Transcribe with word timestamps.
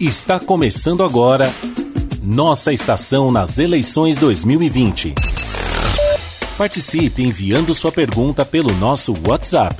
Está 0.00 0.40
começando 0.40 1.02
agora 1.02 1.52
nossa 2.22 2.72
estação 2.72 3.30
nas 3.30 3.58
eleições 3.58 4.16
2020. 4.16 5.14
Participe 6.56 7.22
enviando 7.22 7.74
sua 7.74 7.92
pergunta 7.92 8.42
pelo 8.42 8.72
nosso 8.76 9.14
WhatsApp 9.28 9.76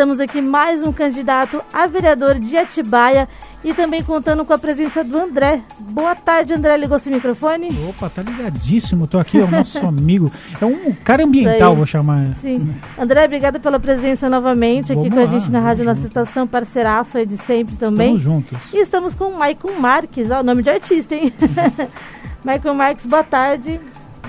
Estamos 0.00 0.18
aqui 0.18 0.40
mais 0.40 0.80
um 0.80 0.94
candidato 0.94 1.62
a 1.70 1.86
vereador 1.86 2.38
de 2.38 2.56
Atibaia 2.56 3.28
e 3.62 3.74
também 3.74 4.02
contando 4.02 4.46
com 4.46 4.52
a 4.54 4.56
presença 4.56 5.04
do 5.04 5.18
André. 5.18 5.60
Boa 5.78 6.14
tarde, 6.14 6.54
André. 6.54 6.74
Ligou 6.78 6.98
seu 6.98 7.12
microfone? 7.12 7.68
Opa, 7.86 8.08
tá 8.08 8.22
ligadíssimo. 8.22 9.06
Tô 9.06 9.18
aqui, 9.18 9.38
é 9.38 9.44
o 9.44 9.46
nosso 9.52 9.86
amigo. 9.86 10.32
É 10.58 10.64
um 10.64 10.94
cara 11.04 11.22
ambiental, 11.24 11.76
vou 11.76 11.84
chamar. 11.84 12.34
Sim. 12.40 12.74
André, 12.98 13.26
obrigada 13.26 13.60
pela 13.60 13.78
presença 13.78 14.30
novamente 14.30 14.90
aqui 14.90 15.10
Vamos 15.10 15.14
com 15.14 15.20
a 15.20 15.24
lá, 15.24 15.38
gente 15.38 15.52
na 15.52 15.60
Rádio 15.60 15.84
Nossa 15.84 16.06
Estação, 16.06 16.46
parceiraço 16.46 17.18
aí 17.18 17.26
de 17.26 17.36
sempre 17.36 17.76
também. 17.76 18.14
Estamos 18.14 18.22
juntos. 18.22 18.72
E 18.72 18.78
estamos 18.78 19.14
com 19.14 19.24
o 19.24 19.38
Maicon 19.38 19.78
Marques, 19.78 20.30
ó, 20.30 20.42
nome 20.42 20.62
de 20.62 20.70
artista, 20.70 21.14
hein? 21.14 21.30
Maicon 22.42 22.72
Marques, 22.72 23.04
boa 23.04 23.22
tarde. 23.22 23.78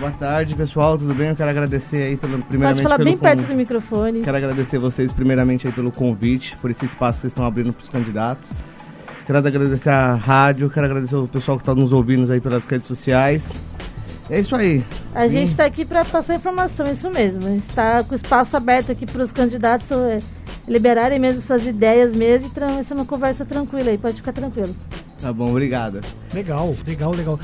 Boa 0.01 0.11
tarde, 0.13 0.55
pessoal, 0.55 0.97
tudo 0.97 1.13
bem? 1.13 1.29
Eu 1.29 1.35
quero 1.35 1.49
agradecer 1.51 1.97
aí 2.01 2.17
pelo 2.17 2.33
Pode 2.37 2.47
primeiramente 2.47 2.81
falar 2.83 2.97
pelo 2.97 3.09
bem 3.09 3.17
perto 3.17 3.41
con- 3.43 3.47
do 3.49 3.53
microfone. 3.53 4.21
Quero 4.21 4.37
agradecer 4.37 4.79
vocês 4.79 5.11
primeiramente 5.11 5.67
aí 5.67 5.73
pelo 5.73 5.91
convite, 5.91 6.57
por 6.57 6.71
esse 6.71 6.85
espaço 6.85 7.17
que 7.17 7.21
vocês 7.21 7.31
estão 7.31 7.45
abrindo 7.45 7.71
para 7.71 7.83
os 7.83 7.89
candidatos. 7.89 8.49
Quero 9.27 9.37
agradecer 9.37 9.89
a 9.89 10.15
rádio, 10.15 10.69
quero 10.71 10.87
agradecer 10.87 11.15
o 11.15 11.27
pessoal 11.27 11.55
que 11.57 11.61
está 11.61 11.75
nos 11.75 11.91
ouvindo 11.91 12.31
aí 12.33 12.41
pelas 12.41 12.65
redes 12.65 12.87
sociais. 12.87 13.43
É 14.27 14.39
isso 14.39 14.55
aí. 14.55 14.83
A 15.13 15.27
gente 15.27 15.49
está 15.51 15.65
aqui 15.65 15.85
para 15.85 16.03
passar 16.03 16.33
informação, 16.35 16.91
isso 16.91 17.09
mesmo. 17.11 17.45
A 17.45 17.49
gente 17.51 17.69
está 17.69 18.03
com 18.03 18.13
o 18.13 18.15
espaço 18.15 18.57
aberto 18.57 18.91
aqui 18.91 19.05
para 19.05 19.21
os 19.21 19.31
candidatos 19.31 19.91
é, 19.91 20.17
liberarem 20.67 21.19
mesmo 21.19 21.41
suas 21.41 21.63
ideias 21.67 22.15
mesmo 22.15 22.47
e 22.47 22.49
tra- 22.49 22.67
vai 22.69 22.83
ser 22.83 22.95
uma 22.95 23.05
conversa 23.05 23.45
tranquila 23.45 23.91
aí, 23.91 23.97
pode 23.99 24.15
ficar 24.15 24.31
tranquilo. 24.33 24.75
Tá 25.21 25.31
bom, 25.31 25.51
obrigado. 25.51 26.01
Legal, 26.33 26.73
legal, 26.87 27.11
legal. 27.11 27.39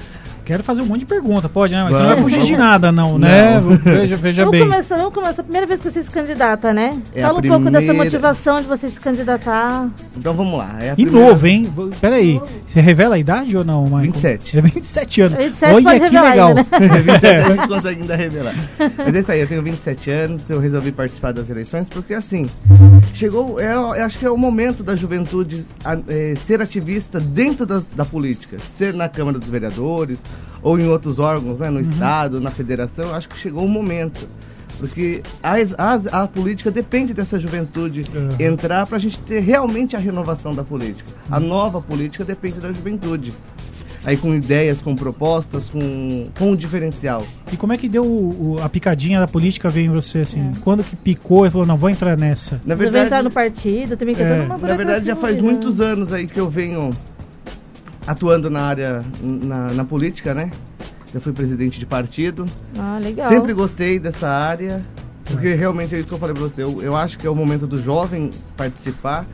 Quero 0.47 0.63
fazer 0.63 0.81
um 0.81 0.85
monte 0.85 1.01
de 1.01 1.05
pergunta, 1.07 1.49
pode, 1.49 1.73
né? 1.73 1.83
Mas 1.83 1.91
você 1.93 1.99
não 1.99 2.07
vai 2.07 2.15
Vamos, 2.15 2.31
fugir 2.33 2.45
de 2.45 2.55
nada, 2.57 2.89
não, 2.89 3.19
né? 3.19 3.59
Não. 3.59 3.69
Veja, 3.77 4.15
veja 4.17 4.45
vamos 4.45 4.57
bem. 4.57 4.67
começar, 4.69 4.95
vamos 4.95 5.13
começar. 5.13 5.43
Primeira 5.43 5.67
vez 5.67 5.81
que 5.81 5.89
você 5.91 6.01
se 6.01 6.09
candidata, 6.09 6.73
né? 6.73 6.97
É 7.13 7.21
Fala 7.21 7.39
um 7.39 7.41
pouco 7.41 7.69
dessa 7.69 7.93
motivação 7.93 8.61
de 8.61 8.65
você 8.67 8.87
se 8.87 8.97
candidatar. 8.99 9.89
Então 10.15 10.33
vamos 10.33 10.57
lá. 10.57 10.77
É 10.79 10.91
a 10.91 10.93
E 10.93 11.03
primeira- 11.05 11.27
novo, 11.27 11.47
hein? 11.47 11.69
Peraí, 11.99 12.41
você 12.65 12.79
revela 12.79 13.15
a 13.15 13.19
idade 13.19 13.57
ou 13.57 13.65
não, 13.65 13.83
Michael? 13.83 14.03
27. 14.13 14.57
É 14.57 14.61
27 14.61 15.21
anos. 15.21 15.37
27 15.37 15.73
Olha 15.73 15.83
pode 15.83 15.99
que 15.99 16.05
revelar 16.05 16.29
legal. 16.31 16.47
ainda, 16.47 16.61
né? 16.79 16.87
27 17.03 17.27
a 17.27 17.49
gente 17.49 17.67
consegue 17.67 18.01
ainda 18.01 18.15
revelar. 18.15 18.55
Mas 18.97 19.15
é 19.15 19.19
isso 19.19 19.31
aí, 19.33 19.39
eu 19.41 19.47
tenho 19.47 19.61
27 19.63 20.11
anos, 20.11 20.49
eu 20.49 20.59
resolvi 20.61 20.91
participar 20.93 21.33
das 21.33 21.49
eleições 21.49 21.87
porque 21.89 22.13
assim, 22.13 22.45
chegou, 23.13 23.59
é, 23.59 23.73
eu 23.73 23.91
acho 24.05 24.17
que 24.17 24.25
é 24.25 24.29
o 24.31 24.37
momento 24.37 24.81
da 24.81 24.95
juventude 24.95 25.65
a- 25.83 25.97
é, 26.07 26.33
ser 26.47 26.61
ativista 26.61 27.19
dentro 27.19 27.65
da, 27.65 27.81
da 27.95 28.05
política, 28.05 28.57
ser 28.77 28.93
na 28.93 29.09
Câmara 29.09 29.37
dos 29.37 29.49
Vereadores 29.49 30.19
ou 30.61 30.79
em 30.79 30.87
outros 30.87 31.19
órgãos, 31.19 31.59
né, 31.59 31.69
no 31.69 31.79
Estado, 31.79 32.39
na 32.41 32.49
Federação, 32.51 33.05
eu 33.09 33.15
acho 33.15 33.29
que 33.29 33.37
chegou 33.37 33.63
o 33.65 33.69
momento. 33.69 34.27
Porque 34.79 35.23
a, 35.41 35.55
a, 35.77 36.23
a 36.23 36.27
política 36.27 36.69
depende 36.69 37.11
dessa 37.13 37.39
juventude 37.39 38.01
Uhum. 38.13 38.29
entrar 38.39 38.85
para 38.85 38.97
a 38.97 38.99
gente 38.99 39.17
ter 39.19 39.39
realmente 39.39 39.95
a 39.95 39.99
renovação 39.99 40.53
da 40.53 40.63
política. 40.63 41.09
A 41.31 41.39
nova 41.39 41.81
política 41.81 42.23
depende 42.23 42.59
da 42.59 42.71
juventude. 42.71 43.33
Aí 44.05 44.15
com 44.15 44.33
ideias, 44.35 44.77
com 44.79 44.95
propostas, 44.95 45.67
com, 45.69 46.27
com 46.37 46.51
um 46.51 46.55
diferencial. 46.55 47.25
E 47.51 47.57
como 47.57 47.73
é 47.73 47.77
que 47.77 47.89
deu 47.89 48.03
o- 48.05 48.53
o- 48.55 48.63
a 48.63 48.69
picadinha 48.69 49.19
da 49.19 49.27
política 49.27 49.67
veio 49.69 49.87
em 49.87 49.89
você, 49.93 50.19
assim? 50.19 50.41
É. 50.41 50.51
Quando 50.63 50.83
que 50.83 50.95
picou 50.95 51.45
e 51.45 51.49
falou, 51.49 51.65
não, 51.67 51.75
vou 51.75 51.89
entrar 51.89 52.15
nessa? 52.15 52.55
Na 52.57 52.59
Você 52.61 52.67
vai 52.67 52.77
verdade, 52.77 53.05
entrar 53.07 53.23
no 53.23 53.31
partido, 53.31 53.97
também 53.97 54.15
tem 54.15 54.25
É, 54.25 54.45
na 54.45 54.55
verdade 54.57 55.05
já 55.07 55.15
faz 55.15 55.35
burocracia 55.37 55.41
muitos 55.43 55.81
anos 55.81 56.13
aí 56.13 56.27
que 56.27 56.39
eu 56.39 56.49
venho 56.49 56.91
atuando 58.07 58.49
na 58.49 58.61
área, 58.61 59.05
na, 59.21 59.73
na 59.73 59.85
política, 59.85 60.33
né? 60.33 60.49
Eu 61.13 61.21
fui 61.21 61.33
presidente 61.33 61.79
de 61.79 61.85
partido. 61.85 62.45
Ah, 62.77 62.97
legal. 63.01 63.29
Sempre 63.29 63.53
gostei 63.53 63.99
dessa 63.99 64.27
área, 64.27 64.83
porque 65.25 65.53
realmente 65.53 65.93
é 65.93 65.99
isso 65.99 66.07
que 66.07 66.13
eu 66.13 66.19
falei 66.19 66.35
pra 66.35 66.43
você. 66.43 66.63
Eu, 66.63 66.81
eu 66.81 66.95
acho 66.95 67.17
que 67.17 67.27
é 67.27 67.29
o 67.29 67.35
momento 67.35 67.67
do 67.67 67.81
jovem 67.81 68.31
participar. 68.55 69.25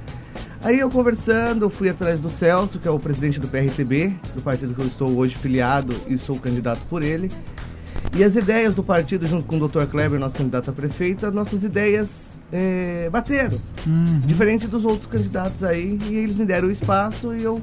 Aí 0.64 0.80
eu 0.80 0.90
conversando, 0.90 1.66
eu 1.66 1.70
fui 1.70 1.90
atrás 1.90 2.20
do 2.20 2.30
Celso, 2.30 2.80
que 2.80 2.88
é 2.88 2.92
o 2.92 2.98
presidente 2.98 3.40
do 3.40 3.48
PRTB, 3.48 4.14
do 4.34 4.42
partido 4.42 4.74
que 4.74 4.82
eu 4.82 4.88
estou 4.88 5.16
hoje 5.18 5.36
filiado 5.36 5.94
e 6.08 6.18
sou 6.18 6.40
candidato 6.40 6.80
por 6.90 7.04
ele. 7.04 7.30
E 8.16 8.24
as 8.24 8.36
ideias 8.36 8.76
do 8.76 8.84
partido, 8.84 9.26
junto 9.26 9.46
com 9.46 9.58
o 9.58 9.68
Dr. 9.68 9.86
Kleber, 9.86 10.20
nosso 10.20 10.36
candidato 10.36 10.70
a 10.70 10.74
prefeita, 10.74 11.30
nossas 11.32 11.64
ideias 11.64 12.10
eh, 12.52 13.10
bateram. 13.12 13.60
Uhum. 13.86 14.20
Diferente 14.20 14.68
dos 14.68 14.86
outros 14.86 15.08
candidatos 15.08 15.64
aí, 15.64 15.98
e 16.10 16.16
eles 16.16 16.38
me 16.38 16.46
deram 16.46 16.68
o 16.68 16.72
espaço 16.72 17.34
e 17.36 17.44
eu. 17.44 17.62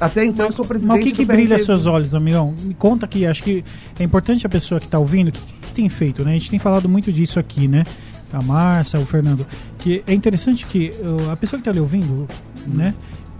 Até 0.00 0.24
então 0.24 0.46
eu 0.46 0.52
sou 0.52 0.64
presidente. 0.64 0.88
Mas 0.88 1.00
o 1.00 1.02
que, 1.02 1.12
que 1.12 1.24
brilha 1.24 1.56
PRTB. 1.56 1.64
seus 1.64 1.86
olhos, 1.86 2.14
amigão? 2.14 2.54
Me 2.62 2.74
conta 2.74 3.06
aqui, 3.06 3.26
acho 3.26 3.42
que 3.42 3.64
é 3.98 4.04
importante 4.04 4.46
a 4.46 4.48
pessoa 4.48 4.80
que 4.80 4.86
está 4.86 4.98
ouvindo, 4.98 5.28
o 5.28 5.32
que, 5.32 5.40
que 5.40 5.72
tem 5.72 5.88
feito, 5.88 6.24
né? 6.24 6.30
A 6.30 6.34
gente 6.34 6.50
tem 6.50 6.58
falado 6.58 6.88
muito 6.88 7.12
disso 7.12 7.38
aqui, 7.38 7.66
né? 7.66 7.84
A 8.32 8.42
Márcia, 8.42 9.00
o 9.00 9.06
Fernando, 9.06 9.46
que 9.78 10.02
é 10.06 10.12
interessante 10.12 10.66
que 10.66 10.90
uh, 11.00 11.30
a 11.30 11.36
pessoa 11.36 11.58
que 11.58 11.62
está 11.62 11.70
ali 11.70 11.80
ouvindo, 11.80 12.28
né? 12.66 12.94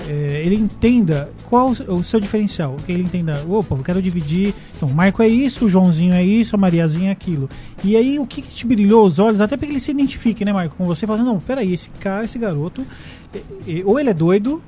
é, 0.07 0.43
ele 0.45 0.55
entenda 0.55 1.31
qual 1.49 1.71
o 1.71 2.03
seu 2.03 2.21
diferencial, 2.21 2.77
que 2.85 2.93
ele 2.93 3.03
entenda, 3.03 3.43
opa, 3.49 3.75
eu 3.75 3.83
quero 3.83 4.03
dividir, 4.03 4.55
então 4.77 4.89
o 4.89 4.95
Marco 4.95 5.23
é 5.23 5.29
isso, 5.29 5.65
o 5.65 5.69
Joãozinho 5.69 6.15
é 6.15 6.23
isso, 6.23 6.55
a 6.55 6.59
Mariazinha 6.59 7.09
é 7.09 7.13
aquilo. 7.13 7.49
E 7.83 7.97
aí 7.97 8.19
o 8.19 8.27
que, 8.27 8.43
que 8.43 8.55
te 8.55 8.67
brilhou 8.67 9.05
os 9.05 9.19
olhos, 9.19 9.41
até 9.41 9.57
para 9.57 9.67
que 9.67 9.73
ele 9.73 9.81
se 9.81 9.91
identifique, 9.91 10.45
né, 10.45 10.53
Marco, 10.53 10.77
com 10.77 10.87
você, 10.87 11.07
falando, 11.07 11.27
não, 11.27 11.41
peraí, 11.41 11.73
esse 11.73 11.91
cara, 11.91 12.25
esse 12.25 12.39
garoto, 12.39 12.87
é, 13.35 13.39
é, 13.39 13.85
ou 13.85 13.99
ele 13.99 14.11
é 14.11 14.15
doido, 14.15 14.63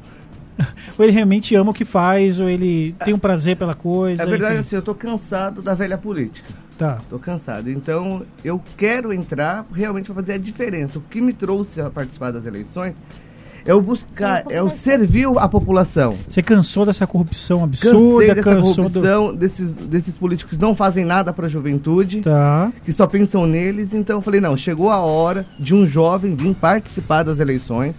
ou 0.99 1.05
ele 1.05 1.13
realmente 1.13 1.55
ama 1.55 1.71
o 1.71 1.75
que 1.75 1.85
faz, 1.85 2.41
ou 2.41 2.49
ele 2.49 2.95
tem 3.05 3.15
um 3.15 3.19
prazer 3.19 3.57
pela 3.57 3.75
coisa. 3.75 4.23
É 4.23 4.27
verdade, 4.27 4.55
enfim. 4.55 4.61
assim, 4.63 4.77
eu 4.77 4.83
tô 4.83 4.95
cansado 4.95 5.63
da 5.63 5.75
velha 5.75 5.99
política. 5.99 6.49
Tá. 6.79 6.99
Tô 7.11 7.19
cansado. 7.19 7.71
Então, 7.71 8.23
eu 8.43 8.61
quero 8.77 9.13
entrar 9.13 9.67
realmente 9.73 10.07
para 10.07 10.15
fazer 10.15 10.33
a 10.33 10.39
diferença. 10.39 10.99
O 10.99 11.03
que 11.03 11.21
me 11.21 11.33
trouxe 11.35 11.79
a 11.81 11.91
participar 11.91 12.31
das 12.31 12.47
eleições 12.47 12.97
é 13.67 13.75
o 13.75 13.81
buscar, 13.83 14.45
é 14.49 14.63
o 14.63 14.71
servir 14.71 15.27
a 15.37 15.47
população. 15.47 16.17
Você 16.27 16.43
cansou 16.43 16.87
dessa 16.87 17.07
corrupção 17.07 17.69
Cansei 17.69 17.91
absurda, 17.91 18.35
dessa 18.35 18.43
cansou 18.51 18.89
do. 18.89 18.93
corrupção, 18.93 19.35
desses, 19.35 19.71
desses 19.75 20.15
políticos 20.15 20.57
que 20.57 20.63
não 20.63 20.75
fazem 20.75 21.05
nada 21.05 21.33
para 21.35 21.45
a 21.45 21.49
juventude, 21.51 22.23
Tá. 22.23 22.73
que 22.83 22.93
só 22.93 23.07
pensam 23.07 23.47
neles. 23.47 23.93
Então, 23.93 24.17
eu 24.17 24.23
falei, 24.23 24.41
não, 24.41 24.57
chegou 24.57 24.89
a 24.89 25.01
hora 25.01 25.45
de 25.59 25.75
um 25.75 25.87
jovem 25.87 26.35
vir 26.35 26.55
participar 26.55 27.23
das 27.23 27.39
eleições. 27.39 27.97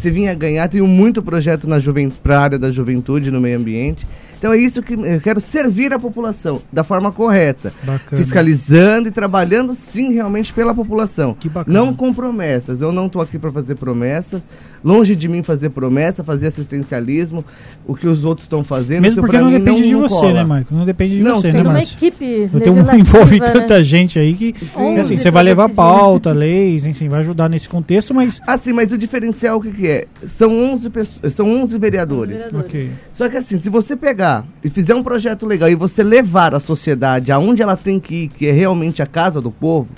Se 0.00 0.10
vinha 0.10 0.34
ganhar, 0.34 0.68
tenho 0.68 0.86
muito 0.86 1.22
projeto 1.22 1.68
na 1.68 1.78
para 2.22 2.38
a 2.38 2.42
área 2.42 2.58
da 2.58 2.70
juventude, 2.70 3.30
no 3.30 3.40
meio 3.40 3.58
ambiente. 3.58 4.06
Então 4.42 4.52
é 4.52 4.58
isso 4.58 4.82
que 4.82 4.94
eu 4.94 5.20
quero 5.20 5.40
servir 5.40 5.92
a 5.92 6.00
população 6.00 6.60
da 6.72 6.82
forma 6.82 7.12
correta. 7.12 7.72
Bacana. 7.84 8.20
Fiscalizando 8.20 9.08
e 9.08 9.12
trabalhando 9.12 9.72
sim 9.72 10.12
realmente 10.12 10.52
pela 10.52 10.74
população. 10.74 11.32
Que 11.38 11.48
bacana. 11.48 11.78
Não 11.78 11.94
com 11.94 12.12
promessas. 12.12 12.80
Eu 12.80 12.90
não 12.90 13.06
estou 13.06 13.22
aqui 13.22 13.38
para 13.38 13.52
fazer 13.52 13.76
promessas. 13.76 14.42
Longe 14.84 15.14
de 15.14 15.28
mim 15.28 15.44
fazer 15.44 15.70
promessa, 15.70 16.24
fazer 16.24 16.48
assistencialismo, 16.48 17.44
o 17.86 17.94
que 17.94 18.08
os 18.08 18.24
outros 18.24 18.46
estão 18.46 18.64
fazendo. 18.64 19.02
Mesmo 19.02 19.22
que 19.22 19.28
porque 19.28 19.38
não 19.38 19.48
mim 19.48 19.58
depende 19.60 19.82
de 19.84 19.92
não 19.92 20.00
você, 20.00 20.14
cola. 20.16 20.32
né, 20.32 20.42
Marco? 20.44 20.74
Não 20.74 20.84
depende 20.84 21.18
de 21.18 21.22
Não, 21.22 21.36
você, 21.36 21.42
sim. 21.42 21.46
né, 21.46 21.52
Tem 21.52 21.62
uma 21.62 21.72
Márcio? 21.74 21.96
equipe 21.98 22.24
Eu 22.52 22.60
tenho 22.60 22.74
legislativa, 22.74 22.96
envolve 22.98 23.38
né? 23.38 23.50
tanta 23.50 23.84
gente 23.84 24.18
aí 24.18 24.34
que, 24.34 24.54
Onze 24.76 25.00
assim, 25.00 25.18
você 25.18 25.30
vai 25.30 25.44
levar 25.44 25.68
pauta, 25.68 26.32
leis, 26.32 26.84
enfim, 26.84 27.08
vai 27.08 27.20
ajudar 27.20 27.48
nesse 27.48 27.68
contexto, 27.68 28.12
mas. 28.12 28.40
Assim, 28.44 28.72
mas 28.72 28.90
o 28.90 28.98
diferencial 28.98 29.58
o 29.58 29.60
que, 29.60 29.70
que 29.70 29.86
é? 29.86 30.08
São 30.26 30.50
11, 30.52 30.90
pessoas, 30.90 31.32
são 31.32 31.48
11 31.48 31.78
vereadores. 31.78 32.38
Vereadores. 32.38 32.66
Ok. 32.66 32.90
Só 33.16 33.28
que 33.28 33.36
assim, 33.36 33.58
se 33.58 33.68
você 33.68 33.94
pegar 33.94 34.31
e 34.62 34.68
fizer 34.68 34.94
um 34.94 35.02
projeto 35.02 35.46
legal 35.46 35.68
e 35.68 35.74
você 35.74 36.02
levar 36.02 36.54
a 36.54 36.60
sociedade 36.60 37.32
aonde 37.32 37.62
ela 37.62 37.76
tem 37.76 37.98
que 37.98 38.14
ir, 38.14 38.28
que 38.28 38.46
é 38.46 38.52
realmente 38.52 39.02
a 39.02 39.06
casa 39.06 39.40
do 39.40 39.50
povo, 39.50 39.88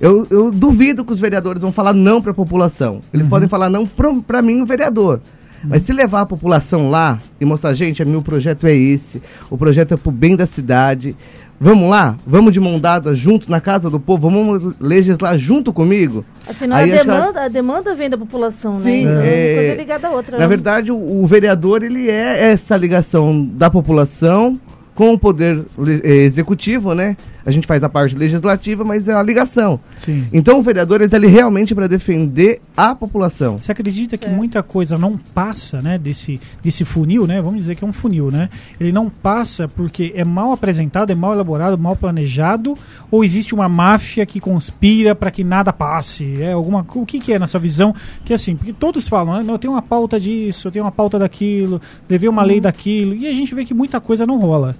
eu, 0.00 0.26
eu 0.30 0.50
duvido 0.50 1.04
que 1.04 1.12
os 1.12 1.20
vereadores 1.20 1.62
vão 1.62 1.72
falar 1.72 1.92
não 1.92 2.20
para 2.20 2.30
a 2.30 2.34
população. 2.34 3.00
Eles 3.12 3.26
podem 3.26 3.48
falar 3.48 3.70
não 3.70 3.86
para 3.86 4.42
mim, 4.42 4.60
o 4.60 4.66
vereador. 4.66 5.20
Mas 5.64 5.82
se 5.82 5.92
levar 5.92 6.20
a 6.22 6.26
população 6.26 6.90
lá 6.90 7.18
e 7.40 7.44
mostrar, 7.44 7.72
gente, 7.72 8.04
meu 8.04 8.22
projeto 8.22 8.66
é 8.66 8.74
esse, 8.74 9.22
o 9.50 9.56
projeto 9.56 9.94
é 9.94 9.96
pro 9.96 10.12
bem 10.12 10.36
da 10.36 10.46
cidade, 10.46 11.16
Vamos 11.58 11.88
lá? 11.88 12.16
Vamos 12.26 12.52
de 12.52 12.60
mão 12.60 12.78
dada 12.78 13.14
junto 13.14 13.50
na 13.50 13.60
casa 13.60 13.88
do 13.88 13.98
povo? 13.98 14.28
Vamos 14.28 14.74
legislar 14.78 15.38
junto 15.38 15.72
comigo? 15.72 16.24
Afinal, 16.46 16.78
Aí 16.78 16.92
a, 16.92 16.98
que 16.98 17.04
demanda, 17.04 17.42
a 17.42 17.48
demanda 17.48 17.94
vem 17.94 18.10
da 18.10 18.18
população, 18.18 18.80
Sim, 18.80 19.04
né? 19.06 19.12
Então, 19.12 19.22
é- 19.22 19.52
uma 19.52 19.60
coisa 19.60 19.74
ligada 19.74 20.08
à 20.08 20.10
outra. 20.10 20.32
Na 20.32 20.42
né? 20.42 20.48
verdade, 20.48 20.92
o, 20.92 21.22
o 21.22 21.26
vereador 21.26 21.82
ele 21.82 22.10
é 22.10 22.50
essa 22.50 22.76
ligação 22.76 23.42
da 23.44 23.70
população 23.70 24.60
com 24.94 25.12
o 25.12 25.18
poder 25.18 25.64
eh, 26.04 26.24
executivo, 26.24 26.94
né? 26.94 27.16
A 27.46 27.50
gente 27.52 27.66
faz 27.66 27.82
a 27.84 27.88
parte 27.88 28.16
legislativa, 28.16 28.82
mas 28.82 29.06
é 29.06 29.14
a 29.14 29.22
ligação. 29.22 29.78
Sim. 29.96 30.26
Então 30.32 30.58
o 30.58 30.62
vereador 30.62 30.96
ele 30.96 31.04
está 31.04 31.16
ali 31.16 31.28
realmente 31.28 31.74
para 31.74 31.86
defender 31.86 32.60
a 32.76 32.94
população. 32.94 33.58
Você 33.60 33.70
acredita 33.70 34.18
que 34.18 34.28
muita 34.28 34.62
coisa 34.64 34.98
não 34.98 35.16
passa, 35.16 35.80
né, 35.80 35.96
desse, 35.96 36.40
desse 36.62 36.84
funil, 36.84 37.26
né? 37.26 37.40
Vamos 37.40 37.58
dizer 37.58 37.76
que 37.76 37.84
é 37.84 37.86
um 37.86 37.92
funil, 37.92 38.30
né? 38.30 38.50
Ele 38.80 38.90
não 38.90 39.08
passa 39.08 39.68
porque 39.68 40.12
é 40.16 40.24
mal 40.24 40.50
apresentado, 40.52 41.10
é 41.10 41.14
mal 41.14 41.32
elaborado, 41.32 41.78
mal 41.78 41.94
planejado, 41.94 42.76
ou 43.10 43.22
existe 43.22 43.54
uma 43.54 43.68
máfia 43.68 44.26
que 44.26 44.40
conspira 44.40 45.14
para 45.14 45.30
que 45.30 45.44
nada 45.44 45.72
passe? 45.72 46.42
É 46.42 46.52
alguma 46.52 46.84
o 46.94 47.06
que 47.06 47.18
que 47.20 47.32
é 47.32 47.38
na 47.38 47.46
sua 47.46 47.60
visão? 47.60 47.94
Que 48.24 48.34
assim, 48.34 48.56
porque 48.56 48.72
todos 48.72 49.06
falam, 49.06 49.34
né? 49.36 49.42
"Não, 49.42 49.54
Eu 49.54 49.58
tenho 49.58 49.72
uma 49.72 49.82
pauta 49.82 50.18
disso, 50.20 50.66
eu 50.68 50.72
tenho 50.72 50.84
uma 50.84 50.92
pauta 50.92 51.18
daquilo, 51.18 51.80
levei 52.10 52.28
uma 52.28 52.42
lei 52.42 52.60
daquilo, 52.60 53.14
e 53.14 53.26
a 53.26 53.32
gente 53.32 53.54
vê 53.54 53.64
que 53.64 53.72
muita 53.72 54.00
coisa 54.00 54.26
não 54.26 54.38
rola. 54.38 54.76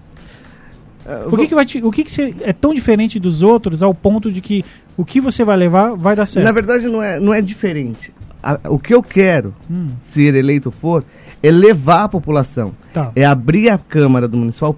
O 1.30 1.36
que 1.36 1.46
que 1.48 1.54
vai 1.54 1.64
te, 1.64 1.82
o 1.84 1.90
que 1.90 2.04
que 2.04 2.10
você 2.10 2.34
é 2.42 2.52
tão 2.52 2.74
diferente 2.74 3.18
dos 3.20 3.42
outros 3.42 3.82
ao 3.82 3.94
ponto 3.94 4.30
de 4.30 4.40
que 4.40 4.64
o 4.96 5.04
que 5.04 5.20
você 5.20 5.44
vai 5.44 5.56
levar 5.56 5.94
vai 5.94 6.16
dar 6.16 6.26
certo? 6.26 6.44
Na 6.46 6.52
verdade, 6.52 6.86
não 6.88 7.02
é, 7.02 7.20
não 7.20 7.32
é 7.32 7.40
diferente. 7.40 8.12
A- 8.42 8.58
o 8.68 8.78
que 8.78 8.94
eu 8.94 9.02
quero, 9.02 9.54
Hum, 9.70 9.88
se 10.12 10.22
eleito 10.22 10.70
for, 10.70 11.04
é 11.42 11.50
levar 11.50 12.04
a 12.04 12.08
população. 12.08 12.72
tá. 12.92 13.10
É 13.14 13.24
abrir 13.24 13.68
a 13.70 13.78
Câmara 13.78 14.26
do 14.28 14.36
Municipal 14.36 14.76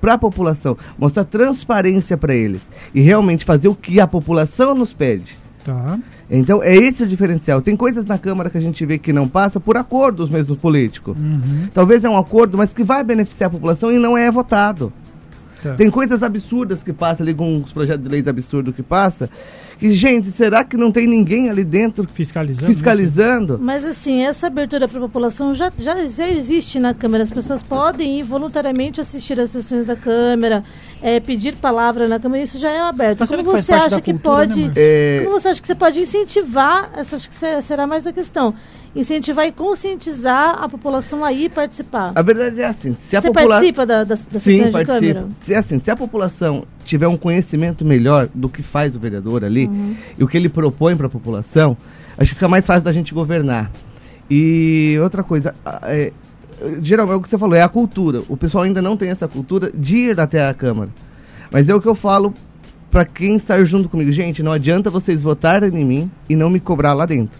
para 0.00 0.14
a 0.14 0.18
população, 0.18 0.76
mostrar 0.98 1.24
transparência 1.24 2.16
para 2.16 2.34
eles 2.34 2.68
e 2.94 3.00
realmente 3.00 3.44
fazer 3.44 3.66
o 3.68 3.74
que 3.74 3.98
a 4.00 4.06
população 4.06 4.74
nos 4.74 4.92
pede. 4.92 5.36
Tá. 5.64 5.98
Então, 6.30 6.62
é 6.62 6.76
esse 6.76 7.02
o 7.02 7.06
diferencial. 7.06 7.60
Tem 7.60 7.76
coisas 7.76 8.04
na 8.06 8.18
Câmara 8.18 8.48
que 8.50 8.58
a 8.58 8.60
gente 8.60 8.84
vê 8.86 8.98
que 8.98 9.12
não 9.12 9.26
passa 9.28 9.58
por 9.58 9.76
acordos 9.76 10.28
mesmo 10.30 10.54
políticos. 10.56 11.18
Uhum. 11.18 11.66
Talvez 11.74 12.04
é 12.04 12.08
um 12.08 12.16
acordo, 12.16 12.56
mas 12.56 12.72
que 12.72 12.84
vai 12.84 13.02
beneficiar 13.02 13.48
a 13.48 13.50
população 13.50 13.90
e 13.92 13.98
não 13.98 14.16
é 14.16 14.30
votado. 14.30 14.92
Tá. 15.70 15.74
Tem 15.74 15.90
coisas 15.90 16.22
absurdas 16.22 16.82
que 16.82 16.92
passam 16.92 17.24
ali 17.24 17.34
com 17.34 17.56
os 17.60 17.72
projetos 17.72 18.02
de 18.02 18.08
leis 18.08 18.26
absurdos 18.28 18.74
que 18.74 18.82
passa. 18.82 19.28
E, 19.80 19.92
gente, 19.92 20.30
será 20.32 20.64
que 20.64 20.74
não 20.74 20.90
tem 20.90 21.06
ninguém 21.06 21.50
ali 21.50 21.62
dentro 21.62 22.08
Fiscalizando. 22.08 22.68
né? 22.68 22.74
fiscalizando? 22.74 23.58
Mas 23.60 23.84
assim, 23.84 24.22
essa 24.22 24.46
abertura 24.46 24.88
para 24.88 24.96
a 24.98 25.02
população 25.02 25.54
já, 25.54 25.70
já, 25.78 25.94
já 26.06 26.28
existe 26.30 26.78
na 26.78 26.94
Câmara. 26.94 27.24
As 27.24 27.30
pessoas 27.30 27.62
podem 27.62 28.18
ir 28.18 28.22
voluntariamente 28.22 29.02
assistir 29.02 29.38
às 29.38 29.50
sessões 29.50 29.84
da 29.84 29.94
Câmara, 29.94 30.64
é, 31.02 31.20
pedir 31.20 31.56
palavra 31.56 32.08
na 32.08 32.18
Câmara, 32.18 32.42
isso 32.42 32.58
já 32.58 32.70
é 32.70 32.80
aberto. 32.80 33.20
Mas 33.20 33.28
Como 33.30 33.44
que 33.44 33.50
você 33.62 33.72
acha 33.74 34.00
que 34.00 34.12
cultura, 34.12 34.46
pode. 34.46 34.60
né, 34.60 34.66
Márcio? 34.68 34.82
É, 34.82 35.20
Como 35.24 35.40
você 35.40 35.48
acha 35.48 35.60
que 35.60 35.66
você 35.68 35.74
pode 35.74 36.00
incentivar, 36.00 36.90
essa 36.96 37.16
acho 37.16 37.28
que 37.28 37.34
se- 37.34 37.60
será 37.62 37.86
mais 37.86 38.06
a 38.06 38.12
questão, 38.14 38.54
incentivar 38.96 39.46
e 39.46 39.52
conscientizar 39.52 40.62
a 40.62 40.68
população 40.68 41.24
a 41.24 41.32
ir 41.32 41.50
participar? 41.50 42.12
a 42.14 42.22
verdade 42.22 42.60
é 42.60 42.66
assim, 42.66 42.92
se 42.92 43.16
a 43.16 43.20
você 43.20 43.28
população... 43.28 43.50
participa 43.50 43.86
da, 43.86 44.04
das, 44.04 44.24
das 44.24 44.42
Sim, 44.42 44.64
sessões 44.64 44.86
de. 44.86 45.12
Câmara? 45.12 45.28
Se, 45.42 45.54
assim, 45.54 45.78
se 45.78 45.90
a 45.90 45.96
população 45.96 46.64
tiver 46.84 47.06
um 47.06 47.16
conhecimento 47.16 47.84
melhor 47.84 48.28
do 48.34 48.48
que 48.48 48.62
faz 48.62 48.96
o 48.96 48.98
vereador 48.98 49.44
ali 49.44 49.66
Uhum. 49.66 49.94
e 50.18 50.24
o 50.24 50.28
que 50.28 50.36
ele 50.36 50.48
propõe 50.48 50.96
para 50.96 51.06
a 51.06 51.10
população, 51.10 51.76
acho 52.16 52.30
que 52.30 52.34
fica 52.34 52.48
mais 52.48 52.64
fácil 52.64 52.82
da 52.84 52.92
gente 52.92 53.12
governar. 53.12 53.70
E 54.30 54.98
outra 55.02 55.22
coisa, 55.22 55.54
é, 55.82 56.12
geralmente 56.80 57.14
é 57.14 57.16
o 57.16 57.22
que 57.22 57.28
você 57.28 57.38
falou, 57.38 57.54
é 57.54 57.62
a 57.62 57.68
cultura. 57.68 58.22
O 58.28 58.36
pessoal 58.36 58.64
ainda 58.64 58.82
não 58.82 58.96
tem 58.96 59.10
essa 59.10 59.28
cultura 59.28 59.70
de 59.74 59.96
ir 59.98 60.20
até 60.20 60.48
a 60.48 60.54
Câmara. 60.54 60.90
Mas 61.50 61.68
é 61.68 61.74
o 61.74 61.80
que 61.80 61.86
eu 61.86 61.94
falo 61.94 62.34
para 62.90 63.04
quem 63.04 63.36
está 63.36 63.62
junto 63.64 63.88
comigo. 63.88 64.10
Gente, 64.10 64.42
não 64.42 64.52
adianta 64.52 64.90
vocês 64.90 65.22
votarem 65.22 65.68
em 65.76 65.84
mim 65.84 66.10
e 66.28 66.34
não 66.34 66.48
me 66.50 66.58
cobrar 66.58 66.92
lá 66.94 67.06
dentro. 67.06 67.38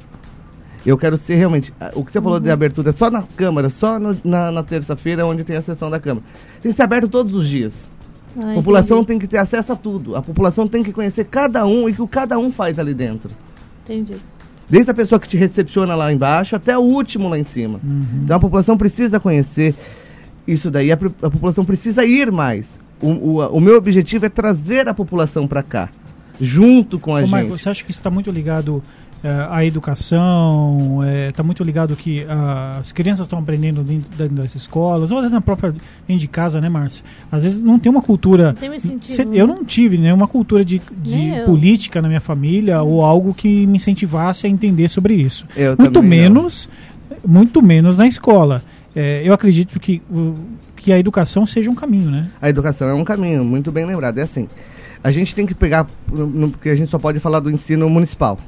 Eu 0.87 0.97
quero 0.97 1.17
ser 1.17 1.35
realmente. 1.35 1.75
O 1.95 2.05
que 2.05 2.13
você 2.13 2.21
falou 2.21 2.39
de 2.39 2.49
abertura 2.51 2.93
só 2.93 3.11
na 3.11 3.23
Câmara, 3.37 3.69
só 3.69 3.99
no- 3.99 4.17
na, 4.25 4.51
na 4.53 4.63
terça-feira, 4.63 5.27
onde 5.27 5.43
tem 5.45 5.57
a 5.57 5.63
sessão 5.63 5.91
da 5.91 5.99
Câmara. 5.99 6.25
Tem 6.63 6.71
que 6.71 6.77
ser 6.77 6.83
aberto 6.85 7.09
todos 7.09 7.35
os 7.35 7.49
dias. 7.49 7.89
Ah, 8.41 8.53
A 8.53 8.55
população 8.55 8.99
entendi. 8.99 9.07
tem 9.09 9.19
que 9.19 9.27
ter 9.27 9.39
acesso 9.39 9.73
a 9.73 9.77
tudo. 9.77 10.15
A 10.15 10.23
população 10.23 10.69
tem 10.69 10.83
que 10.83 10.93
conhecer 10.93 11.25
cada 11.25 11.67
um 11.67 11.89
e 11.89 11.93
o 11.93 12.07
que 12.07 12.13
cada 12.15 12.39
um 12.39 12.53
faz 12.53 12.79
ali 12.79 12.95
dentro. 12.95 13.31
Entendi. 13.85 14.15
Desde 14.69 14.91
a 14.91 14.95
pessoa 14.95 15.19
que 15.19 15.29
te 15.29 15.37
recepciona 15.37 15.95
lá 15.95 16.13
embaixo 16.13 16.55
até 16.55 16.77
o 16.77 16.83
último 16.83 17.29
lá 17.29 17.39
em 17.39 17.45
cima. 17.45 17.81
Uhum. 17.83 18.05
Então 18.25 18.37
a 18.37 18.41
população 18.41 18.77
precisa 18.77 19.19
conhecer 19.19 19.75
isso 20.47 20.71
daí. 20.71 20.93
A, 20.93 20.95
a 20.95 21.31
população 21.31 21.65
precisa 21.65 22.05
ir 22.05 22.31
mais. 22.31 22.67
O, 23.01 23.09
o, 23.11 23.47
o 23.57 23.61
meu 23.61 23.77
objetivo 23.77 24.27
é 24.27 24.29
trazer 24.29 24.89
a 24.89 24.95
população 24.95 25.47
para 25.47 25.63
cá, 25.63 25.89
junto 26.41 26.99
com 26.99 27.13
a 27.15 27.19
Ô, 27.19 27.21
gente. 27.23 27.31
Marco, 27.31 27.59
você 27.59 27.69
acha 27.69 27.85
que 27.85 27.91
isso 27.91 28.01
está 28.01 28.11
muito 28.11 28.31
ligado 28.31 28.83
eh, 29.27 29.49
à 29.51 29.65
educação? 29.65 31.01
Está 31.29 31.43
muito 31.43 31.65
ligado 31.65 31.97
que 31.97 32.25
ah, 32.29 32.77
as 32.79 32.93
crianças 32.93 33.27
estão 33.27 33.39
aprendendo 33.39 33.83
dentro, 33.83 34.09
dentro 34.17 34.35
das 34.37 34.55
escolas, 34.55 35.11
ou 35.11 35.19
até 35.19 35.29
na 35.29 35.41
própria 35.41 35.73
dentro 36.07 36.21
de 36.21 36.29
casa, 36.29 36.61
né, 36.61 36.69
Márcia? 36.69 37.05
Às 37.31 37.43
vezes 37.43 37.61
não 37.61 37.79
tem 37.79 37.91
uma 37.91 38.03
cultura. 38.03 38.49
Não 38.49 38.55
tem 38.55 38.71
um 38.71 39.01
Cê- 39.03 39.25
né? 39.25 39.37
eu 39.37 39.47
não 39.47 39.65
tive 39.65 39.99
nenhuma 39.99 40.29
cultura 40.29 40.65
de, 40.65 40.81
de 41.03 41.43
política 41.45 42.01
na 42.01 42.09
minha 42.09 42.21
família 42.21 42.83
ou 42.83 43.03
algo 43.03 43.35
que 43.35 43.67
me 43.67 43.77
incentivasse 43.77 44.47
a 44.47 44.51
entender 44.51 44.89
sobre 44.89 45.15
isso. 45.15 45.47
Eu 45.57 45.77
muito 45.77 45.93
também 45.93 46.29
não. 46.29 46.35
menos, 46.35 46.69
muito 47.27 47.61
menos 47.61 47.99
na 47.99 48.07
escola. 48.07 48.63
Eh, 48.95 49.23
eu 49.25 49.33
acredito 49.33 49.81
que, 49.81 50.01
que 50.77 50.93
a 50.93 50.99
educação 50.99 51.45
seja 51.45 51.71
um 51.71 51.75
caminho, 51.75 52.11
né? 52.11 52.27
A 52.41 52.49
educação 52.49 52.89
é 52.89 52.95
um 52.95 53.05
caminho, 53.05 53.45
muito 53.45 53.73
bem 53.73 53.85
lembrado. 53.85 54.19
É 54.19 54.23
assim, 54.23 54.47
a 55.03 55.11
gente 55.11 55.35
tem 55.35 55.47
que 55.47 55.55
pegar, 55.55 55.87
porque 56.53 56.69
a 56.69 56.75
gente 56.75 56.91
só 56.91 56.99
pode 56.99 57.19
falar 57.21 57.41
do 57.41 57.51
ensino 57.51 57.89
municipal. 57.89 58.39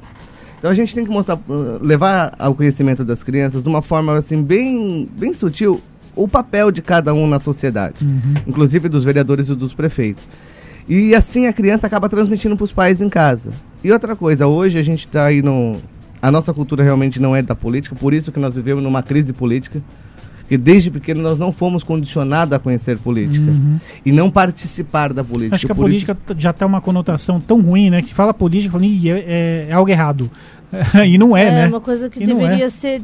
Então 0.59 0.71
a 0.71 0.75
gente 0.75 0.95
tem 0.95 1.05
que 1.05 1.11
mostrar, 1.11 1.37
uh, 1.37 1.79
levar 1.81 2.35
ao 2.39 2.55
conhecimento 2.55 3.05
das 3.05 3.23
crianças 3.23 3.63
de 3.63 3.69
uma 3.69 3.81
forma 3.81 4.17
assim 4.17 4.43
bem, 4.43 5.09
bem 5.17 5.33
sutil 5.33 5.81
o 6.17 6.27
papel 6.27 6.73
de 6.73 6.83
cada 6.83 7.15
um 7.15 7.27
na 7.29 7.39
sociedade, 7.39 8.05
Uhum. 8.05 8.35
inclusive 8.47 8.89
dos 8.89 9.05
vereadores 9.05 9.49
e 9.49 9.55
dos 9.55 9.73
prefeitos. 9.73 10.29
E 10.89 11.15
assim 11.15 11.47
a 11.47 11.53
criança 11.53 11.87
acaba 11.87 12.09
transmitindo 12.09 12.57
para 12.57 12.65
os 12.65 12.73
pais 12.73 13.01
em 13.01 13.09
casa. 13.09 13.51
E 13.85 13.93
outra 13.93 14.17
coisa, 14.17 14.47
hoje 14.49 14.79
a 14.79 14.83
gente 14.83 15.07
está 15.07 15.27
aí 15.27 15.43
no. 15.43 15.77
A 16.21 16.33
nossa 16.33 16.53
cultura 16.53 16.83
realmente 16.83 17.21
não 17.21 17.37
é 17.37 17.43
da 17.43 17.55
política, 17.55 17.95
por 17.95 18.13
isso 18.13 18.33
que 18.33 18.41
nós 18.41 18.57
vivemos 18.57 18.83
numa 18.83 19.03
crise 19.03 19.33
política. 19.33 19.81
Que 20.49 20.57
desde 20.57 20.91
pequeno 20.91 21.23
nós 21.23 21.39
não 21.39 21.53
fomos 21.53 21.83
condicionados 21.83 22.55
a 22.55 22.59
conhecer 22.59 22.97
política 22.99 23.51
Uhum. 23.51 23.79
e 24.05 24.11
não 24.11 24.31
participar 24.31 25.13
da 25.13 25.23
política. 25.23 25.57
Acho 25.57 25.67
que 25.67 25.73
a 25.73 25.75
política 25.75 26.17
já 26.39 26.53
tem 26.53 26.67
uma 26.67 26.81
conotação 26.81 27.39
tão 27.39 27.61
ruim, 27.61 27.91
né? 27.91 28.01
Que 28.01 28.15
fala 28.15 28.33
política, 28.33 28.73
fala, 28.73 29.11
é, 29.11 29.19
é- 29.19 29.67
é 29.69 29.73
algo 29.73 29.91
errado. 29.91 30.31
e 31.07 31.17
não 31.19 31.37
é, 31.37 31.51
né? 31.51 31.67
uma 31.69 31.81
coisa 31.81 32.11
que 32.11 32.23
E 32.23 32.27
não 32.27 32.37
deveria 32.39 32.67
é. 32.67 32.69
ser 32.69 33.01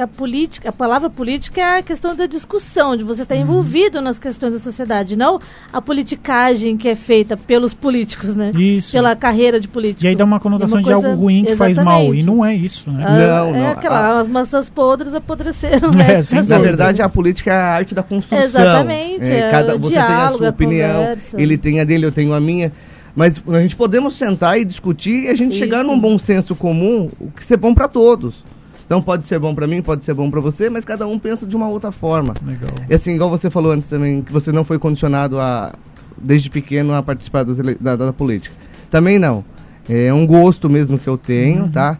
a 0.00 0.06
política, 0.06 0.68
a 0.68 0.72
palavra 0.72 1.10
política 1.10 1.60
é 1.60 1.78
a 1.78 1.82
questão 1.82 2.14
da 2.14 2.26
discussão, 2.26 2.96
de 2.96 3.02
você 3.04 3.22
estar 3.22 3.34
Uhum. 3.34 3.40
envolvido 3.42 4.00
nas 4.00 4.18
questões 4.18 4.52
da 4.52 4.58
sociedade, 4.58 5.16
não 5.16 5.40
a 5.72 5.80
politicagem 5.80 6.76
que 6.76 6.88
é 6.88 6.94
feita 6.96 7.36
pelos 7.36 7.72
políticos, 7.74 8.36
né? 8.36 8.52
Isso. 8.54 8.92
Pela 8.92 9.16
carreira 9.16 9.58
de 9.58 9.66
político. 9.68 10.04
E 10.04 10.08
aí 10.08 10.14
dá 10.16 10.24
uma 10.24 10.38
conotação 10.38 10.78
É 10.78 10.80
uma 10.80 10.84
de 10.86 10.92
algo 10.92 11.12
ruim 11.14 11.44
que 11.44 11.56
faz 11.56 11.78
mal. 11.78 12.14
E 12.14 12.22
não 12.22 12.44
é 12.44 12.54
isso, 12.54 12.90
né? 12.90 13.04
Ah, 13.06 13.12
Não, 13.16 13.54
é 13.54 13.58
não, 13.60 13.70
aquela, 13.70 13.98
a- 14.16 14.20
as 14.20 14.28
maçãs 14.28 14.68
podres 14.70 15.14
apodreceram. 15.14 15.90
É, 15.94 15.96
né? 15.96 16.16
Assim. 16.16 16.40
Na 16.42 16.58
verdade, 16.58 17.02
a 17.02 17.08
política 17.08 17.50
é 17.52 17.54
a 17.56 17.66
arte 17.74 17.94
da 17.94 18.02
construção. 18.02 18.38
Exatamente, 18.44 19.24
é 19.24 19.50
cada, 19.50 19.76
o 19.76 19.78
você 19.78 19.90
tem 19.90 19.98
a 19.98 20.06
diálogo, 20.06 20.38
sua 20.38 20.46
a 20.46 20.50
opinião, 20.50 20.94
conversa. 21.00 21.40
ele 21.40 21.58
tem 21.58 21.80
a 21.80 21.84
dele, 21.84 22.06
eu 22.06 22.12
tenho 22.12 22.32
a 22.34 22.40
minha. 22.40 22.72
Mas 23.14 23.42
a 23.46 23.60
gente 23.60 23.76
podemos 23.76 24.16
sentar 24.16 24.58
e 24.58 24.64
discutir 24.64 25.24
e 25.24 25.28
a 25.28 25.34
gente 25.34 25.54
chegar 25.56 25.80
Isso. 25.82 25.90
num 25.90 25.98
bom 26.00 26.18
senso 26.18 26.54
comum, 26.56 27.10
o 27.20 27.30
que 27.30 27.44
ser 27.44 27.56
bom 27.58 27.74
para 27.74 27.86
todos. 27.88 28.42
Então 28.86 29.00
pode 29.02 29.26
ser 29.26 29.38
bom 29.38 29.54
para 29.54 29.66
mim, 29.66 29.80
pode 29.82 30.04
ser 30.04 30.14
bom 30.14 30.30
para 30.30 30.40
você, 30.40 30.68
mas 30.70 30.84
cada 30.84 31.06
um 31.06 31.18
pensa 31.18 31.46
de 31.46 31.54
uma 31.56 31.68
outra 31.68 31.92
forma. 31.92 32.34
Legal. 32.44 32.70
E 32.88 32.94
assim, 32.94 33.12
igual 33.14 33.30
você 33.30 33.48
falou 33.50 33.72
antes 33.72 33.88
também, 33.88 34.22
que 34.22 34.32
você 34.32 34.50
não 34.52 34.64
foi 34.64 34.78
condicionado 34.78 35.38
a, 35.38 35.72
desde 36.16 36.48
pequeno 36.50 36.94
a 36.94 37.02
participar 37.02 37.42
das 37.44 37.58
ele- 37.58 37.76
da, 37.80 37.96
da 37.96 38.12
política. 38.12 38.54
Também 38.90 39.18
não. 39.18 39.44
É 39.88 40.12
um 40.12 40.26
gosto 40.26 40.68
mesmo 40.70 40.98
que 40.98 41.08
eu 41.08 41.16
tenho, 41.18 41.68
tá? 41.68 41.98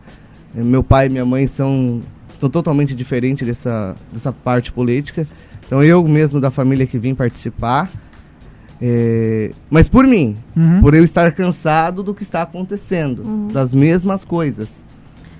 É, 0.57 0.63
Meu 0.63 0.83
pai 0.83 1.07
e 1.07 1.09
minha 1.11 1.25
mãe 1.25 1.47
são, 1.47 2.01
são 2.41 2.49
totalmente 2.49 2.95
diferentes 2.95 3.47
dessa, 3.47 3.95
dessa 4.13 4.33
parte 4.33 4.71
política. 4.73 5.27
Então 5.67 5.83
eu 5.83 6.07
mesmo 6.07 6.41
da 6.41 6.51
família 6.51 6.87
que 6.87 6.99
vim 6.99 7.15
participar. 7.15 7.91
É, 8.85 9.53
mas 9.71 9.89
por 9.89 10.05
mim, 10.09 10.35
Uhum. 10.57 10.81
por 10.81 10.93
eu 10.93 11.05
estar 11.05 11.31
cansado 11.33 12.03
do 12.03 12.13
que 12.13 12.25
está 12.25 12.43
acontecendo, 12.43 13.49
das 13.53 13.73
mesmas 13.73 14.25
coisas. 14.25 14.83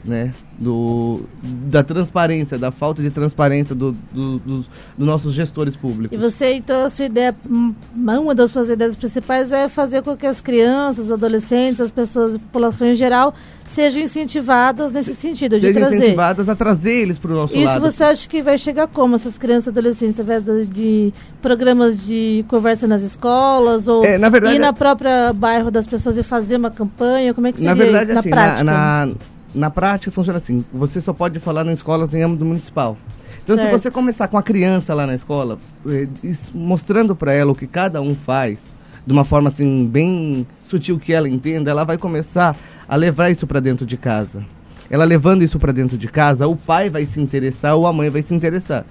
Né? 0.05 0.33
Do, 0.59 1.23
da 1.43 1.83
transparência, 1.83 2.57
da 2.59 2.71
falta 2.71 3.03
de 3.03 3.11
transparência 3.11 3.75
do, 3.75 3.93
do, 4.13 4.39
dos, 4.39 4.67
dos 4.97 5.07
nossos 5.07 5.35
gestores 5.35 5.75
públicos. 5.75 6.17
E 6.17 6.21
você, 6.21 6.55
então, 6.55 6.85
a 6.85 6.91
sua 6.91 7.05
ideia, 7.07 7.35
uma 7.49 8.35
das 8.35 8.51
suas 8.51 8.69
ideias 8.69 8.95
principais 8.95 9.51
é 9.53 9.69
fazer 9.69 10.03
com 10.03 10.17
que 10.17 10.27
as 10.27 10.41
crianças, 10.41 11.07
os 11.07 11.13
adolescentes, 11.13 11.81
as 11.81 11.91
pessoas, 11.91 12.37
a 12.37 12.39
população 12.39 12.87
em 12.89 12.95
geral, 12.95 13.35
sejam 13.69 14.03
incentivadas 14.03 14.93
nesse 14.93 15.15
sentido, 15.15 15.57
de 15.59 15.67
Sejam 15.69 15.81
trazer. 15.81 15.97
incentivadas 15.97 16.49
a 16.49 16.55
trazer 16.55 16.93
eles 16.93 17.19
para 17.19 17.33
o 17.33 17.35
nosso 17.35 17.55
Isso 17.57 17.65
lado. 17.65 17.81
você 17.81 18.05
acha 18.05 18.29
que 18.29 18.43
vai 18.43 18.59
chegar 18.59 18.87
como? 18.87 19.15
Essas 19.15 19.39
crianças 19.39 19.67
e 19.69 19.71
adolescentes, 19.71 20.21
através 20.21 20.45
de, 20.45 20.67
de 20.67 21.15
programas 21.41 21.97
de 22.05 22.45
conversa 22.49 22.87
nas 22.87 23.03
escolas? 23.03 23.89
Ou 23.89 24.05
É, 24.05 24.19
na 24.19 24.29
verdade, 24.29 24.57
ir 24.57 24.59
na 24.59 24.69
é- 24.69 24.73
própria 24.73 25.33
bairro 25.33 25.71
das 25.71 25.87
pessoas 25.87 26.19
e 26.19 26.23
fazer 26.23 26.57
uma 26.57 26.71
campanha? 26.71 27.33
Como 27.35 27.47
é 27.47 27.53
que 27.53 27.59
seria 27.59 27.71
Na 27.75 27.83
verdade, 27.83 28.05
isso 28.05 28.15
na 28.15 28.21
assim, 28.21 28.31
prática? 28.31 28.65
Na, 28.65 29.07
na, 29.07 29.13
na 29.55 29.71
prática 29.71 30.11
funciona 30.11 30.39
assim. 30.39 30.65
Você 30.73 31.01
só 31.01 31.13
pode 31.13 31.39
falar 31.41 31.65
na 31.65 31.73
escola 31.73 32.09
em 32.13 32.23
âmbito 32.23 32.45
municipal. 32.45 32.97
Então, 33.45 33.57
Certo. 33.57 33.71
se 33.71 33.79
você 33.81 33.91
começar 33.91 34.29
com 34.29 34.39
a 34.39 34.43
criança 34.43 34.95
lá 34.95 35.07
na 35.07 35.15
escola, 35.15 35.59
eh, 35.89 36.07
mostrando 36.55 37.15
para 37.17 37.33
ela 37.33 37.51
o 37.53 37.55
que 37.55 37.67
cada 37.67 38.01
um 38.01 38.15
faz, 38.15 38.61
de 39.05 39.13
uma 39.13 39.25
forma 39.25 39.49
assim 39.49 39.87
bem 39.87 40.47
sutil 40.69 40.99
que 40.99 41.13
ela 41.13 41.29
entenda, 41.29 41.71
ela 41.71 41.83
vai 41.85 41.99
começar 41.99 42.57
a 42.89 42.95
levar 42.97 43.31
isso 43.31 43.47
para 43.47 43.59
dentro 43.59 43.85
de 43.85 43.97
casa. 43.97 44.45
Ela 44.89 45.05
levando 45.05 45.43
isso 45.43 45.59
para 45.59 45.73
dentro 45.73 45.99
de 45.99 46.07
casa, 46.07 46.47
o 46.47 46.55
pai 46.55 46.89
vai 46.89 47.05
se 47.07 47.21
interessar 47.21 47.75
ou 47.75 47.87
a 47.87 47.93
mãe 47.93 48.11
vai 48.11 48.23
se 48.23 48.35
interessar. 48.35 48.85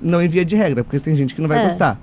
Não 0.00 0.20
em 0.20 0.26
via 0.28 0.44
de 0.44 0.56
regra, 0.56 0.82
porque 0.82 0.98
tem 0.98 1.14
gente 1.14 1.34
que 1.34 1.40
não 1.40 1.48
vai 1.48 1.64
É. 1.64 1.68
gostar. 1.68 1.98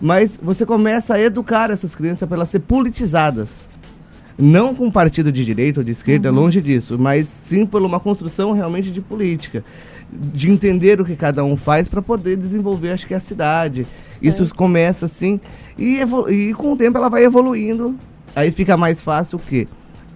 Mas 0.00 0.38
você 0.42 0.64
começa 0.66 1.14
a 1.14 1.20
educar 1.20 1.70
essas 1.70 1.94
crianças 1.94 2.26
para 2.28 2.36
elas 2.36 2.48
ser 2.50 2.60
politizadas. 2.60 3.67
Não 4.38 4.72
com 4.72 4.88
partido 4.88 5.32
de 5.32 5.44
direita 5.44 5.80
ou 5.80 5.84
de 5.84 5.90
esquerda, 5.90 6.30
longe 6.30 6.60
disso, 6.60 6.96
mas 6.96 7.26
sim 7.26 7.66
por 7.66 7.82
uma 7.82 7.98
construção 7.98 8.52
realmente 8.52 8.90
de 8.90 9.00
política. 9.00 9.64
De 10.12 10.48
entender 10.48 11.00
o 11.00 11.04
que 11.04 11.16
cada 11.16 11.44
um 11.44 11.56
faz 11.56 11.88
para 11.88 12.00
poder 12.00 12.36
desenvolver, 12.36 12.92
acho 12.92 13.06
que 13.06 13.14
a 13.14 13.20
cidade. 13.20 13.84
Isso 14.22 14.48
começa 14.54 15.06
assim, 15.06 15.40
e, 15.76 16.00
e 16.30 16.54
com 16.54 16.72
o 16.72 16.76
tempo 16.76 16.96
ela 16.96 17.08
vai 17.08 17.24
evoluindo. 17.24 17.96
Aí 18.34 18.52
fica 18.52 18.76
mais 18.76 19.00
fácil 19.00 19.38
o 19.38 19.40
quê? 19.40 19.66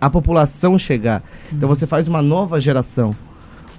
A 0.00 0.08
população 0.08 0.78
chegar. 0.78 1.22
Então 1.52 1.68
você 1.68 1.86
faz 1.86 2.06
uma 2.06 2.22
nova 2.22 2.60
geração. 2.60 3.14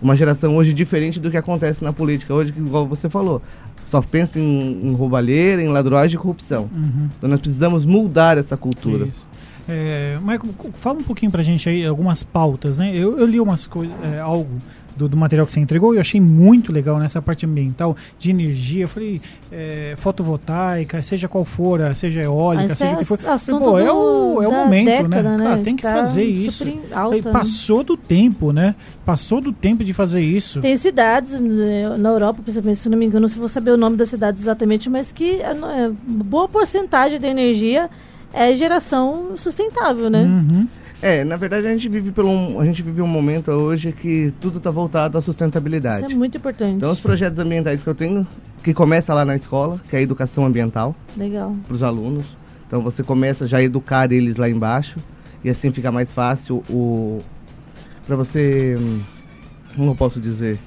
Uma 0.01 0.15
geração 0.15 0.57
hoje 0.57 0.73
diferente 0.73 1.19
do 1.19 1.31
que 1.31 1.37
acontece 1.37 1.81
na 1.81 1.93
política 1.93 2.33
hoje, 2.33 2.51
que 2.51 2.59
igual 2.59 2.85
você 2.85 3.09
falou. 3.09 3.41
Só 3.87 4.01
pensa 4.01 4.39
em, 4.39 4.87
em 4.87 4.93
roubalheira, 4.93 5.61
em 5.61 5.69
ladroagem 5.69 6.15
e 6.15 6.19
corrupção. 6.19 6.69
Uhum. 6.73 7.09
Então 7.17 7.29
nós 7.29 7.39
precisamos 7.39 7.85
mudar 7.85 8.37
essa 8.37 8.57
cultura. 8.57 9.05
Isso. 9.05 9.25
É, 9.67 10.17
Michael, 10.19 10.53
fala 10.73 10.99
um 10.99 11.03
pouquinho 11.03 11.31
pra 11.31 11.41
gente 11.41 11.67
aí 11.69 11.85
algumas 11.85 12.21
pautas, 12.23 12.77
né? 12.77 12.91
Eu, 12.95 13.17
eu 13.17 13.25
li 13.25 13.39
umas 13.39 13.65
coisas, 13.65 13.95
é, 14.03 14.19
algo 14.19 14.49
do, 14.95 15.07
do 15.07 15.15
material 15.17 15.45
que 15.47 15.53
você 15.53 15.59
entregou 15.59 15.93
e 15.93 15.97
eu 15.97 16.01
achei 16.01 16.19
muito 16.21 16.71
legal 16.71 16.99
nessa 16.99 17.21
parte 17.21 17.45
ambiental, 17.45 17.95
de 18.19 18.29
energia. 18.29 18.83
Eu 18.83 18.87
falei, 18.89 19.21
é, 19.51 19.93
fotovoltaica, 19.97 21.01
seja 21.01 21.27
qual 21.29 21.45
for, 21.45 21.79
seja 21.95 22.21
eólica, 22.21 22.67
Mas 22.69 22.77
seja 22.77 22.91
é 22.91 22.95
o 22.95 22.97
que 22.99 23.05
for. 23.05 23.19
assunto 23.27 23.63
Pô, 23.63 23.79
é 23.79 23.85
do- 23.85 23.93
o, 23.95 24.43
é 24.43 24.47
o 24.47 24.51
momento, 24.51 24.85
década, 24.85 25.23
né? 25.23 25.37
né? 25.37 25.43
Cara, 25.45 25.57
tem 25.63 25.75
que 25.77 25.81
Tá 25.81 25.93
fazer 25.93 26.23
isso. 26.23 26.63
em 26.65 26.81
Falei, 26.81 26.91
alta, 26.93 27.15
né? 27.15 27.31
passou 27.31 27.83
do 27.83 27.95
tempo, 27.97 28.51
né? 28.51 28.75
Passou 29.05 29.39
do 29.41 29.51
tempo 29.53 29.83
de 29.83 29.93
fazer 29.93 30.21
isso. 30.21 30.59
Tem 30.59 30.75
cidades 30.77 31.39
né, 31.39 31.95
na 31.97 32.09
Europa, 32.09 32.41
principalmente, 32.43 32.79
se 32.79 32.89
não 32.89 32.97
me 32.97 33.05
engano, 33.05 33.27
se 33.29 33.39
vou 33.39 33.49
saber 33.49 33.71
o 33.71 33.77
nome 33.77 33.95
das 33.95 34.09
cidades 34.09 34.41
exatamente, 34.41 34.89
mas 34.89 35.11
que 35.11 35.41
é, 35.41 35.51
é, 35.51 35.91
boa 36.05 36.47
porcentagem 36.49 37.19
da 37.19 37.27
energia 37.29 37.89
é 38.33 38.55
geração 38.55 39.37
sustentável, 39.37 40.09
né? 40.09 40.23
Uhum. 40.23 40.67
É, 41.01 41.23
na 41.23 41.35
verdade 41.35 41.67
a 41.67 41.71
gente 41.71 41.87
vive 41.89 42.11
pelo 42.11 42.29
um, 42.29 42.59
a 42.59 42.65
gente 42.65 42.81
vive 42.81 43.01
um 43.01 43.07
momento 43.07 43.51
hoje 43.51 43.91
que 43.91 44.33
tudo 44.39 44.57
está 44.57 44.69
voltado 44.69 45.17
à 45.17 45.21
sustentabilidade. 45.21 46.05
Isso 46.05 46.13
é 46.13 46.17
muito 46.17 46.37
importante. 46.37 46.75
Então 46.75 46.91
os 46.91 46.99
projetos 46.99 47.37
ambientais 47.39 47.83
que 47.83 47.89
eu 47.89 47.95
tenho, 47.95 48.25
que 48.63 48.73
começa 48.73 49.13
lá 49.13 49.25
na 49.25 49.35
escola, 49.35 49.79
que 49.89 49.95
é 49.95 49.99
a 49.99 50.01
educação 50.01 50.45
ambiental 50.45 50.95
Legal. 51.15 51.55
para 51.67 51.73
os 51.73 51.83
alunos. 51.83 52.25
Então 52.65 52.81
você 52.81 53.03
começa 53.03 53.45
já 53.45 53.57
a 53.57 53.63
educar 53.63 54.11
eles 54.11 54.37
lá 54.37 54.49
embaixo 54.49 54.97
e 55.43 55.49
assim 55.49 55.71
fica 55.71 55.91
mais 55.91 56.11
fácil 56.11 56.63
o 56.69 57.21
para 58.05 58.15
você, 58.15 58.77
hum, 58.79 59.01
como 59.75 59.91
eu 59.91 59.95
posso 59.95 60.19
dizer, 60.19 60.59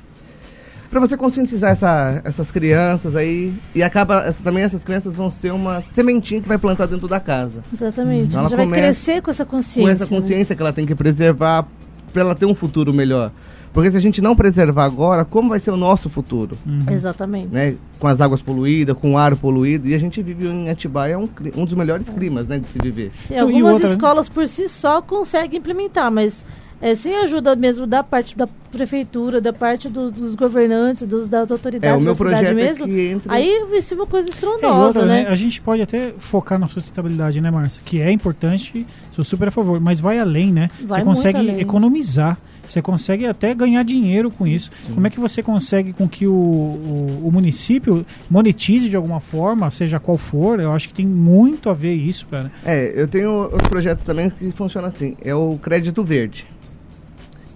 para 0.90 1.00
você 1.00 1.16
conscientizar 1.16 1.72
essa- 1.72 2.20
essas 2.24 2.50
crianças 2.50 3.14
aí 3.16 3.52
e 3.74 3.82
acaba 3.82 4.24
essa- 4.26 4.42
também 4.42 4.62
essas 4.64 4.82
crianças 4.84 5.14
vão 5.16 5.30
ser 5.30 5.52
uma 5.52 5.80
sementinha 5.82 6.40
que 6.40 6.48
vai 6.48 6.58
plantar 6.58 6.86
dentro 6.86 7.08
da 7.08 7.20
casa. 7.20 7.62
Exatamente. 7.72 8.36
Ela 8.36 8.48
Já 8.48 8.56
vai 8.56 8.66
crescer 8.68 9.20
com 9.22 9.30
essa 9.30 9.44
consciência. 9.44 9.82
com 9.96 10.02
essa 10.04 10.14
né? 10.14 10.20
consciência 10.20 10.56
que 10.56 10.62
ela 10.62 10.72
tem 10.72 10.86
que 10.86 10.94
preservar 10.94 11.66
para 12.12 12.22
ela 12.22 12.34
ter 12.34 12.46
um 12.46 12.54
futuro 12.54 12.92
melhor. 12.94 13.30
Porque 13.72 13.90
se 13.90 13.96
a 13.98 14.00
gente 14.00 14.22
não 14.22 14.34
preservar 14.34 14.84
agora, 14.86 15.22
como 15.22 15.50
vai 15.50 15.60
ser 15.60 15.70
o 15.70 15.76
nosso 15.76 16.08
futuro? 16.08 16.56
Uhum. 16.66 16.80
Exatamente. 16.90 17.48
Né? 17.52 17.74
Com 17.98 18.06
as 18.06 18.22
águas 18.22 18.40
poluídas, 18.40 18.96
com 18.96 19.12
o 19.12 19.18
ar 19.18 19.36
poluído. 19.36 19.86
E 19.86 19.94
a 19.94 19.98
gente 19.98 20.22
vive 20.22 20.46
em 20.46 20.70
Atibaia 20.70 21.18
um, 21.18 21.26
cli- 21.26 21.52
um 21.54 21.66
dos 21.66 21.74
melhores 21.74 22.08
climas 22.08 22.46
né, 22.46 22.58
de 22.58 22.66
se 22.68 22.78
viver. 22.78 23.10
E 23.30 23.34
E 23.34 23.38
algumas 23.38 23.74
outra, 23.74 23.88
né? 23.88 23.94
escolas 23.94 24.30
por 24.30 24.48
si 24.48 24.66
só 24.70 25.02
conseguem 25.02 25.58
implementar, 25.58 26.10
mas 26.10 26.42
é, 26.80 26.94
sem 26.94 27.16
ajuda 27.16 27.56
mesmo 27.56 27.86
da 27.86 28.02
parte 28.02 28.36
da 28.36 28.46
prefeitura, 28.70 29.40
da 29.40 29.52
parte 29.52 29.88
do- 29.88 30.10
dos 30.10 30.34
governantes, 30.34 31.06
dos, 31.08 31.28
das 31.28 31.50
autoridades 31.50 31.94
É, 31.94 31.96
o 31.96 32.00
meu 32.00 32.12
da 32.14 32.18
cidade 32.18 32.36
projeto 32.44 32.50
é 32.58 32.62
mesmo, 32.62 32.86
que 32.86 33.00
entra- 33.08 33.32
aí 33.32 33.64
vai 33.70 33.80
ser 33.80 33.94
uma 33.94 34.06
coisa 34.06 34.28
É, 34.28 34.30
estrondosa, 34.30 34.86
outra, 34.86 35.06
né? 35.06 35.22
né? 35.24 35.28
A 35.30 35.34
gente 35.34 35.60
pode 35.60 35.80
até 35.80 36.12
focar 36.18 36.58
na 36.58 36.66
sustentabilidade, 36.68 37.40
né, 37.40 37.50
Márcia? 37.50 37.82
Que 37.84 38.00
é 38.00 38.10
importante, 38.10 38.86
sou 39.12 39.24
super 39.24 39.48
a 39.48 39.50
favor, 39.50 39.80
mas 39.80 39.98
vai 40.00 40.18
além, 40.18 40.52
né? 40.52 40.68
Vai 40.82 41.00
você 41.00 41.04
consegue 41.04 41.38
além. 41.38 41.60
economizar, 41.60 42.36
você 42.68 42.82
consegue 42.82 43.24
até 43.26 43.54
ganhar 43.54 43.82
dinheiro 43.84 44.30
com 44.30 44.46
isso. 44.46 44.70
Como 44.92 45.06
é 45.06 45.10
que 45.10 45.20
você 45.20 45.42
consegue 45.42 45.92
com 45.94 46.06
que 46.08 46.26
o, 46.26 46.32
o, 46.32 47.22
o 47.24 47.30
município 47.32 48.04
monetize 48.28 48.88
de 48.90 48.96
alguma 48.96 49.20
forma, 49.20 49.70
seja 49.70 49.98
qual 50.00 50.18
for? 50.18 50.60
Eu 50.60 50.72
acho 50.72 50.88
que 50.88 50.94
tem 50.94 51.06
muito 51.06 51.70
a 51.70 51.72
ver 51.72 51.94
isso, 51.94 52.26
cara. 52.26 52.50
É, 52.64 52.92
eu 52.94 53.06
tenho 53.08 53.30
outros 53.30 53.68
projetos 53.68 54.04
também 54.04 54.28
que 54.28 54.50
funcionam 54.50 54.88
assim. 54.88 55.16
É 55.24 55.34
o 55.34 55.56
Crédito 55.62 56.02
Verde. 56.04 56.44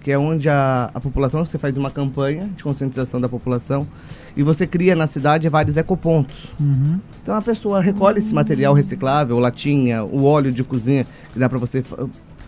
Que 0.01 0.11
é 0.11 0.17
onde 0.17 0.49
a, 0.49 0.89
a 0.93 0.99
população, 0.99 1.45
você 1.45 1.57
faz 1.57 1.77
uma 1.77 1.91
campanha 1.91 2.49
de 2.57 2.63
conscientização 2.63 3.21
da 3.21 3.29
população 3.29 3.87
e 4.35 4.41
você 4.41 4.65
cria 4.65 4.95
na 4.95 5.05
cidade 5.05 5.47
vários 5.47 5.77
ecopontos. 5.77 6.47
Uhum. 6.59 6.99
Então 7.21 7.35
a 7.35 7.41
pessoa 7.41 7.79
recolhe 7.81 8.17
esse 8.17 8.33
material 8.33 8.73
reciclável, 8.73 9.37
latinha, 9.37 10.03
o 10.03 10.23
óleo 10.23 10.51
de 10.51 10.63
cozinha, 10.63 11.05
que 11.31 11.37
dá 11.37 11.47
para 11.47 11.59
você 11.59 11.83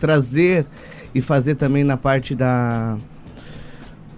trazer 0.00 0.66
e 1.14 1.20
fazer 1.20 1.54
também 1.54 1.84
na 1.84 1.96
parte 1.96 2.34
da. 2.34 2.96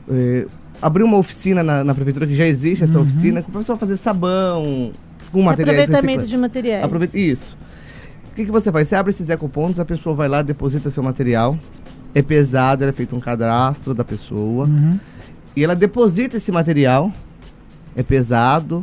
eh, 0.08 0.46
abrir 0.80 1.02
uma 1.02 1.18
oficina 1.18 1.62
na, 1.62 1.84
na 1.84 1.94
prefeitura, 1.94 2.26
que 2.26 2.34
já 2.34 2.46
existe 2.46 2.84
essa 2.84 2.98
oficina, 2.98 3.42
para 3.42 3.50
a 3.50 3.58
pessoa 3.58 3.78
fazer 3.78 3.96
sabão 3.96 4.92
com 5.30 5.42
materiais 5.42 5.80
Aproveitamento 5.80 6.26
de 6.26 6.36
materiais. 6.36 6.84
Aproveita 6.84 7.18
isso. 7.18 7.56
O 8.30 8.34
que, 8.34 8.44
que 8.44 8.50
você 8.50 8.70
faz? 8.70 8.88
Você 8.88 8.94
abre 8.94 9.12
esses 9.12 9.28
ecopontos, 9.28 9.80
a 9.80 9.84
pessoa 9.84 10.14
vai 10.14 10.28
lá, 10.28 10.42
deposita 10.42 10.90
seu 10.90 11.02
material. 11.02 11.58
É 12.16 12.22
pesado, 12.22 12.82
é 12.82 12.92
feito 12.92 13.14
um 13.14 13.20
cadastro 13.20 13.92
da 13.92 14.02
pessoa. 14.02 14.64
Uhum. 14.64 14.98
E 15.54 15.62
ela 15.62 15.76
deposita 15.76 16.38
esse 16.38 16.50
material. 16.50 17.12
É 17.94 18.02
pesado. 18.02 18.82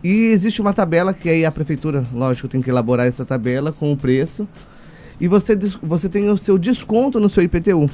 E 0.00 0.26
existe 0.26 0.60
uma 0.60 0.72
tabela 0.72 1.12
que 1.12 1.28
aí 1.28 1.44
a 1.44 1.50
prefeitura, 1.50 2.04
lógico, 2.12 2.46
tem 2.46 2.62
que 2.62 2.70
elaborar 2.70 3.08
essa 3.08 3.24
tabela 3.24 3.72
com 3.72 3.92
o 3.92 3.96
preço. 3.96 4.46
E 5.20 5.26
você, 5.26 5.56
você 5.82 6.08
tem 6.08 6.30
o 6.30 6.36
seu 6.36 6.56
desconto 6.56 7.18
no 7.18 7.28
seu 7.28 7.42
IPTU. 7.42 7.90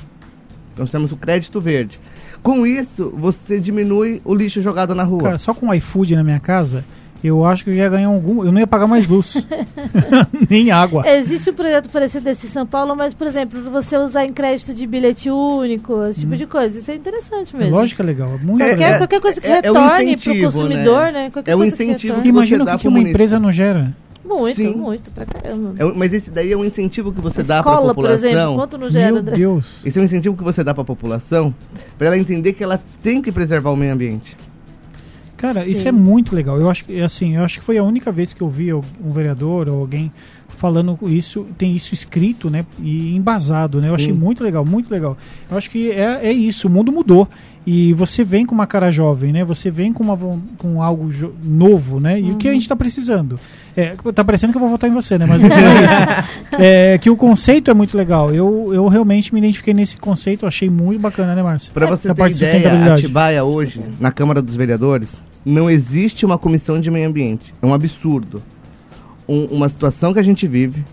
Então 0.74 0.84
nós 0.84 0.90
temos 0.90 1.12
o 1.12 1.16
crédito 1.16 1.62
verde. 1.62 1.98
Com 2.42 2.66
isso, 2.66 3.10
você 3.16 3.58
diminui 3.58 4.20
o 4.22 4.34
lixo 4.34 4.60
jogado 4.60 4.94
na 4.94 5.02
rua. 5.02 5.22
Cara, 5.22 5.38
só 5.38 5.54
com 5.54 5.68
o 5.68 5.74
iFood 5.74 6.14
na 6.14 6.22
minha 6.22 6.40
casa, 6.40 6.84
eu 7.26 7.44
acho 7.44 7.64
que 7.64 7.70
eu 7.70 7.74
ia 7.74 7.88
ganhar 7.88 8.08
algum. 8.08 8.44
Eu 8.44 8.52
não 8.52 8.60
ia 8.60 8.66
pagar 8.66 8.86
mais 8.86 9.06
luz. 9.08 9.44
Nem 10.48 10.70
água. 10.70 11.08
Existe 11.08 11.50
um 11.50 11.54
projeto 11.54 11.88
parecido 11.90 12.24
desse 12.24 12.46
em 12.46 12.50
São 12.50 12.66
Paulo, 12.66 12.94
mas, 12.96 13.12
por 13.14 13.26
exemplo, 13.26 13.60
você 13.70 13.96
usar 13.96 14.24
em 14.24 14.30
crédito 14.32 14.72
de 14.74 14.86
bilhete 14.86 15.30
único, 15.30 16.04
esse 16.04 16.20
tipo 16.20 16.36
de 16.36 16.46
coisa. 16.46 16.78
Isso 16.78 16.90
é 16.90 16.94
interessante 16.94 17.56
mesmo. 17.56 17.74
Lógico 17.76 17.96
que 17.96 18.02
é 18.02 18.04
legal. 18.06 18.30
é 18.40 18.44
Muito 18.44 18.62
É, 18.62 18.66
legal. 18.68 18.78
Qualquer, 18.78 18.98
qualquer 18.98 19.20
coisa 19.20 19.40
que 19.40 19.46
é- 19.46 19.50
é 19.50 19.54
retorne 19.56 19.78
para 19.88 19.98
o 19.98 20.02
incentivo, 20.02 20.44
consumidor, 20.44 21.02
né? 21.06 21.12
né? 21.12 21.30
Qualquer 21.30 21.52
É 21.52 21.56
que 21.56 21.64
incentivo 21.66 21.96
retorne. 22.14 22.22
que 22.22 22.28
Imagina 22.28 22.62
o 22.62 22.66
dá 22.66 22.72
que, 22.72 22.78
que 22.82 22.88
uma 22.88 22.92
município. 22.92 23.14
empresa 23.16 23.38
não 23.40 23.50
gera. 23.52 23.92
Muito, 24.24 24.56
Sim. 24.56 24.74
muito, 24.74 25.10
pra 25.10 25.24
caramba. 25.24 25.72
É 25.78 25.86
um- 25.86 25.94
mas 25.94 26.12
esse 26.12 26.28
daí 26.30 26.52
é 26.52 26.56
um 26.56 26.62
incentivo 26.62 27.10
que 27.12 27.20
você 27.20 27.42
dá 27.42 27.62
para 27.62 27.70
a 27.72 27.74
Escola, 27.74 27.94
por 27.94 28.02
população. 28.04 28.28
exemplo, 28.28 28.54
quanto 28.56 28.76
não 28.78 28.90
gera, 28.90 29.06
Meu 29.12 29.20
André? 29.22 29.36
Deus. 29.36 29.86
Esse 29.86 29.98
é 29.98 30.02
um 30.02 30.04
incentivo 30.04 30.36
que 30.36 30.44
você 30.44 30.62
dá 30.62 30.74
para 30.74 30.82
a 30.82 30.84
população 30.84 31.54
para 31.96 32.08
ela 32.08 32.18
entender 32.18 32.52
que 32.52 32.62
ela 32.62 32.78
tem 33.02 33.22
que 33.22 33.32
preservar 33.32 33.70
o 33.70 33.76
meio 33.76 33.94
ambiente. 33.94 34.36
Cara, 35.38 35.66
isso 35.66 35.82
Sim. 35.82 35.88
é 35.88 35.92
muito 35.92 36.34
legal. 36.34 36.60
Eu 36.60 36.68
acho 36.68 36.84
que 36.84 37.00
assim, 37.00 37.36
eu 37.36 37.44
acho 37.44 37.60
que 37.60 37.64
foi 37.64 37.78
a 37.78 37.82
única 37.82 38.12
vez 38.12 38.34
que 38.34 38.42
eu 38.42 38.48
vi 38.48 38.74
um 38.74 39.10
vereador 39.10 39.68
ou 39.68 39.80
alguém 39.80 40.12
falando 40.58 40.98
isso, 41.04 41.46
tem 41.56 41.74
isso 41.76 41.94
escrito, 41.94 42.50
né? 42.50 42.66
E 42.82 43.14
embasado, 43.14 43.80
né? 43.80 43.88
Eu 43.88 43.94
achei 43.94 44.12
muito 44.12 44.42
legal, 44.42 44.64
muito 44.64 44.90
legal. 44.90 45.16
Eu 45.48 45.56
acho 45.56 45.70
que 45.70 45.92
é, 45.92 46.18
é 46.26 46.32
isso, 46.32 46.66
o 46.66 46.70
mundo 46.70 46.90
mudou. 46.90 47.28
E 47.64 47.92
você 47.92 48.24
vem 48.24 48.44
com 48.44 48.54
uma 48.54 48.66
cara 48.66 48.90
jovem, 48.90 49.32
né? 49.32 49.44
Você 49.44 49.70
vem 49.70 49.92
com, 49.92 50.02
uma, 50.02 50.18
com 50.56 50.82
algo 50.82 51.08
novo, 51.44 52.00
né? 52.00 52.18
E 52.18 52.24
uhum. 52.24 52.32
o 52.32 52.36
que 52.36 52.48
a 52.48 52.52
gente 52.52 52.62
está 52.62 52.74
precisando? 52.74 53.38
É, 53.76 53.94
tá 54.12 54.24
parecendo 54.24 54.52
que 54.52 54.56
eu 54.56 54.60
vou 54.60 54.70
votar 54.70 54.90
em 54.90 54.92
você, 54.92 55.16
né? 55.18 55.26
Mas 55.26 55.40
não 55.40 55.50
é 55.50 55.84
isso. 55.84 56.28
É 56.60 56.98
que 56.98 57.08
o 57.10 57.16
conceito 57.16 57.70
é 57.70 57.74
muito 57.74 57.96
legal. 57.96 58.34
Eu, 58.34 58.70
eu 58.72 58.88
realmente 58.88 59.32
me 59.32 59.38
identifiquei 59.38 59.72
nesse 59.72 59.96
conceito, 59.96 60.46
achei 60.46 60.68
muito 60.68 60.98
bacana, 60.98 61.34
né, 61.34 61.42
Márcio? 61.42 61.72
Para 61.72 61.86
você 61.86 62.12
ter 62.12 62.30
ideia, 62.30 62.94
Atibaia 62.94 63.44
hoje, 63.44 63.80
na 64.00 64.10
Câmara 64.10 64.42
dos 64.42 64.56
Vereadores, 64.56 65.22
não 65.44 65.70
existe 65.70 66.24
uma 66.24 66.38
comissão 66.38 66.80
de 66.80 66.90
meio 66.90 67.08
ambiente. 67.08 67.54
É 67.60 67.66
um 67.66 67.74
absurdo. 67.74 68.42
Um, 69.28 69.44
uma 69.46 69.68
situação 69.68 70.12
que 70.12 70.18
a 70.18 70.22
gente 70.22 70.46
vive, 70.46 70.84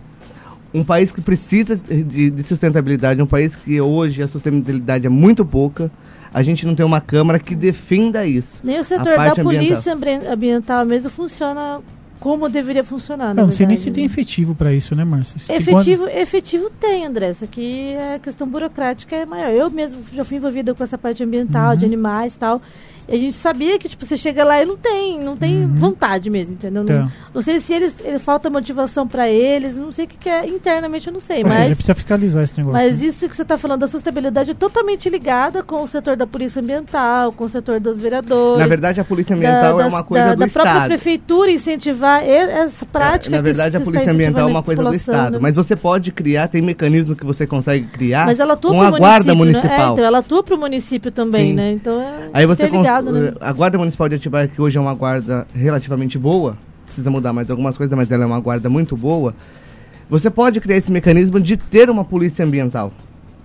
um 0.74 0.84
país 0.84 1.12
que 1.12 1.22
precisa 1.22 1.76
de, 1.76 2.30
de, 2.30 2.44
sustentabilidade, 2.44 3.22
um 3.22 3.28
país 3.28 3.56
que 3.56 3.80
hoje 3.80 4.22
a 4.22 4.28
sustentabilidade 4.28 5.06
é 5.06 5.10
muito 5.10 5.46
pouca, 5.46 5.90
a 6.34 6.44
gente 6.44 6.66
não 6.66 6.76
tem 6.76 6.86
uma 6.86 7.00
Câmara 7.00 7.40
que 7.40 7.56
defenda 7.56 8.26
isso. 8.26 8.56
Nem 8.62 8.80
o 8.80 8.84
setor 8.84 9.16
da 9.16 9.36
polícia 9.36 9.98
ambiental 10.30 10.86
mesmo 10.86 11.10
funciona 11.10 11.82
como 12.20 12.50
deveria 12.50 12.84
funcionar. 12.84 13.34
Não, 13.34 13.44
não 13.44 13.52
sei 13.52 13.66
nem 13.66 13.78
se 13.78 13.92
tem 13.92 14.04
efetivo 14.04 14.56
para 14.56 14.74
isso, 14.74 14.96
né, 14.96 15.04
Márcio? 15.04 15.38
Efetivo, 15.50 16.04
quando... 16.04 16.18
efetivo 16.18 16.70
tem, 16.70 17.06
André. 17.06 17.30
Isso 17.30 17.44
aqui 17.44 17.96
a 18.16 18.20
questão 18.20 18.48
burocrática 18.48 19.16
é 19.16 19.26
maior. 19.26 19.52
Eu 19.52 19.70
mesmo 19.70 20.02
já 20.14 20.26
fui 20.26 20.38
envolvida 20.38 20.74
com 20.74 20.84
essa 20.84 20.98
parte 20.98 21.24
ambiental, 21.24 21.72
uhum. 21.72 21.78
de 21.78 21.86
animais 21.86 22.36
e 22.36 22.40
tal. 22.40 22.62
E 23.08 23.16
a 23.16 23.18
gente 23.18 23.36
sabia 23.36 23.78
que, 23.80 23.90
tipo, 23.90 24.06
você 24.06 24.18
chega 24.18 24.44
lá 24.44 24.62
e 24.62 24.66
não 24.66 24.78
tem, 24.78 25.20
não 25.20 25.36
tem 25.36 25.64
uhum. 25.64 25.76
vontade 25.76 26.30
mesmo, 26.30 26.54
entendeu? 26.54 26.84
Não, 26.84 27.08
tá. 27.08 27.12
não, 27.34 27.42
sei 27.42 27.60
se 27.60 27.74
eles, 27.74 27.96
ele, 28.04 28.20
falta 28.20 28.50
motivação 28.50 29.08
para 29.08 29.30
eles, 29.30 29.78
não 29.78 29.92
sei 29.92 30.06
o 30.06 30.08
que, 30.08 30.18
que, 30.18 30.30
é 30.30 30.48
internamente, 30.48 31.08
eu 31.08 31.14
não 31.14 31.20
sei. 31.20 31.38
Ou 31.38 31.46
mas 31.46 31.56
seja, 31.56 31.76
precisa 31.76 31.96
fiscalizar 31.96 32.44
esse 32.44 32.58
negócio. 32.58 32.80
Mas 32.80 33.00
né? 33.00 33.08
isso 33.08 33.30
que 33.30 33.36
você 33.36 33.42
está 33.42 33.58
falando 33.58 33.82
da 33.82 33.88
sustentabilidade 33.88 34.52
é 34.52 34.54
totalmente 34.54 35.10
ligada 35.10 35.64
com 35.64 35.82
o 35.82 35.88
setor 35.88 36.16
da 36.16 36.28
polícia 36.28 36.62
ambiental, 36.62 37.32
com 37.32 37.46
o 37.46 37.50
setor 37.50 37.80
dos 37.80 37.98
vereadores. 38.00 38.60
Na 38.60 38.68
verdade, 38.68 39.00
a 39.00 39.04
polícia 39.04 39.36
ambiental 39.36 39.78
da, 39.78 39.84
é 39.84 39.88
uma 39.88 40.04
coisa 40.04 40.26
da, 40.26 40.34
do 40.34 40.40
da 40.40 40.46
Estado. 40.46 40.64
Da 40.66 40.72
própria 40.72 40.88
prefeitura 40.88 41.52
incentivar 41.52 42.24
essa 42.24 42.86
prática. 42.86 43.36
É, 43.36 43.38
na 43.38 43.42
verdade, 43.42 43.78
a 43.78 43.80
polícia 43.80 44.12
ambiental 44.12 44.48
é 44.48 44.52
uma 44.52 44.64
coisa 44.64 44.84
do 44.84 44.94
Estado. 44.94 45.34
Né? 45.34 45.40
Mas 45.42 45.56
você 45.56 45.76
pode 45.76 46.12
criar, 46.12 46.48
tem 46.48 46.62
mecanismo 46.62 47.16
que 47.16 47.26
você 47.26 47.46
consegue 47.48 47.86
criar 47.88 48.26
mas 48.26 48.40
ela 48.40 48.54
atua 48.54 48.72
com 48.72 48.82
a 48.82 48.92
guarda 48.92 49.36
municipal. 49.36 49.70
Né? 49.70 49.86
É, 49.86 49.92
então, 49.94 50.06
ela 50.06 50.18
atua 50.20 50.44
para 50.44 50.56
o 50.56 50.58
município 50.58 51.12
também, 51.12 51.50
Sim. 51.50 51.54
né? 51.54 51.72
Então 51.72 52.02
é 52.02 52.30
Aí 52.34 52.46
você 52.46 52.68
ligado, 53.02 53.12
né? 53.12 53.28
A 53.40 53.52
guarda 53.52 53.54
Guarda 53.54 53.78
Municipal 53.78 54.10
de 54.10 54.16
Atibaia, 54.16 54.48
que 54.48 54.62
hoje 54.62 54.78
é 54.78 54.82
uma 54.82 54.94
guarda 54.94 55.48
relativamente 55.54 56.18
boa, 56.18 56.58
precisa 56.86 57.10
mudar 57.10 57.34
mais 57.34 57.50
algumas 57.50 57.76
coisas, 57.76 57.96
mas 57.96 58.12
ela 58.12 58.24
é 58.24 58.28
uma 58.28 58.40
guarda 58.40 58.70
muito 58.70 58.96
boa. 58.96 59.34
Você 60.10 60.30
pode 60.30 60.60
criar 60.62 60.78
esse 60.78 60.92
mecanismo 60.92 61.40
de 61.40 61.58
ter 61.58 61.90
uma 61.90 62.06
polícia 62.06 62.46
ambiental, 62.46 62.92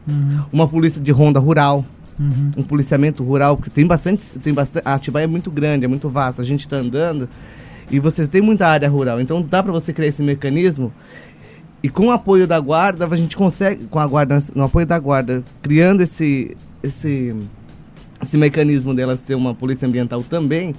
uhum. 0.06 0.44
uma 0.52 0.68
polícia 0.68 1.00
de 1.00 1.10
ronda 1.10 1.40
rural, 1.40 1.84
uhum. 2.18 2.50
um 2.58 2.62
policiamento 2.62 3.24
rural, 3.24 3.56
porque 3.56 3.70
tem 3.70 3.86
bastante, 3.86 4.24
tem 4.42 4.52
bastante. 4.52 4.86
A 4.86 4.94
Atibaia 4.94 5.24
é 5.24 5.26
muito 5.26 5.50
grande, 5.50 5.84
é 5.84 5.88
muito 5.88 6.08
vasta, 6.08 6.42
a 6.42 6.44
gente 6.44 6.60
está 6.60 6.76
andando 6.76 7.28
e 7.90 7.98
você 7.98 8.26
tem 8.26 8.40
muita 8.40 8.66
área 8.66 8.88
rural, 8.88 9.20
então 9.20 9.42
dá 9.42 9.62
para 9.62 9.72
você 9.72 9.92
criar 9.92 10.08
esse 10.08 10.22
mecanismo 10.22 10.92
e 11.82 11.88
com 11.88 12.08
o 12.08 12.10
apoio 12.12 12.46
da 12.46 12.60
guarda 12.60 13.06
a 13.06 13.16
gente 13.16 13.36
consegue, 13.36 13.86
com 13.86 13.98
a 13.98 14.06
guarda, 14.06 14.42
no 14.54 14.64
apoio 14.64 14.86
da 14.86 14.98
guarda, 14.98 15.42
criando 15.62 16.02
esse 16.02 16.56
esse 16.82 17.34
esse 18.22 18.36
mecanismo 18.36 18.94
dela 18.94 19.18
ser 19.26 19.34
uma 19.34 19.54
polícia 19.54 19.86
ambiental 19.86 20.22
também, 20.22 20.74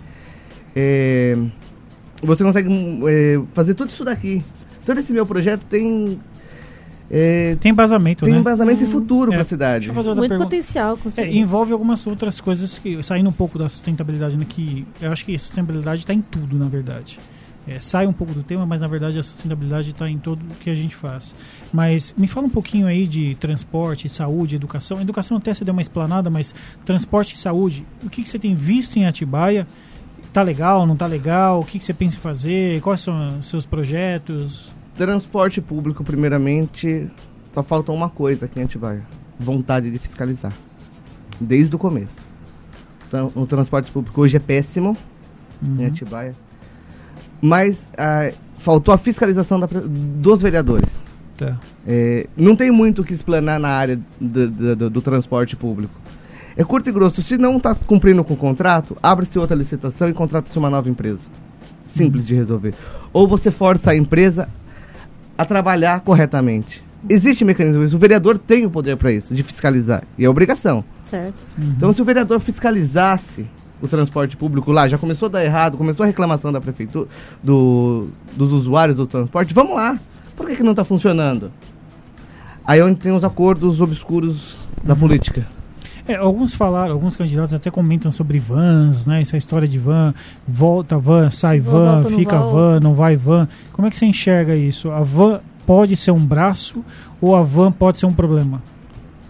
é, 0.76 1.36
você 2.22 2.44
consegue 2.44 2.70
é, 3.08 3.42
fazer 3.54 3.74
tudo 3.74 3.90
isso 3.90 4.04
daqui. 4.04 4.44
Todo 4.86 5.00
esse 5.00 5.12
meu 5.14 5.26
projeto 5.26 5.66
tem 5.66 6.20
é, 7.10 7.58
tem 7.60 7.72
embasamento, 7.72 8.24
tem 8.24 8.34
né? 8.34 8.40
embasamento 8.40 8.84
hum. 8.84 8.88
e 8.88 8.90
futuro 8.90 9.32
é, 9.32 9.36
para 9.36 9.42
a 9.42 9.46
cidade. 9.46 9.92
Muito 9.92 10.06
pergunta. 10.06 10.38
potencial. 10.38 10.98
É, 11.18 11.28
envolve 11.30 11.74
algumas 11.74 12.06
outras 12.08 12.40
coisas 12.40 12.80
que 12.80 13.04
saindo 13.04 13.30
um 13.30 13.34
pouco 13.34 13.60
da 13.60 13.68
sustentabilidade, 13.68 14.38
né, 14.38 14.46
que 14.48 14.86
eu 15.02 15.12
acho 15.12 15.26
que 15.26 15.36
a 15.36 15.40
sustentabilidade 15.40 16.02
está 16.02 16.14
em 16.14 16.22
tudo, 16.22 16.58
na 16.58 16.70
verdade 16.70 17.20
é, 17.68 17.80
sai 17.80 18.08
um 18.08 18.14
pouco 18.14 18.34
do 18.34 18.44
tema, 18.44 18.66
mas 18.66 18.82
na 18.82 18.88
verdade 18.88 19.20
a 19.20 19.24
sustentabilidade 19.24 19.92
está 19.92 20.10
em 20.10 20.18
tudo 20.18 20.44
o 20.50 20.56
que 20.56 20.70
a 20.70 20.76
gente 20.76 20.96
faz. 20.96 21.36
Mas 21.72 22.14
me 22.18 22.28
fala 22.28 22.48
um 22.48 22.50
pouquinho 22.50 22.88
aí 22.88 23.08
de 23.08 23.36
transporte, 23.36 24.10
saúde, 24.10 24.56
educação. 24.56 25.00
Educação 25.02 25.38
até 25.38 25.54
você 25.54 25.64
deu 25.64 25.74
uma 25.74 25.82
explanada, 25.82 26.30
mas 26.30 26.54
transporte 26.84 27.36
e 27.36 27.38
saúde, 27.38 27.86
o 28.04 28.10
que, 28.10 28.24
que 28.24 28.30
você 28.30 28.38
tem 28.38 28.54
visto 28.54 28.98
em 28.98 29.06
Atibaia? 29.06 29.66
Tá 30.34 30.42
legal, 30.42 30.86
não 30.86 30.96
tá 30.96 31.06
legal? 31.06 31.62
O 31.62 31.66
que, 31.66 31.78
que 31.80 31.86
você 31.86 31.94
pensa 31.94 32.16
em 32.16 32.20
fazer? 32.20 32.82
Quais 32.82 33.02
são 33.02 33.40
os 33.40 33.48
seus 33.48 33.66
projetos? 33.66 34.72
Transporte 34.96 35.62
público, 35.62 36.04
primeiramente, 36.04 37.10
só 37.54 37.64
falta 37.64 37.92
uma 37.92 38.10
coisa 38.10 38.46
aqui 38.46 38.60
em 38.60 38.64
Atibaia: 38.64 39.06
vontade 39.40 39.90
de 39.90 39.98
fiscalizar. 39.98 40.54
Desde 41.40 41.76
o 41.76 41.80
começo. 41.80 42.18
Então, 43.08 43.32
o 43.36 43.46
transporte 43.46 43.92
público 43.92 44.22
hoje 44.22 44.38
é 44.38 44.40
péssimo 44.40 44.96
uhum. 45.62 45.82
em 45.82 45.86
Atibaia 45.86 46.34
mas 47.42 47.78
ah, 47.98 48.32
faltou 48.56 48.94
a 48.94 48.98
fiscalização 48.98 49.60
da, 49.60 49.68
dos 49.68 50.42
vereadores. 50.42 51.01
Tá. 51.42 51.58
É, 51.88 52.28
não 52.38 52.56
tem 52.56 52.70
muito 52.70 53.02
o 53.02 53.04
que 53.04 53.16
explanar 53.16 53.60
na 53.60 53.70
área 53.70 54.00
do, 54.20 54.48
do, 54.76 54.90
do, 54.92 55.02
transporte 55.02 55.56
público. 55.56 55.92
É 56.56 56.64
curto 56.64 56.88
e 56.88 56.92
grosso. 56.92 57.20
Se 57.24 57.36
não 57.36 57.58
está 57.58 57.74
cumprindo 57.74 58.24
com 58.24 58.36
o 58.36 58.38
contrato, 58.38 58.96
abre-se 59.02 59.40
outra 59.40 59.56
licitação 59.56 60.08
e 60.08 60.14
contrata-se 60.14 60.56
uma 60.60 60.70
nova 60.70 60.88
empresa. 60.88 61.22
Simples 61.88 62.28
de 62.28 62.36
resolver. 62.36 62.76
Ou 63.12 63.28
você 63.28 63.50
força 63.50 63.90
a 63.90 63.96
empresa 63.96 64.48
a 65.36 65.44
trabalhar 65.44 66.02
corretamente. 66.02 66.84
Existe 67.10 67.44
mecanismo 67.44 67.84
isso. 67.84 67.96
O 67.96 68.00
vereador 68.00 68.38
tem 68.38 68.64
o 68.64 68.70
poder 68.70 68.96
para 68.96 69.12
isso, 69.12 69.34
de 69.34 69.42
fiscalizar. 69.42 70.04
E 70.20 70.24
é 70.24 70.30
obrigação. 70.30 70.86
Certo. 71.04 71.34
Uhum. 71.58 71.74
Então, 71.76 71.92
se 71.92 72.02
o 72.04 72.06
vereador 72.06 72.40
fiscalizasse 72.40 73.48
o 73.82 73.88
transporte 73.88 74.38
público 74.38 74.72
lá, 74.72 74.88
já 74.88 75.00
começou 75.00 75.26
a 75.26 75.30
dar 75.30 75.44
errado, 75.44 75.76
começou 75.76 76.04
a 76.04 76.08
reclamação 76.08 76.52
da 76.52 76.62
prefeitura, 76.62 77.10
do, 77.44 78.10
dos 78.34 78.54
usuários 78.54 78.98
do 78.98 79.08
transporte, 79.08 79.56
vamos 79.56 79.76
lá. 79.76 80.00
Por 80.42 80.50
que, 80.50 80.56
que 80.56 80.64
não 80.64 80.72
está 80.72 80.84
funcionando? 80.84 81.52
Aí 82.66 82.82
onde 82.82 83.00
tem 83.00 83.12
os 83.12 83.24
acordos 83.24 83.80
obscuros 83.80 84.58
da 84.84 84.94
uhum. 84.94 85.00
política. 85.00 85.46
É, 86.08 86.16
alguns 86.16 86.56
falaram, 86.56 86.94
alguns 86.94 87.16
candidatos 87.16 87.54
até 87.54 87.70
comentam 87.70 88.10
sobre 88.10 88.40
vans, 88.40 89.06
né? 89.06 89.22
Essa 89.22 89.38
história 89.38 89.68
de 89.68 89.78
van, 89.78 90.16
volta 90.48 90.98
van, 90.98 91.30
sai 91.30 91.60
van, 91.60 92.02
volta, 92.02 92.18
fica 92.18 92.40
van, 92.40 92.80
não 92.80 92.96
vai 92.96 93.16
van. 93.16 93.48
Como 93.72 93.88
é 93.88 93.92
que 93.92 93.96
você 93.96 94.08
enxerga 94.08 94.56
isso? 94.56 94.90
A 94.90 95.02
van 95.02 95.42
pode 95.64 95.96
ser 95.96 96.10
um 96.10 96.26
braço 96.26 96.84
ou 97.22 97.36
a 97.36 97.44
van 97.44 97.72
pode 97.72 98.00
ser 98.00 98.08
um 98.08 98.14
problema? 98.14 98.64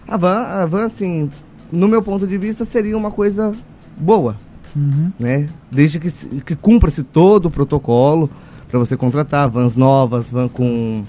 A 0.08 0.16
van, 0.16 0.38
a 0.38 0.64
van 0.64 0.86
assim, 0.86 1.28
no 1.70 1.86
meu 1.88 2.00
ponto 2.02 2.26
de 2.26 2.38
vista, 2.38 2.64
seria 2.64 2.96
uma 2.96 3.10
coisa 3.10 3.52
boa, 3.98 4.34
uhum. 4.74 5.12
né? 5.20 5.46
Desde 5.70 6.00
que, 6.00 6.10
que 6.40 6.56
cumpra-se 6.56 7.02
todo 7.02 7.46
o 7.46 7.50
protocolo 7.50 8.30
para 8.72 8.78
você 8.78 8.96
contratar 8.96 9.50
vans 9.50 9.76
novas, 9.76 10.30
van 10.30 10.48
com, 10.48 11.04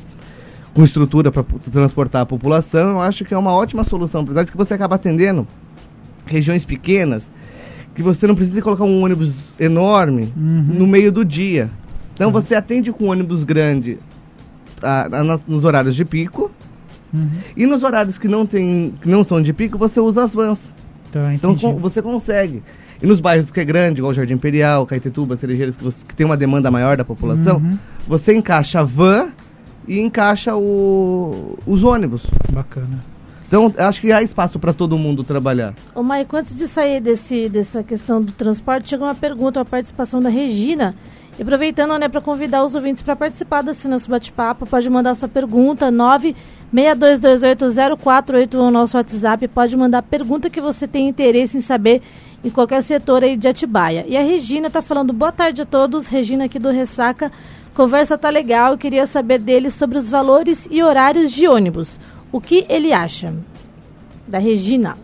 com 0.74 0.84
estrutura 0.84 1.32
para 1.32 1.46
transportar 1.72 2.24
a 2.24 2.26
população, 2.26 2.92
eu 2.92 3.00
acho 3.00 3.24
que 3.24 3.34
é 3.34 3.38
uma 3.38 3.54
ótima 3.54 3.86
solução, 3.86 4.22
apesar 4.22 4.44
de 4.44 4.52
que 4.52 4.58
você 4.58 4.74
acaba 4.74 4.96
atendendo 4.96 5.48
regiões 6.26 6.66
pequenas, 6.66 7.32
que 7.96 8.04
você 8.04 8.28
não 8.28 8.36
precisa 8.36 8.62
colocar 8.62 8.84
um 8.84 9.02
ônibus 9.02 9.54
enorme 9.58 10.34
uhum. 10.36 10.62
no 10.74 10.86
meio 10.86 11.10
do 11.10 11.24
dia. 11.24 11.72
Então 12.14 12.28
uhum. 12.28 12.34
você 12.34 12.54
atende 12.54 12.92
com 12.92 13.06
um 13.06 13.12
ônibus 13.12 13.46
grande 13.46 13.98
a, 14.82 15.06
a, 15.06 15.40
nos 15.48 15.64
horários 15.64 15.96
de 15.96 16.04
pico. 16.04 16.52
Uhum. 17.14 17.30
E 17.56 17.66
nos 17.66 17.82
horários 17.82 18.18
que 18.18 18.28
não, 18.28 18.46
tem, 18.46 18.94
que 19.02 19.08
não 19.08 19.24
são 19.24 19.42
de 19.42 19.54
pico, 19.54 19.78
você 19.78 20.02
usa 20.02 20.26
as 20.26 20.34
vans. 20.34 20.60
Tá, 21.14 21.34
então 21.34 21.56
com, 21.56 21.78
você 21.78 22.02
consegue. 22.02 22.62
E 23.04 23.06
nos 23.06 23.20
bairros 23.20 23.52
que 23.52 23.60
é 23.60 23.66
grande, 23.66 24.00
igual 24.00 24.14
Jardim 24.14 24.36
Imperial, 24.36 24.86
Caetetuba, 24.86 25.36
Cerejeiras, 25.36 25.76
que, 25.76 25.84
você, 25.84 26.06
que 26.06 26.16
tem 26.16 26.26
uma 26.26 26.38
demanda 26.38 26.72
maior 26.72 26.96
da 26.96 27.04
população, 27.04 27.58
uhum. 27.58 27.78
você 28.08 28.34
encaixa 28.34 28.80
a 28.80 28.84
van 28.84 29.28
e 29.86 30.00
encaixa 30.00 30.56
o, 30.56 31.60
os 31.68 31.84
ônibus. 31.84 32.26
Bacana. 32.50 33.04
Então, 33.46 33.74
acho 33.78 34.00
que 34.00 34.10
há 34.14 34.24
espaço 34.24 34.58
para 34.58 34.72
todo 34.72 34.98
mundo 34.98 35.22
trabalhar. 35.22 35.74
Ô, 35.94 36.02
Maico, 36.02 36.38
antes 36.38 36.56
de 36.56 36.66
sair 36.66 37.02
desse, 37.02 37.50
dessa 37.50 37.84
questão 37.84 38.22
do 38.22 38.32
transporte, 38.32 38.90
chegou 38.90 39.06
uma 39.06 39.14
pergunta, 39.14 39.60
a 39.60 39.66
participação 39.66 40.22
da 40.22 40.30
Regina. 40.30 40.96
E 41.38 41.42
aproveitando, 41.42 41.98
né, 42.00 42.08
para 42.08 42.22
convidar 42.22 42.64
os 42.64 42.74
ouvintes 42.74 43.04
para 43.04 43.18
participar 43.18 43.64
desse 43.64 43.86
nosso 43.88 44.10
bate-papo, 44.10 44.66
pode 44.66 44.90
mandar 44.90 45.14
sua 45.16 45.28
pergunta, 45.28 45.92
962280481, 46.74 48.70
nosso 48.72 48.98
WhatsApp. 48.98 49.48
Pode 49.48 49.78
mandar 49.78 50.02
pergunta 50.02 50.50
que 50.50 50.60
você 50.60 50.88
tem 50.88 51.08
interesse 51.08 51.58
em 51.58 51.62
saber 51.62 52.02
em 52.44 52.50
qualquer 52.50 52.82
setor 52.82 53.24
aí 53.24 53.38
de 53.38 53.48
Atibaia. 53.48 54.06
E 54.08 54.18
a 54.18 54.22
Regina 54.22 54.68
está 54.68 54.82
falando, 54.82 55.14
boa 55.14 55.32
tarde 55.32 55.62
a 55.62 55.66
todos, 55.66 56.08
Regina 56.08 56.46
aqui 56.46 56.58
do 56.58 56.72
Ressaca. 56.72 57.32
Conversa 57.76 58.18
tá 58.18 58.30
legal, 58.30 58.78
queria 58.78 59.06
saber 59.06 59.40
dele 59.40 59.70
sobre 59.70 59.98
os 59.98 60.10
valores 60.10 60.68
e 60.70 60.84
horários 60.84 61.32
de 61.32 61.48
ônibus. 61.48 62.00
O 62.32 62.42
que 62.42 62.66
ele 62.68 62.92
acha? 62.92 63.34
Da 64.28 64.40
Regina. 64.40 64.98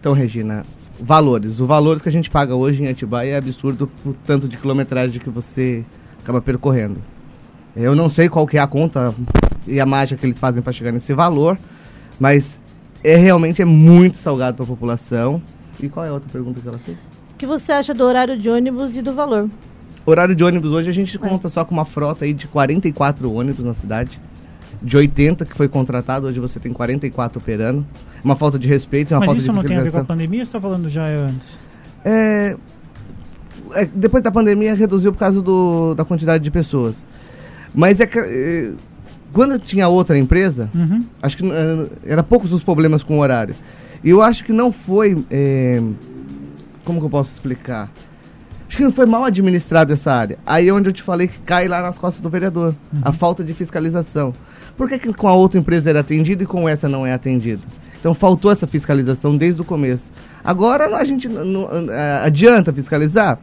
Então, 0.00 0.12
Regina, 0.12 0.64
valores. 0.98 1.60
Os 1.60 1.66
valores 1.66 2.02
que 2.02 2.08
a 2.08 2.12
gente 2.12 2.30
paga 2.30 2.54
hoje 2.54 2.82
em 2.82 2.88
Atibaia 2.88 3.32
é 3.32 3.36
absurdo 3.36 3.90
o 4.04 4.12
tanto 4.12 4.48
de 4.48 4.56
quilometragem 4.56 5.20
que 5.20 5.30
você 5.30 5.84
acaba 6.22 6.40
percorrendo. 6.40 7.00
Eu 7.76 7.94
não 7.94 8.08
sei 8.08 8.28
qual 8.28 8.46
que 8.46 8.56
é 8.56 8.60
a 8.60 8.66
conta 8.66 9.14
e 9.66 9.80
a 9.80 9.86
mágica 9.86 10.20
que 10.20 10.26
eles 10.26 10.38
fazem 10.38 10.62
para 10.62 10.72
chegar 10.72 10.92
nesse 10.92 11.12
valor, 11.12 11.58
mas 12.18 12.58
é 13.02 13.16
realmente 13.16 13.60
é 13.60 13.64
muito 13.64 14.18
salgado 14.18 14.56
para 14.56 14.64
a 14.64 14.68
população. 14.68 15.42
E 15.80 15.88
qual 15.88 16.06
é 16.06 16.08
a 16.08 16.12
outra 16.12 16.28
pergunta 16.30 16.60
que 16.60 16.68
ela 16.68 16.78
fez? 16.78 16.96
O 17.34 17.36
que 17.36 17.46
você 17.46 17.72
acha 17.72 17.92
do 17.92 18.04
horário 18.04 18.38
de 18.38 18.48
ônibus 18.48 18.96
e 18.96 19.02
do 19.02 19.12
valor? 19.12 19.50
Horário 20.06 20.34
de 20.34 20.44
ônibus 20.44 20.70
hoje 20.70 20.90
a 20.90 20.92
gente 20.92 21.18
conta 21.18 21.48
só 21.48 21.64
com 21.64 21.74
uma 21.74 21.84
frota 21.84 22.24
aí 22.24 22.32
de 22.32 22.46
44 22.46 23.32
ônibus 23.32 23.64
na 23.64 23.74
cidade. 23.74 24.20
De 24.82 24.96
80 24.96 25.46
que 25.46 25.56
foi 25.56 25.66
contratado, 25.66 26.26
hoje 26.26 26.38
você 26.38 26.60
tem 26.60 26.72
44 26.72 27.38
operando. 27.38 27.86
Uma 28.22 28.36
falta 28.36 28.58
de 28.58 28.68
respeito, 28.68 29.12
uma 29.12 29.20
Mas 29.20 29.26
falta 29.26 29.40
isso 29.40 29.50
de 29.50 29.56
não 29.56 29.64
tem 29.64 29.76
a 29.76 29.82
ver 29.82 29.92
com 29.92 29.98
a 29.98 30.04
pandemia 30.04 30.40
ou 30.40 30.46
você 30.46 30.50
está 30.50 30.60
falando 30.60 30.88
já 30.90 31.06
antes? 31.06 31.58
É, 32.04 32.56
é, 33.72 33.86
depois 33.86 34.22
da 34.22 34.30
pandemia 34.30 34.74
reduziu 34.74 35.12
por 35.12 35.18
causa 35.18 35.40
do, 35.40 35.94
da 35.94 36.04
quantidade 36.04 36.44
de 36.44 36.50
pessoas. 36.50 36.96
Mas 37.74 37.98
é 37.98 38.06
que, 38.06 38.18
é, 38.18 38.72
quando 39.34 39.58
tinha 39.58 39.86
outra 39.88 40.18
empresa, 40.18 40.70
Uhum. 40.74 41.04
acho 41.22 41.36
que 41.36 41.44
é, 41.44 41.86
era 42.06 42.22
poucos 42.22 42.52
os 42.52 42.62
problemas 42.64 43.02
com 43.02 43.18
o 43.18 43.20
horário. 43.20 43.54
E 44.02 44.08
eu 44.10 44.22
acho 44.22 44.44
que 44.44 44.52
não 44.52 44.72
foi. 44.72 45.22
é, 45.30 45.82
como 46.84 47.00
que 47.00 47.06
eu 47.06 47.10
posso 47.10 47.32
explicar? 47.32 47.90
Acho 48.68 48.76
que 48.78 48.82
não 48.84 48.92
foi 48.92 49.06
mal 49.06 49.24
administrado 49.24 49.92
essa 49.92 50.12
área. 50.12 50.38
Aí 50.46 50.68
é 50.68 50.72
onde 50.72 50.88
eu 50.88 50.92
te 50.92 51.02
falei 51.02 51.28
que 51.28 51.38
cai 51.40 51.68
lá 51.68 51.80
nas 51.82 51.98
costas 51.98 52.20
do 52.22 52.28
vereador. 52.28 52.74
A 53.02 53.12
falta 53.12 53.44
de 53.44 53.54
fiscalização. 53.54 54.32
Por 54.76 54.88
que, 54.88 54.98
que 54.98 55.12
com 55.12 55.28
a 55.28 55.32
outra 55.34 55.58
empresa 55.58 55.90
era 55.90 56.00
atendido 56.00 56.42
e 56.42 56.46
com 56.46 56.68
essa 56.68 56.88
não 56.88 57.06
é 57.06 57.12
atendido? 57.12 57.62
Então 58.00 58.12
faltou 58.14 58.50
essa 58.50 58.66
fiscalização 58.66 59.36
desde 59.36 59.60
o 59.62 59.64
começo. 59.64 60.10
Agora 60.42 60.96
a 60.96 61.04
gente 61.04 61.28
não- 61.28 61.44
não- 61.44 61.92
é, 61.92 62.20
adianta 62.24 62.72
fiscalizar? 62.72 63.38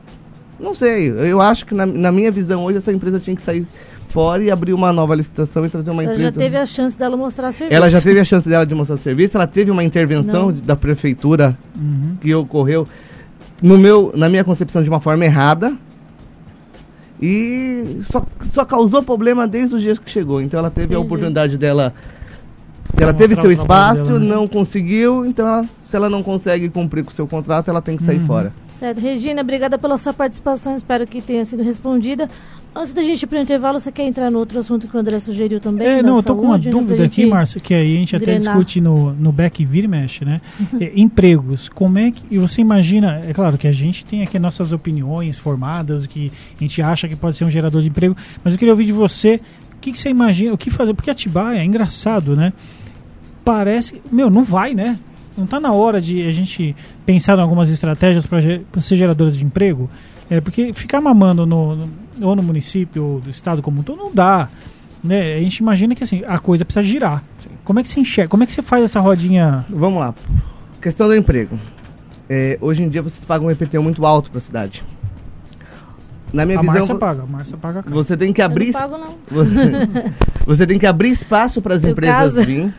Não 0.60 0.76
sei. 0.76 1.10
Eu 1.10 1.42
acho 1.42 1.66
que 1.66 1.74
na, 1.74 1.86
na 1.86 2.12
minha 2.12 2.30
visão 2.30 2.64
hoje 2.66 2.78
essa 2.78 2.92
empresa 2.92 3.20
tinha 3.20 3.36
que 3.36 3.42
sair 3.42 3.66
fora 4.12 4.44
e 4.44 4.52
abrir 4.52 4.74
uma 4.74 4.92
nova 4.94 5.16
licitação 5.16 5.66
e 5.66 5.70
trazer 5.70 5.90
uma 5.92 6.04
Ela 6.04 6.14
empresa. 6.14 6.32
já 6.32 6.38
teve 6.38 6.58
a 6.58 6.66
chance 6.66 6.98
dela 6.98 7.16
mostrar 7.18 7.52
serviço. 7.52 7.76
Ela 7.76 7.90
já 7.90 8.02
teve 8.02 8.20
a 8.20 8.24
chance 8.24 8.48
dela 8.48 8.66
de 8.66 8.76
mostrar 8.76 8.98
serviço, 8.98 9.38
ela 9.38 9.48
teve 9.48 9.72
uma 9.72 9.84
intervenção 9.84 10.48
Não. 10.48 10.52
da 10.52 10.76
prefeitura 10.76 11.58
Uhum. 11.76 12.18
que 12.22 12.34
ocorreu 12.36 12.88
no 13.62 13.78
meu, 13.78 14.12
na 14.16 14.28
minha 14.30 14.44
concepção 14.44 14.84
de 14.84 14.90
uma 14.90 15.00
forma 15.00 15.24
errada. 15.26 15.74
E 17.22 18.00
só, 18.04 18.26
só 18.54 18.66
causou 18.66 19.04
problema 19.04 19.48
desde 19.48 19.76
os 19.76 19.82
dias 19.82 20.00
que 20.00 20.10
chegou. 20.10 20.42
Então 20.42 20.60
ela 20.60 20.72
teve 20.72 20.94
a 20.94 20.98
Entendi. 20.98 21.06
oportunidade 21.06 21.58
dela. 21.58 21.94
Ela 23.00 23.14
teve 23.14 23.36
seu 23.36 23.52
espaço, 23.52 24.04
dela, 24.04 24.20
né? 24.20 24.26
não 24.36 24.48
conseguiu, 24.48 25.26
então 25.26 25.48
ela- 25.48 25.66
se 25.86 25.96
ela 25.96 26.10
não 26.10 26.22
consegue 26.24 26.68
cumprir 26.70 27.06
com 27.06 27.12
o 27.12 27.14
seu 27.14 27.26
contrato, 27.28 27.70
ela 27.70 27.82
tem 27.82 27.96
que 27.96 28.04
sair 28.04 28.18
Uhum. 28.20 28.26
fora. 28.26 28.54
Certo. 28.74 29.00
Regina, 29.00 29.42
obrigada 29.42 29.78
pela 29.78 29.98
sua 29.98 30.12
participação. 30.14 30.76
Espero 30.76 31.06
que 31.06 31.22
tenha 31.22 31.46
sido 31.46 31.62
respondida. 31.64 32.28
Antes 32.74 32.94
da 32.94 33.04
gente 33.04 33.24
ir 33.24 33.28
para 33.28 33.38
o 33.38 33.42
intervalo, 33.42 33.82
você 33.82 33.92
quer 33.92 34.04
entrar 34.04 34.32
no 34.32 34.40
outro 34.40 34.58
assunto 34.58 34.88
que 34.88 34.96
o 34.96 35.00
André 35.00 35.20
sugeriu 35.20 35.60
também? 35.60 35.86
É, 35.86 36.02
não, 36.02 36.18
eu 36.18 36.24
tô 36.24 36.36
com 36.36 36.46
uma 36.46 36.58
dúvida 36.58 37.04
aqui, 37.04 37.26
Márcia, 37.26 37.60
que 37.60 37.74
aí 37.74 37.98
a 37.98 38.00
gente 38.00 38.16
até 38.16 38.26
drenar. 38.28 38.42
discute 38.42 38.80
no, 38.80 39.12
no 39.12 39.30
back 39.30 39.66
vira 39.66 39.86
e 39.86 39.90
mexe, 39.90 40.24
né? 40.24 40.40
É, 40.80 40.92
empregos, 40.96 41.68
como 41.68 42.00
é 42.00 42.12
que. 42.12 42.24
E 42.32 42.38
você 42.38 42.62
imagina, 42.62 43.22
é 43.28 43.34
claro 43.34 43.58
que 43.58 43.68
a 43.68 43.72
gente 43.74 44.06
tem 44.06 44.24
aqui 44.24 44.40
nossas 44.40 44.72
opiniões 44.72 45.38
formadas, 45.38 46.06
o 46.06 46.10
que 46.10 46.32
a 46.56 46.60
gente 46.64 46.82
acha 46.82 47.10
que 47.10 47.16
pode 47.16 47.36
ser 47.36 47.44
um 47.44 47.50
gerador 47.50 47.82
de 47.82 47.90
emprego, 47.90 48.16
mas 48.42 48.54
eu 48.54 48.60
queria 48.60 48.74
ouvir 48.74 48.86
de 48.86 48.94
você 48.94 49.42
o 49.76 49.82
que, 49.82 49.92
que 49.92 50.00
você 50.00 50.10
imagina, 50.10 50.54
o 50.54 50.58
que 50.58 50.70
fazer, 50.70 50.94
porque 50.94 51.12
Atibaia 51.12 51.60
é 51.60 51.66
engraçado, 51.66 52.36
né? 52.38 52.54
Parece. 53.44 54.02
Meu, 54.10 54.30
não 54.30 54.44
vai, 54.44 54.74
né? 54.74 54.98
Não 55.38 55.46
tá 55.46 55.60
na 55.60 55.74
hora 55.74 56.02
de 56.02 56.26
a 56.26 56.32
gente 56.32 56.76
pensar 57.06 57.38
em 57.38 57.42
algumas 57.42 57.70
estratégias 57.70 58.26
para 58.26 58.82
ser 58.82 58.96
geradores 58.96 59.36
de 59.36 59.44
emprego? 59.44 59.90
É, 60.32 60.40
porque 60.42 60.72
ficar 60.74 61.00
mamando 61.02 61.46
no, 61.46 61.76
no- 61.76 61.90
ou 62.22 62.36
no 62.36 62.42
município 62.42 63.04
ou 63.04 63.20
do 63.20 63.30
estado 63.30 63.62
como 63.62 63.82
um 63.82 63.84
todo 63.84 63.98
não 64.00 64.12
dá. 64.14 64.48
Né? 65.04 65.36
A 65.36 65.40
gente 65.40 65.58
imagina 65.58 65.94
que 65.94 66.04
assim, 66.06 66.24
a 66.26 66.40
coisa 66.40 66.64
precisa 66.64 66.82
girar. 66.84 67.24
Como 67.66 67.80
é 67.80 67.84
que 67.84 67.90
você 67.90 68.00
enxerga? 68.00 68.30
Como 68.30 68.42
é 68.42 68.46
que 68.46 68.52
você 68.54 68.62
faz 68.62 68.84
essa 68.86 69.00
rodinha? 69.02 69.66
Vamos 69.70 70.00
lá. 70.00 70.16
Questão 70.82 71.08
do 71.08 71.16
emprego. 71.16 71.60
É, 72.30 72.58
hoje 72.62 72.82
em 72.82 72.88
dia 72.90 73.02
vocês 73.02 73.26
pagam 73.26 73.48
um 73.48 73.52
IPTU 73.52 73.84
muito 73.84 74.06
alto 74.06 74.30
para 74.32 74.38
a 74.38 74.42
cidade. 74.42 74.84
Na 76.32 76.46
minha 76.46 76.60
A 76.60 76.62
visão, 76.62 76.74
Márcia 76.76 76.96
paga, 76.96 77.24
a 77.24 77.26
Márcia 77.26 77.58
paga. 77.58 77.84
cara. 77.84 77.94
você 77.94 78.16
tem 78.16 78.32
que 78.32 78.42
Eu 78.42 78.46
abrir 78.46 78.72
não 78.72 78.80
pago, 78.80 78.98
não. 78.98 79.16
Você- 79.30 80.12
Você 80.48 80.66
tem 80.66 80.80
que 80.80 80.88
abrir 80.88 81.12
espaço 81.12 81.62
para 81.62 81.76
as 81.76 81.84
empresas 81.84 82.34
virem. 82.46 82.74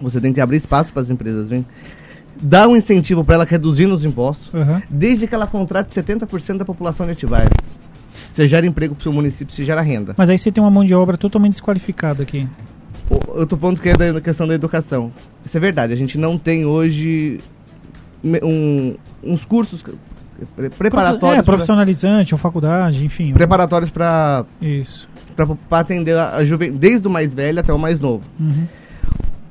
Você 0.00 0.20
tem 0.20 0.32
que 0.32 0.40
abrir 0.40 0.56
espaço 0.58 0.92
para 0.92 1.02
as 1.02 1.08
empresas 1.10 1.48
virem. 1.48 1.64
Dar 2.44 2.66
um 2.68 2.76
incentivo 2.76 3.22
para 3.24 3.36
ela 3.36 3.44
reduzindo 3.44 3.94
os 3.94 4.04
impostos, 4.04 4.52
Aham. 4.52 4.82
desde 4.90 5.26
que 5.28 5.34
ela 5.34 5.46
contrate 5.46 5.94
70% 5.94 6.58
da 6.58 6.64
população 6.64 7.06
de 7.06 7.12
Atibaia. 7.12 7.48
Você 8.34 8.48
gera 8.48 8.66
emprego 8.66 8.94
para 8.94 9.00
o 9.00 9.04
seu 9.04 9.12
município, 9.12 9.54
você 9.54 9.64
gera 9.64 9.80
renda. 9.80 10.14
Mas 10.16 10.28
aí 10.28 10.36
você 10.38 10.50
tem 10.50 10.62
uma 10.62 10.70
mão 10.70 10.84
de 10.84 10.92
obra 10.94 11.16
totalmente 11.16 11.52
desqualificada 11.52 12.22
aqui. 12.22 12.48
Outro 13.28 13.56
ponto 13.58 13.80
que 13.80 13.88
é 13.90 13.96
da 14.12 14.20
questão 14.20 14.46
da 14.48 14.54
educação. 14.54 15.12
Isso 15.44 15.56
é 15.56 15.60
verdade, 15.60 15.92
a 15.92 15.96
gente 15.96 16.18
não 16.18 16.36
tem 16.36 16.64
hoje 16.66 17.40
um- 18.24 18.94
uns 19.22 19.44
cursos 19.44 19.84
pre- 20.56 20.70
preparatórios 20.70 21.38
é, 21.38 21.42
pra- 21.42 21.52
profissionalizante 21.52 22.34
ou 22.34 22.38
faculdade, 22.38 23.04
enfim. 23.04 23.32
preparatórios 23.32 23.90
para 23.90 24.44
Isso. 24.60 25.08
atender 25.70 26.16
a, 26.16 26.36
a 26.36 26.44
juventude, 26.44 26.78
desde 26.78 27.06
o 27.06 27.10
mais 27.10 27.34
velho 27.34 27.60
até 27.60 27.72
o 27.72 27.78
mais 27.78 28.00
novo. 28.00 28.24
Uhum. 28.40 28.66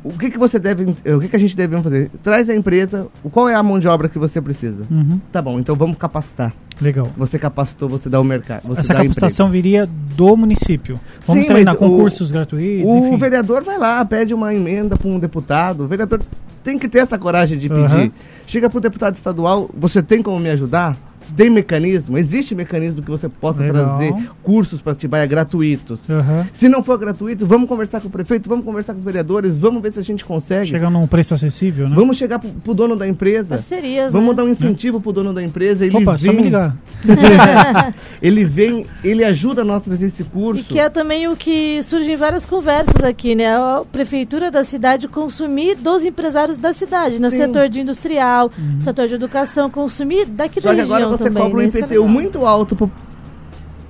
O 0.04 0.14
que, 0.18 0.32
que 0.32 0.38
você 0.38 0.58
deve, 0.58 0.84
o 1.06 1.20
que, 1.20 1.28
que 1.28 1.36
a 1.36 1.40
gente 1.40 1.56
deve 1.56 1.80
fazer? 1.82 2.10
Traz 2.24 2.50
a 2.50 2.56
empresa, 2.56 3.08
qual 3.32 3.48
é 3.48 3.54
a 3.54 3.62
mão 3.62 3.80
de 3.80 3.88
obra 3.88 4.10
que 4.10 4.18
você 4.18 4.42
precisa? 4.42 4.84
Uhum. 4.90 5.20
Tá 5.32 5.42
bom, 5.42 5.60
então 5.60 5.76
vamos 5.76 5.96
capacitar. 5.98 6.52
Legal. 6.82 7.08
Você 7.16 7.38
capacitou, 7.38 7.88
você 7.88 8.10
dá 8.10 8.20
o 8.20 8.24
mercado. 8.24 8.64
Essa 8.76 8.96
capacitação 8.96 9.50
viria 9.52 9.88
do 10.16 10.36
município. 10.36 11.00
Vamos 11.28 11.46
Sim, 11.46 11.52
treinar 11.52 11.76
com 11.76 11.86
o- 11.86 11.90
gratuitos, 11.98 12.32
emprego. 12.32 12.88
O 12.88 12.98
enfim. 13.08 13.18
vereador 13.18 13.64
vai 13.64 13.78
lá, 13.78 14.04
pede 14.04 14.34
uma 14.34 14.52
emenda 14.56 14.98
para 14.98 15.08
um 15.08 15.20
deputado. 15.20 15.84
O 15.84 15.88
vereador 15.88 16.20
tem 16.64 16.80
que 16.80 16.88
ter 16.90 17.00
essa 17.00 17.20
coragem 17.20 17.58
de 17.60 17.70
pedir. 17.70 17.84
Aham. 17.84 18.12
Chega 18.48 18.70
para 18.70 18.78
o 18.80 18.82
deputado 18.82 19.14
estadual, 19.16 19.70
você 19.78 20.02
tem 20.02 20.24
como 20.24 20.40
me 20.40 20.50
ajudar? 20.50 20.98
Tem 21.36 21.50
mecanismo? 21.50 22.18
Existe 22.18 22.54
mecanismo 22.56 23.02
que 23.02 23.10
você 23.10 23.28
possa 23.30 23.62
Legal. 23.62 23.86
trazer 23.98 24.14
cursos 24.44 24.82
para 24.82 24.92
Atibaia 24.94 25.26
gratuitos. 25.26 26.02
Aham. 26.10 26.48
Se 26.54 26.68
não 26.70 26.84
for 26.84 26.98
gratuito, 26.98 27.46
vamos 27.46 27.68
conversar 27.68 28.02
com 28.02 28.08
o 28.08 28.12
prefeito, 28.12 28.48
vamos 28.50 28.66
conversar 28.66 28.94
com 28.94 29.00
os 29.00 29.06
vereadores, 29.06 29.58
vamos 29.58 29.82
ver 29.82 29.92
se 29.94 30.00
a 30.00 30.04
gente 30.04 30.24
consegue. 30.26 30.68
Chega 30.70 30.90
num 30.90 31.08
preço 31.08 31.34
acessível, 31.34 31.88
né? 31.88 31.96
Vamos 31.96 32.18
chegar 32.18 32.40
pro, 32.40 32.50
pro 32.50 32.74
dono 32.74 32.96
da 32.96 33.08
empresa. 33.08 33.56
Parcerias, 33.56 34.12
Vamos 34.12 34.30
né? 34.30 34.36
dar 34.36 34.44
um 34.44 34.50
incentivo 34.50 35.00
pro 35.02 35.12
dono 35.12 35.34
da 35.34 35.42
empresa. 35.44 35.86
Ele 35.86 35.98
Opa, 35.98 36.12
vem, 36.16 36.18
só 36.26 36.34
me 36.34 36.42
ligar. 36.44 36.76
ele 38.22 38.44
vem, 38.44 38.86
ele 39.04 39.24
ajuda 39.24 39.64
nós 39.64 39.82
a 39.82 39.86
trazer 39.86 40.06
esse 40.08 40.24
curso. 40.24 40.62
E 40.62 40.64
que 40.64 40.80
é 40.80 40.90
também 40.90 41.28
o 41.28 41.36
que 41.36 41.82
surge 41.84 42.12
em 42.12 42.16
várias 42.16 42.46
conversas 42.46 43.04
aqui, 43.04 43.36
né? 43.36 43.56
A 43.56 43.84
prefeitura 43.92 44.52
da 44.52 44.64
cidade 44.64 45.08
consumir 45.08 45.76
dos 45.76 46.04
empresários 46.04 46.58
da 46.58 46.74
cidade, 46.74 47.20
no 47.20 47.30
Sim. 47.32 47.38
setor 47.38 47.70
de 47.70 47.82
industrial, 47.82 48.52
Uhum. 48.58 48.82
setor 48.82 49.08
de 49.08 49.14
educação, 49.16 49.70
consumir 49.70 50.26
daqui 50.26 50.62
Só 50.62 50.70
da 50.70 50.76
que 50.76 50.82
região 50.82 50.98
agora 50.98 51.18
você 51.18 51.21
também. 51.26 51.44
cobra 51.44 51.58
um 51.58 51.62
né? 51.62 51.66
É 51.66 51.68
IPTU 51.70 51.90
legal. 51.94 52.08
muito 52.08 52.46
alto 52.46 52.76
pro, 52.76 52.92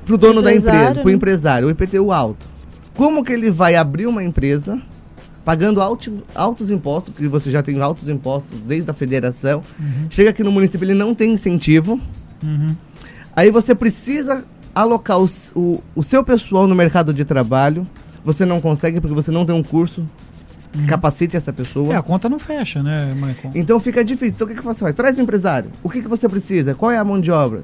pro 0.05 0.17
dono 0.17 0.41
da 0.41 0.53
empresa, 0.53 0.95
pro 1.01 1.09
né? 1.09 1.15
empresário, 1.15 1.67
o 1.67 1.71
IPTU 1.71 2.11
alto. 2.11 2.45
Como 2.95 3.23
que 3.23 3.31
ele 3.33 3.49
vai 3.51 3.75
abrir 3.75 4.05
uma 4.07 4.23
empresa 4.23 4.79
pagando 5.43 5.81
alti- 5.81 6.13
altos 6.35 6.69
impostos, 6.69 7.15
que 7.15 7.27
você 7.27 7.49
já 7.49 7.63
tem 7.63 7.81
altos 7.81 8.07
impostos 8.07 8.59
desde 8.59 8.89
a 8.91 8.93
federação, 8.93 9.61
chega 10.09 10.29
aqui 10.29 10.43
no 10.43 10.51
município, 10.51 10.85
ele 10.85 10.93
não 10.93 11.15
tem 11.15 11.31
incentivo, 11.33 11.99
Uhum. 12.43 12.75
Aí 13.35 13.49
você 13.51 13.73
precisa 13.75 14.43
alocar 14.73 15.19
o, 15.21 15.83
o 15.95 16.03
seu 16.03 16.23
pessoal 16.23 16.67
no 16.67 16.75
mercado 16.75 17.13
de 17.13 17.23
trabalho. 17.23 17.87
Você 18.25 18.45
não 18.45 18.59
consegue 18.59 18.99
porque 18.99 19.13
você 19.15 19.31
não 19.31 19.45
tem 19.45 19.55
um 19.55 19.63
curso 19.63 20.03
que 20.71 20.85
capacite 20.85 21.35
essa 21.35 21.51
pessoa. 21.51 21.93
É, 21.93 21.97
a 21.97 22.01
conta 22.01 22.29
não 22.29 22.39
fecha, 22.39 22.81
né, 22.81 23.13
Michael? 23.13 23.51
Então 23.55 23.79
fica 23.79 24.03
difícil. 24.03 24.35
Então 24.35 24.47
o 24.47 24.49
que, 24.49 24.55
que 24.55 24.63
você 24.63 24.79
faz? 24.79 24.95
Traz 24.95 25.17
o 25.17 25.21
empresário. 25.21 25.69
O 25.83 25.89
que, 25.89 26.01
que 26.01 26.07
você 26.07 26.27
precisa? 26.29 26.73
Qual 26.73 26.91
é 26.91 26.97
a 26.97 27.03
mão 27.03 27.19
de 27.19 27.31
obra? 27.31 27.63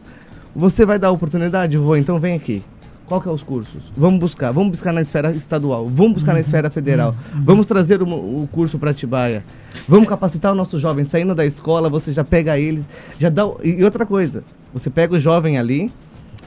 Você 0.56 0.86
vai 0.86 1.00
dar 1.00 1.12
oportunidade? 1.12 1.78
Vou, 1.78 1.96
então 1.96 2.20
vem 2.20 2.36
aqui. 2.36 2.64
Qual 3.06 3.22
que 3.22 3.30
é 3.30 3.32
os 3.32 3.42
cursos? 3.42 3.84
Vamos 3.96 4.20
buscar. 4.20 4.52
Vamos 4.52 4.72
buscar 4.72 4.92
na 4.92 5.02
esfera 5.02 5.32
estadual. 5.32 5.88
Vamos 5.88 6.16
buscar 6.16 6.34
na 6.34 6.42
esfera 6.42 6.70
federal. 6.70 7.16
Vamos 7.34 7.66
trazer 7.66 8.02
o, 8.02 8.06
o 8.06 8.50
curso 8.52 8.78
para 8.78 8.92
Atibaia. 8.92 9.46
Vamos 9.88 10.10
capacitar 10.10 10.52
o 10.52 10.56
nosso 10.56 10.78
jovem. 10.78 11.06
Saindo 11.06 11.34
da 11.34 11.46
escola, 11.46 11.90
você 11.90 12.12
já 12.12 12.26
pega 12.26 12.60
eles. 12.60 12.84
Já 13.18 13.30
dá, 13.30 13.44
e, 13.64 13.82
outra 13.82 14.06
coisa. 14.06 14.44
Você 14.74 14.90
pega 14.90 15.16
o 15.16 15.20
jovem 15.20 15.58
ali. 15.58 15.90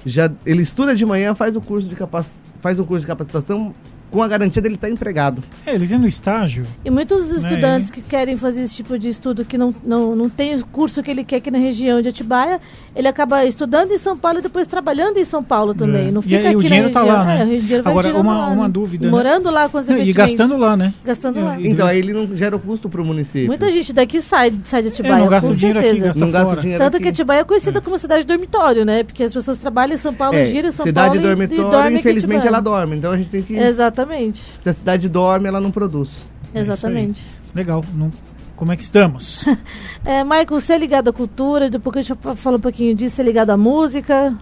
Já, 0.05 0.31
ele 0.45 0.63
estuda 0.63 0.95
de 0.95 1.05
manhã, 1.07 1.35
faz 1.35 1.57
o 1.57 1.61
curso 1.61 1.89
de 1.89 1.95
capac, 1.95 2.27
faz 2.61 2.79
um 2.79 2.85
curso 2.85 3.03
de 3.03 3.07
capacitação 3.07 3.75
com 4.11 4.23
a 4.23 4.29
garantia 4.29 4.61
dele 4.61 4.75
estar 4.75 4.89
empregado. 4.91 5.43
É, 5.67 5.75
ele 5.75 5.87
tendo 5.87 6.07
estágio. 6.07 6.67
E 6.85 6.91
muitos 6.91 7.29
Né, 7.31 7.37
estudantes 7.37 7.91
que 7.91 8.01
querem 8.03 8.37
fazer 8.37 8.63
esse 8.63 8.75
tipo 8.75 8.99
de 8.99 9.09
estudo, 9.09 9.45
que 9.45 9.57
não, 9.57 9.75
não, 9.85 10.17
não 10.17 10.29
tem 10.29 10.55
o 10.57 10.67
curso 10.67 11.03
que 11.03 11.11
ele 11.11 11.23
quer 11.25 11.37
aqui 11.37 11.51
na 11.51 11.59
região 11.59 12.01
de 12.03 12.09
Atibaia, 12.09 12.61
ele 12.95 13.07
acaba 13.09 13.45
estudando 13.45 13.93
em 13.93 13.99
São 13.99 14.17
Paulo 14.17 14.39
e 14.41 14.43
depois 14.43 14.67
trabalhando 14.67 15.17
em 15.19 15.25
São 15.25 15.43
Paulo 15.43 15.75
também. 15.75 16.09
É. 16.09 16.11
Não 16.11 16.21
E 16.21 16.25
fica 16.25 16.37
aí 16.41 16.47
aqui 16.49 16.57
o 16.57 16.63
na 16.63 16.67
dinheiro 16.69 16.91
tá 16.91 17.01
região. 17.01 17.17
lá, 17.19 17.25
né? 17.25 17.41
É, 17.41 17.45
o 17.45 17.59
dinheiro 17.61 17.83
vai 17.85 17.93
Agora, 17.93 18.09
girando 18.09 18.23
uma- 18.25 18.39
lá, 18.39 18.47
uma 18.49 18.63
né? 18.65 18.69
dúvida, 18.69 19.05
E 19.05 19.07
né? 19.07 19.11
Morando 19.13 19.51
lá, 19.51 19.65
É, 19.65 19.69
consequentemente. 19.69 20.11
e 20.11 20.13
gastando 20.13 20.57
lá, 20.57 20.77
né? 20.77 20.93
Gastando 21.05 21.41
lá. 21.45 21.59
E- 21.61 21.69
Então 21.69 21.87
aí 21.87 21.99
ele 21.99 22.13
não 22.13 22.37
gera 22.37 22.59
custo 22.59 22.89
para 22.89 23.01
o 23.01 23.05
município. 23.05 23.47
Muita 23.47 23.71
gente 23.71 23.93
daqui 23.93 24.21
sai, 24.21 24.53
sai 24.65 24.83
de 24.83 24.89
Atibaia, 24.89 25.15
É, 25.15 25.19
não 25.19 25.29
gasta 25.29 25.49
com 25.49 25.55
o 25.55 25.57
dinheiro 25.57 25.79
aqui, 25.79 25.89
certeza. 25.89 26.07
gasta 26.07 26.25
não 26.25 26.33
gasta 26.33 26.47
fora. 26.49 26.59
o 26.59 26.63
dinheiro 26.63 26.85
Tanto 26.85 26.95
aqui. 26.97 27.03
que 27.05 27.09
Atibaia 27.11 27.41
é 27.41 27.45
conhecida 27.45 27.81
como 27.81 27.99
cidade 27.99 28.25
dormitório, 28.25 28.85
né? 28.85 29.05
Porque 29.05 29.23
as 29.23 29.33
pessoas 29.33 29.57
trabalham 29.59 29.95
em 29.95 29.99
São 29.99 30.13
Paulo, 30.13 30.37
É, 30.37 30.45
giram 30.47 30.69
em 30.69 30.73
São 30.73 30.85
cidade 30.85 31.07
Paulo 31.09 31.21
e- 31.21 31.25
e, 31.25 31.29
dormitório, 31.29 31.71
dormem 31.71 31.87
aqui 31.87 31.97
em 31.97 31.99
infelizmente 32.01 32.47
ela 32.47 32.61
dorme. 32.61 32.97
Então 32.97 33.13
a 33.13 33.17
gente 33.17 33.31
tem 33.31 33.43
que. 33.43 33.55
Exatamente, 33.57 34.00
Se 34.63 34.69
a 34.69 34.73
cidade 34.73 35.09
dorme, 35.09 35.49
ela 35.49 35.61
não 35.61 35.71
produz. 35.71 36.11
É 36.55 36.61
exatamente. 36.61 37.21
Legal. 37.55 37.85
Não- 37.95 38.11
Como 38.57 38.73
é 38.73 38.77
que 38.77 38.83
estamos? 38.83 39.45
É, 40.05 40.25
Michael, 40.25 40.47
você 40.49 40.73
é 40.73 40.79
ligado 40.79 41.11
à 41.11 41.13
cultura, 41.13 41.69
depois 41.69 41.93
que 41.93 41.99
a 41.99 42.03
gente 42.03 42.19
fala 42.37 42.57
um 42.57 42.61
pouquinho 42.61 42.95
disso, 42.95 43.17
você 43.17 43.23
é 43.23 43.25
ligado 43.27 43.51
à 43.51 43.57
música. 43.57 44.35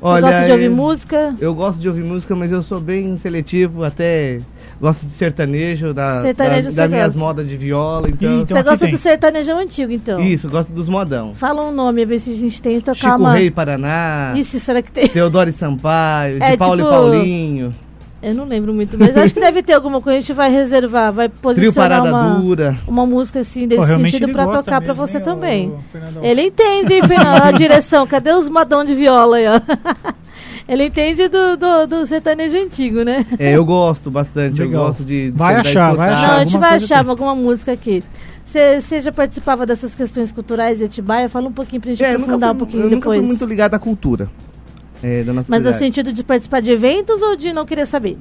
Você 0.00 0.20
gosta 0.20 0.44
de 0.46 0.52
ouvir 0.52 0.64
eu- 0.64 0.72
música? 0.72 1.34
Eu 1.40 1.54
gosto 1.54 1.78
de 1.78 1.86
ouvir 1.88 2.02
música, 2.02 2.34
mas 2.34 2.50
eu 2.50 2.62
sou 2.62 2.80
bem 2.80 3.16
seletivo, 3.18 3.84
até 3.84 4.40
gosto 4.80 5.04
de 5.06 5.12
sertanejo, 5.12 5.92
da, 5.92 6.22
Sertanejo 6.22 6.72
da, 6.72 6.88
minhas 6.88 7.14
modas 7.14 7.46
de 7.46 7.56
viola, 7.56 8.08
então. 8.08 8.40
Então 8.40 8.56
você 8.56 8.62
gosta 8.62 8.84
tem. 8.86 8.94
do 8.94 8.98
sertanejão 8.98 9.58
antigo, 9.58 9.92
então? 9.92 10.18
Isso, 10.20 10.48
gosto 10.48 10.72
dos 10.72 10.88
modão. 10.88 11.34
Fala 11.34 11.62
um 11.62 11.70
nome, 11.70 12.02
a 12.02 12.06
ver 12.06 12.18
se 12.18 12.30
a 12.32 12.34
gente 12.34 12.60
tem 12.62 12.80
tocar 12.80 12.94
Chico 12.94 13.16
uma... 13.16 13.34
Rei 13.34 13.50
Paraná, 13.50 14.32
Isso, 14.36 14.58
será 14.58 14.80
que 14.82 14.90
tem? 14.90 15.06
Teodoro 15.08 15.50
e 15.50 15.52
Sampaio, 15.52 16.38
de 16.38 16.42
É, 16.42 16.56
Paulo 16.56 16.76
tipo, 16.82 16.88
e 16.88 16.90
Paulinho, 16.90 17.74
Eu 18.22 18.34
não 18.34 18.44
lembro 18.44 18.74
muito, 18.74 18.98
mas 18.98 19.16
acho 19.16 19.32
que 19.32 19.40
deve 19.40 19.62
ter 19.62 19.72
alguma 19.72 20.00
coisa, 20.00 20.18
a 20.18 20.20
gente 20.20 20.32
vai 20.34 20.50
reservar, 20.50 21.10
vai 21.10 21.28
posicionar 21.28 22.04
uma, 22.04 22.40
Dura. 22.40 22.76
uma 22.86 23.06
música 23.06 23.40
assim, 23.40 23.66
desse 23.66 23.80
Pô, 23.80 23.86
sentido 23.96 24.32
gosta 24.32 24.62
tocar 24.62 24.80
pra 24.82 24.92
mesmo, 24.92 25.06
você 25.06 25.16
hein, 25.16 25.24
também. 25.24 25.72
Ele 26.22 26.42
entende, 26.42 26.94
hein, 26.94 27.02
Fernando? 27.06 27.42
A 27.42 27.50
direção, 27.56 28.06
cadê 28.06 28.32
os 28.32 28.48
modão 28.48 28.84
de 28.84 28.94
viola 28.94 29.38
aí, 29.38 29.46
ó? 29.48 29.60
Ele 30.68 30.84
entende 30.84 31.26
do, 31.28 31.56
do, 31.56 31.86
do 31.86 32.06
sertanejo 32.06 32.56
antigo, 32.56 33.02
né? 33.02 33.26
É, 33.38 33.56
eu 33.56 33.64
gosto 33.64 34.10
bastante, 34.10 34.60
Legal. 34.62 34.82
eu 34.82 34.86
gosto 34.86 35.02
de, 35.02 35.30
de 35.32 35.36
Vai 35.36 35.56
achar, 35.56 35.96
vai 35.96 36.10
achar. 36.10 36.28
Não, 36.28 36.34
a 36.36 36.44
gente 36.44 36.58
vai 36.58 36.76
achar 36.76 37.02
tem. 37.02 37.10
alguma 37.10 37.34
música 37.34 37.72
aqui. 37.72 38.04
Você 38.44 39.00
já 39.00 39.10
participava 39.10 39.64
dessas 39.64 39.94
questões 39.94 40.30
culturais 40.30 40.78
de 40.78 40.84
Atibaia? 40.84 41.28
Fala 41.28 41.48
um 41.48 41.52
pouquinho 41.52 41.80
pra 41.80 41.90
gente 41.90 42.04
É, 42.04 42.14
eu 42.14 42.18
nunca 42.18 42.34
aprofundar 42.34 42.50
fui, 42.50 42.54
um 42.54 42.58
pouquinho 42.58 42.82
eu 42.82 42.90
nunca 42.90 42.96
depois. 42.96 43.18
fui 43.18 43.26
muito 43.26 43.44
ligado 43.46 43.74
à 43.74 43.78
cultura. 43.78 44.28
É, 45.02 45.22
da 45.22 45.32
nossa 45.32 45.46
Mas 45.50 45.60
no 45.62 45.66
cidade. 45.72 45.78
sentido 45.84 46.12
de 46.12 46.22
participar 46.22 46.60
de 46.60 46.70
eventos 46.70 47.20
ou 47.22 47.34
de 47.36 47.52
não 47.52 47.64
querer 47.64 47.86
saber? 47.86 48.18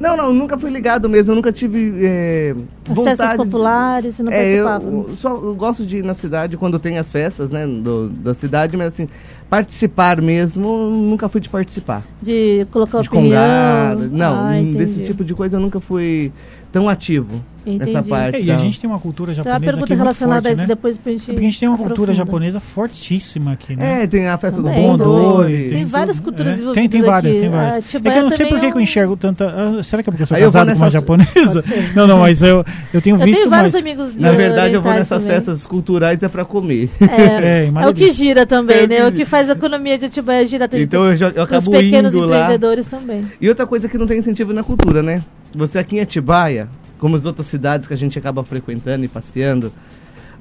Não, 0.00 0.16
não, 0.16 0.32
nunca 0.32 0.56
fui 0.58 0.70
ligado 0.70 1.08
mesmo, 1.08 1.32
eu 1.32 1.36
nunca 1.36 1.52
tive 1.52 1.92
é, 2.04 2.54
As 2.88 2.94
vontade... 2.94 3.16
festas 3.18 3.36
populares, 3.36 4.14
você 4.14 4.22
não 4.22 4.32
é, 4.32 4.58
eu, 4.58 4.64
participava? 4.64 4.96
eu 5.10 5.16
só 5.16 5.34
eu 5.34 5.54
gosto 5.54 5.84
de 5.86 5.98
ir 5.98 6.04
na 6.04 6.14
cidade 6.14 6.56
quando 6.56 6.78
tem 6.78 6.98
as 6.98 7.10
festas, 7.10 7.50
né, 7.50 7.66
do- 7.66 8.08
da 8.08 8.32
cidade, 8.34 8.76
mas 8.76 8.88
assim, 8.88 9.08
participar 9.50 10.20
mesmo, 10.20 10.90
nunca 10.90 11.28
fui 11.28 11.40
de 11.40 11.48
participar. 11.48 12.02
De 12.22 12.66
colocar 12.70 13.00
de 13.02 13.08
opinião? 13.08 13.30
congado, 13.30 14.08
não, 14.10 14.34
Ah, 14.48 14.52
desse 14.76 15.02
tipo 15.04 15.24
de 15.24 15.34
coisa 15.34 15.56
eu 15.56 15.60
nunca 15.60 15.78
fui 15.80 16.32
tão 16.72 16.88
ativo 16.88 17.40
Entendi. 17.66 18.08
parte. 18.08 18.36
É, 18.36 18.40
e 18.42 18.50
a 18.50 18.54
não. 18.54 18.62
gente 18.62 18.80
tem 18.80 18.88
uma 18.90 18.98
cultura 18.98 19.32
Tem 19.32 19.40
uma 19.40 19.44
japonesa 19.44 19.60
pergunta 19.64 19.84
aqui 19.84 19.90
muito 19.92 19.98
relacionada 19.98 20.42
forte, 20.42 20.48
a 20.48 20.52
isso 20.52 20.60
né? 20.62 20.66
depois 20.66 20.98
pra 20.98 21.12
gente. 21.12 21.22
É 21.22 21.26
porque 21.26 21.40
a 21.40 21.44
gente 21.50 21.60
tem 21.60 21.68
uma 21.68 21.78
cultura 21.78 22.14
japonesa 22.14 22.60
fortíssima 22.60 23.52
aqui, 23.52 23.74
né? 23.76 24.02
É, 24.02 24.06
tem 24.06 24.26
a 24.26 24.36
festa 24.38 24.60
do 24.60 24.64
Também. 24.68 24.86
Bondori. 24.86 25.68
Tem 25.70 25.84
várias 25.84 26.16
tudo, 26.16 26.24
culturas 26.24 26.52
é. 26.52 26.56
envolvidas 26.62 26.74
Tem, 26.74 26.88
tem 26.88 27.02
várias, 27.02 27.32
aqui. 27.32 27.40
tem 27.40 27.50
várias. 27.50 27.74
A 27.74 27.78
É 27.78 28.00
que 28.12 28.18
eu 28.18 28.22
não 28.22 28.30
sei 28.30 28.46
por 28.46 28.60
que 28.60 28.66
é 28.66 28.70
que 28.70 28.76
eu 28.76 28.80
enxergo 28.80 29.16
tanta... 29.16 29.48
ah, 29.78 29.82
será 29.82 30.02
que 30.02 30.10
é 30.10 30.12
porque 30.12 30.22
eu 30.22 30.26
sou 30.26 30.36
Aí 30.36 30.42
eu 30.42 30.48
casado 30.48 30.70
com 30.72 30.76
uma 30.76 30.90
japonesa? 30.90 31.64
Não, 31.94 32.06
não, 32.06 32.18
mas 32.18 32.42
eu, 32.42 32.64
eu 32.92 33.00
tenho 33.00 33.16
Eu 33.16 33.24
visto 33.24 33.38
tenho 33.38 33.50
vários 33.50 33.72
mais... 33.72 33.84
amigos 33.84 34.14
Na 34.16 34.32
verdade, 34.32 34.74
eu 34.74 34.82
vou 34.82 34.92
nessas 34.92 35.22
também. 35.22 35.36
festas 35.36 35.66
culturais 35.66 36.22
é 36.22 36.28
pra 36.28 36.44
comer. 36.44 36.90
É, 37.00 37.24
É, 37.34 37.66
é, 37.66 37.70
uma 37.70 37.88
o 37.88 37.94
que 37.94 38.10
gira 38.10 38.44
também, 38.46 38.78
É 38.78 38.86
né? 38.86 38.96
É 38.96 39.06
o 39.06 39.12
que 39.12 39.24
faz 39.24 39.48
a 39.48 39.52
economia 39.52 39.96
de 39.98 40.06
Atibaia 40.06 40.44
girar 40.46 40.68
também. 40.68 40.84
Então 40.84 41.04
eu, 41.06 41.16
já, 41.16 41.28
eu 41.28 41.42
Os 41.42 41.48
acabo 41.48 41.70
pequenos 41.70 42.14
indo 42.14 42.26
lá. 42.26 42.36
empreendedores 42.36 42.86
também. 42.86 43.22
E 43.40 43.48
outra 43.48 43.66
coisa 43.66 43.88
que 43.88 43.96
não 43.98 44.06
tem 44.06 44.18
incentivo 44.18 44.52
na 44.52 44.62
cultura, 44.62 45.02
né? 45.02 45.22
Você 45.54 45.78
aqui 45.78 45.96
em 45.96 46.00
Atibaia, 46.00 46.68
como 47.04 47.16
as 47.16 47.26
outras 47.26 47.48
cidades 47.48 47.86
que 47.86 47.92
a 47.92 47.96
gente 47.98 48.18
acaba 48.18 48.42
frequentando 48.42 49.04
e 49.04 49.08
passeando, 49.08 49.70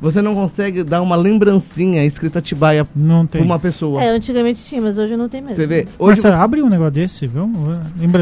você 0.01 0.21
não 0.21 0.35
consegue 0.35 0.83
dar 0.83 1.01
uma 1.01 1.15
lembrancinha 1.15 2.05
escrita 2.05 2.39
Atibaia 2.39 2.87
Não 2.95 3.25
pra 3.25 3.39
tem. 3.39 3.41
uma 3.47 3.59
pessoa. 3.59 4.01
É, 4.03 4.09
antigamente 4.09 4.63
tinha, 4.63 4.81
mas 4.81 4.97
hoje 4.97 5.15
não 5.15 5.29
tem 5.29 5.41
mesmo. 5.41 5.55
Você 5.55 5.67
vê? 5.67 5.85
Mas 5.85 5.93
Hoje 5.99 6.21
você 6.21 6.27
você- 6.29 6.33
abre 6.33 6.61
um 6.61 6.69
negócio 6.69 6.91
desse, 6.91 7.27
viu? 7.27 7.49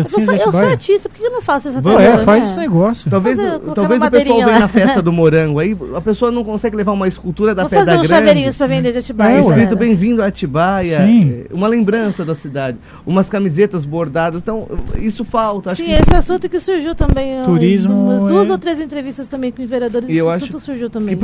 Sou, 0.05 0.19
de 0.21 0.27
eu 0.41 0.51
sou 0.51 0.61
artista, 0.61 1.09
por 1.09 1.17
que 1.17 1.25
eu 1.25 1.31
não 1.31 1.41
faço 1.41 1.69
essa 1.69 1.81
tela, 1.81 2.01
é, 2.01 2.17
né? 2.17 2.23
faz 2.23 2.45
esse 2.45 2.57
negócio. 2.59 3.09
Talvez, 3.09 3.37
talvez 3.37 4.01
o 4.01 4.11
pessoal 4.11 4.43
venha 4.45 4.59
na 4.59 4.67
festa 4.67 5.01
do 5.01 5.11
morango 5.13 5.59
aí, 5.59 5.75
a 5.95 6.01
pessoa 6.01 6.31
não 6.31 6.43
consegue 6.43 6.75
levar 6.75 6.91
uma 6.91 7.07
escultura 7.07 7.53
da 7.55 7.63
Vou 7.63 7.69
Pedra 7.69 7.85
fazer 7.85 7.97
uns 7.99 8.07
Grande. 8.07 8.19
chaveirinhos 8.25 8.55
pra 8.55 8.67
vender 8.67 8.91
de 8.91 8.97
Atibaia. 8.99 9.37
É. 9.37 9.39
Escrito 9.41 9.75
bem-vindo 9.75 10.21
a 10.21 10.27
Atibaia, 10.27 10.97
Sim. 11.05 11.45
é, 11.49 11.53
uma 11.53 11.67
lembrança 11.67 12.23
da 12.25 12.35
cidade, 12.35 12.77
umas 13.05 13.27
camisetas 13.27 13.85
bordadas, 13.85 14.41
então 14.41 14.67
isso 14.99 15.23
falta. 15.25 15.71
Acho 15.71 15.81
Sim, 15.81 15.87
que 15.89 15.93
esse 15.93 16.13
assunto 16.15 16.49
que 16.49 16.59
surgiu 16.59 16.93
também. 16.95 17.43
Turismo 17.43 18.27
duas 18.27 18.49
é- 18.49 18.51
ou 18.51 18.57
três 18.57 18.79
entrevistas 18.79 19.27
também 19.27 19.51
com 19.51 19.65
vereadores, 19.65 20.09
E 20.09 20.17
eu 20.17 20.27
esse 20.27 20.35
acho 20.35 20.43
assunto 20.45 20.59
surgiu 20.61 20.87
que 20.87 20.93
também. 20.93 21.15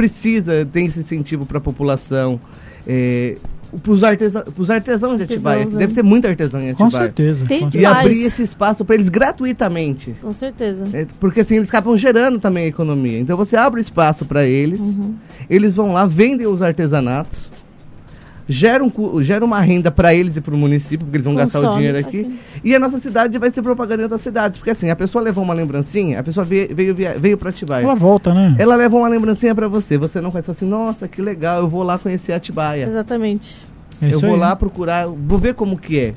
Precisa 0.41 0.65
ter 0.65 0.81
esse 0.83 0.99
incentivo 0.99 1.45
para 1.45 1.57
a 1.57 1.61
população. 1.61 2.39
É, 2.85 3.35
pros, 3.83 4.01
artesa, 4.03 4.43
pros 4.43 4.69
artesãos 4.69 5.17
de 5.17 5.23
Atibaia, 5.23 5.65
né? 5.65 5.77
deve 5.79 5.93
ter 5.93 6.01
muito 6.03 6.25
artesão 6.27 6.61
em 6.61 6.73
Com 6.73 6.85
Atibaia. 6.85 7.05
certeza. 7.05 7.45
Tem 7.45 7.59
com 7.61 7.67
E 7.67 7.71
demais. 7.71 7.97
abrir 8.05 8.23
esse 8.23 8.41
espaço 8.43 8.85
para 8.85 8.95
eles 8.95 9.09
gratuitamente. 9.09 10.15
Com 10.21 10.33
certeza. 10.33 10.85
É, 10.93 11.05
porque 11.19 11.41
assim 11.41 11.57
eles 11.57 11.67
acabam 11.67 11.97
gerando 11.97 12.39
também 12.39 12.63
a 12.65 12.67
economia. 12.67 13.19
Então 13.19 13.35
você 13.35 13.57
abre 13.57 13.81
espaço 13.81 14.23
para 14.25 14.45
eles, 14.45 14.79
Uhum. 14.79 15.15
eles 15.49 15.75
vão 15.75 15.91
lá, 15.91 16.05
vendem 16.05 16.47
os 16.47 16.61
artesanatos, 16.61 17.49
geram, 18.47 18.89
cu- 18.89 19.21
geram 19.23 19.45
uma 19.47 19.59
renda 19.61 19.91
para 19.91 20.13
eles 20.13 20.37
e 20.37 20.41
para 20.41 20.53
o 20.55 20.57
município, 20.57 20.99
porque 20.99 21.17
eles 21.17 21.25
vão 21.25 21.35
gastar 21.35 21.59
o 21.59 21.61
Consome 21.61 21.77
dinheiro 21.77 21.97
aqui. 21.99 22.19
aqui. 22.21 22.39
E 22.63 22.75
a 22.75 22.79
nossa 22.79 22.99
cidade 22.99 23.37
vai 23.37 23.51
ser 23.51 23.61
propaganda 23.61 24.03
outras 24.03 24.21
cidades. 24.21 24.57
Porque 24.57 24.71
assim, 24.71 24.89
a 24.89 24.95
pessoa 24.95 25.23
levou 25.23 25.43
uma 25.43 25.53
lembrancinha, 25.53 26.19
a 26.19 26.23
pessoa 26.23 26.45
veio, 26.45 26.73
veio, 26.75 26.95
veio 26.95 27.37
para 27.37 27.49
Atibaia. 27.49 27.83
Ela 27.83 27.95
volta, 27.95 28.33
né? 28.33 28.55
Ela 28.57 28.75
leva 28.75 28.95
uma 28.95 29.07
lembrancinha 29.07 29.53
pra 29.53 29.67
você. 29.67 29.97
Você 29.97 30.21
não 30.21 30.31
conhece 30.31 30.51
assim, 30.51 30.65
nossa, 30.65 31.07
que 31.07 31.21
legal, 31.21 31.59
eu 31.61 31.67
vou 31.67 31.83
lá 31.83 31.97
conhecer 31.97 32.33
Atibaia. 32.33 32.85
Exatamente. 32.85 33.57
É 34.01 34.13
eu 34.13 34.19
vou 34.19 34.33
aí. 34.35 34.39
lá 34.39 34.55
procurar, 34.55 35.07
vou 35.07 35.39
ver 35.39 35.53
como 35.55 35.77
que 35.77 35.99
é. 35.99 36.13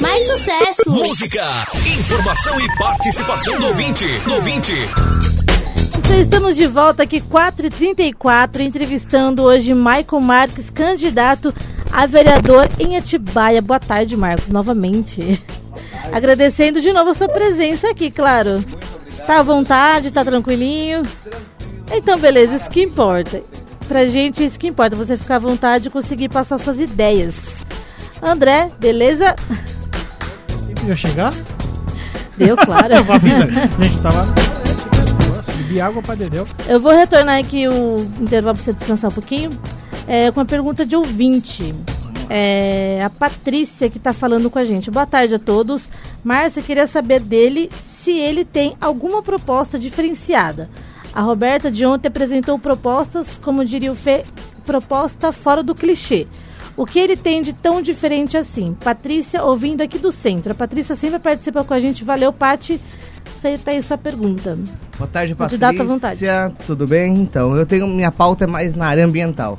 Mais 0.00 0.26
sucesso! 0.26 0.90
Música, 0.90 1.42
informação 1.98 2.60
e 2.60 2.68
participação 2.76 3.58
do 3.60 3.68
ouvinte. 3.68 4.04
Do 4.24 4.34
ouvinte. 4.34 4.72
Estamos 6.14 6.56
de 6.56 6.66
volta 6.66 7.02
aqui, 7.02 7.20
4h34, 7.20 8.60
entrevistando 8.60 9.42
hoje 9.42 9.74
Michael 9.74 10.20
Marques, 10.22 10.70
candidato 10.70 11.52
a 11.92 12.06
vereador 12.06 12.68
em 12.78 12.96
Atibaia. 12.96 13.60
Boa 13.60 13.80
tarde, 13.80 14.16
Marcos, 14.16 14.48
novamente. 14.48 15.42
Agradecendo 16.12 16.80
de 16.80 16.92
novo 16.92 17.10
a 17.10 17.14
sua 17.14 17.28
presença 17.28 17.90
aqui, 17.90 18.10
claro. 18.10 18.64
Tá 19.26 19.40
à 19.40 19.42
vontade, 19.42 20.10
tá 20.10 20.24
tranquilinho? 20.24 21.02
Então, 21.92 22.18
beleza, 22.18 22.56
isso 22.56 22.70
que 22.70 22.82
importa. 22.82 23.42
Pra 23.88 24.06
gente, 24.06 24.44
isso 24.44 24.58
que 24.58 24.68
importa, 24.68 24.96
você 24.96 25.16
ficar 25.16 25.36
à 25.36 25.40
vontade 25.40 25.88
e 25.88 25.90
conseguir 25.90 26.28
passar 26.28 26.58
suas 26.58 26.80
ideias. 26.80 27.64
André, 28.22 28.70
beleza? 28.78 29.36
Ia 30.86 30.96
chegar? 30.96 31.34
Deu, 32.36 32.56
claro. 32.56 33.02
Família. 33.04 33.48
Gente, 33.80 34.00
tava. 34.00 34.65
Bebi 35.66 35.80
água 35.80 36.00
pra 36.00 36.14
Dedéu. 36.14 36.46
Eu 36.68 36.78
vou 36.78 36.92
retornar 36.92 37.38
aqui 37.38 37.66
o 37.66 37.96
intervalo 38.20 38.54
para 38.54 38.64
você 38.64 38.72
descansar 38.72 39.10
um 39.10 39.14
pouquinho. 39.14 39.50
É, 40.06 40.30
com 40.30 40.40
a 40.40 40.44
pergunta 40.44 40.86
de 40.86 40.94
ouvinte. 40.94 41.74
É, 42.30 43.02
a 43.04 43.10
Patrícia 43.10 43.90
que 43.90 43.98
está 43.98 44.12
falando 44.12 44.48
com 44.48 44.58
a 44.60 44.64
gente. 44.64 44.90
Boa 44.90 45.06
tarde 45.06 45.34
a 45.34 45.38
todos. 45.38 45.90
Márcia, 46.22 46.62
queria 46.62 46.86
saber 46.86 47.20
dele 47.20 47.68
se 47.80 48.12
ele 48.12 48.44
tem 48.44 48.76
alguma 48.80 49.22
proposta 49.22 49.76
diferenciada. 49.78 50.70
A 51.12 51.20
Roberta 51.20 51.70
de 51.70 51.84
ontem 51.84 52.08
apresentou 52.08 52.58
propostas, 52.58 53.36
como 53.38 53.64
diria 53.64 53.90
o 53.90 53.96
Fê, 53.96 54.24
proposta 54.64 55.32
fora 55.32 55.62
do 55.62 55.74
clichê. 55.74 56.28
O 56.76 56.84
que 56.84 56.98
ele 56.98 57.16
tem 57.16 57.40
de 57.40 57.52
tão 57.52 57.80
diferente 57.80 58.36
assim? 58.36 58.74
Patrícia, 58.74 59.42
ouvindo 59.42 59.80
aqui 59.80 59.98
do 59.98 60.12
centro. 60.12 60.52
A 60.52 60.54
Patrícia 60.54 60.94
sempre 60.94 61.18
participa 61.18 61.64
com 61.64 61.74
a 61.74 61.80
gente. 61.80 62.04
Valeu, 62.04 62.32
Pati. 62.32 62.80
Isso 63.34 63.46
aí 63.46 63.58
aí 63.66 63.82
sua 63.82 63.98
pergunta. 63.98 64.58
Boa 64.96 65.08
tarde, 65.08 65.34
Patrícia. 65.34 65.68
À 65.68 65.84
vontade. 65.84 66.20
Tudo 66.66 66.86
bem? 66.86 67.14
Então, 67.14 67.56
eu 67.56 67.66
tenho 67.66 67.86
minha 67.86 68.10
pauta 68.10 68.44
é 68.44 68.46
mais 68.46 68.74
na 68.74 68.86
área 68.86 69.04
ambiental. 69.04 69.58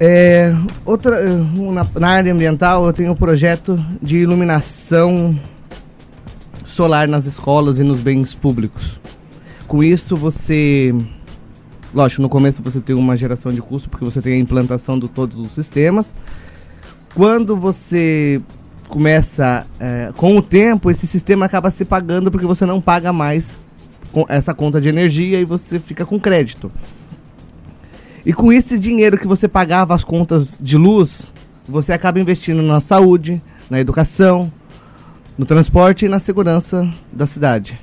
É, 0.00 0.54
outra, 0.84 1.20
na, 1.20 1.86
na 1.98 2.08
área 2.08 2.32
ambiental, 2.32 2.86
eu 2.86 2.92
tenho 2.92 3.12
um 3.12 3.16
projeto 3.16 3.76
de 4.00 4.18
iluminação 4.18 5.38
solar 6.64 7.08
nas 7.08 7.26
escolas 7.26 7.78
e 7.78 7.82
nos 7.82 7.98
bens 7.98 8.34
públicos. 8.34 9.00
Com 9.66 9.82
isso, 9.82 10.16
você. 10.16 10.94
Lógico, 11.92 12.22
no 12.22 12.28
começo 12.28 12.62
você 12.62 12.80
tem 12.80 12.94
uma 12.94 13.16
geração 13.16 13.50
de 13.50 13.60
custo, 13.60 13.88
porque 13.88 14.04
você 14.04 14.20
tem 14.22 14.34
a 14.34 14.38
implantação 14.38 14.98
de 14.98 15.08
todos 15.08 15.38
os 15.38 15.52
sistemas. 15.52 16.06
Quando 17.14 17.56
você 17.56 18.40
começa. 18.88 19.66
eh, 19.78 20.10
com 20.16 20.36
o 20.36 20.42
tempo, 20.42 20.90
esse 20.90 21.06
sistema 21.06 21.46
acaba 21.46 21.70
se 21.70 21.84
pagando 21.84 22.30
porque 22.30 22.46
você 22.46 22.66
não 22.66 22.80
paga 22.80 23.12
mais 23.12 23.44
com 24.12 24.24
essa 24.28 24.54
conta 24.54 24.80
de 24.80 24.88
energia 24.88 25.38
e 25.40 25.44
você 25.44 25.78
fica 25.78 26.04
com 26.06 26.18
crédito. 26.18 26.72
E 28.24 28.32
com 28.32 28.52
esse 28.52 28.78
dinheiro 28.78 29.16
que 29.18 29.26
você 29.26 29.46
pagava 29.46 29.94
as 29.94 30.04
contas 30.04 30.56
de 30.60 30.76
luz, 30.76 31.32
você 31.68 31.92
acaba 31.92 32.18
investindo 32.20 32.62
na 32.62 32.80
saúde, 32.80 33.40
na 33.70 33.78
educação, 33.80 34.52
no 35.36 35.46
transporte 35.46 36.06
e 36.06 36.08
na 36.08 36.18
segurança 36.18 36.88
da 37.12 37.26
cidade. 37.26 37.78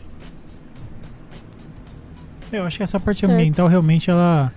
Eu 2.51 2.63
acho 2.65 2.77
que 2.77 2.83
essa 2.83 2.99
parte 2.99 3.21
Certo. 3.21 3.33
ambiental 3.33 3.67
realmente 3.67 4.09
ela, 4.09 4.51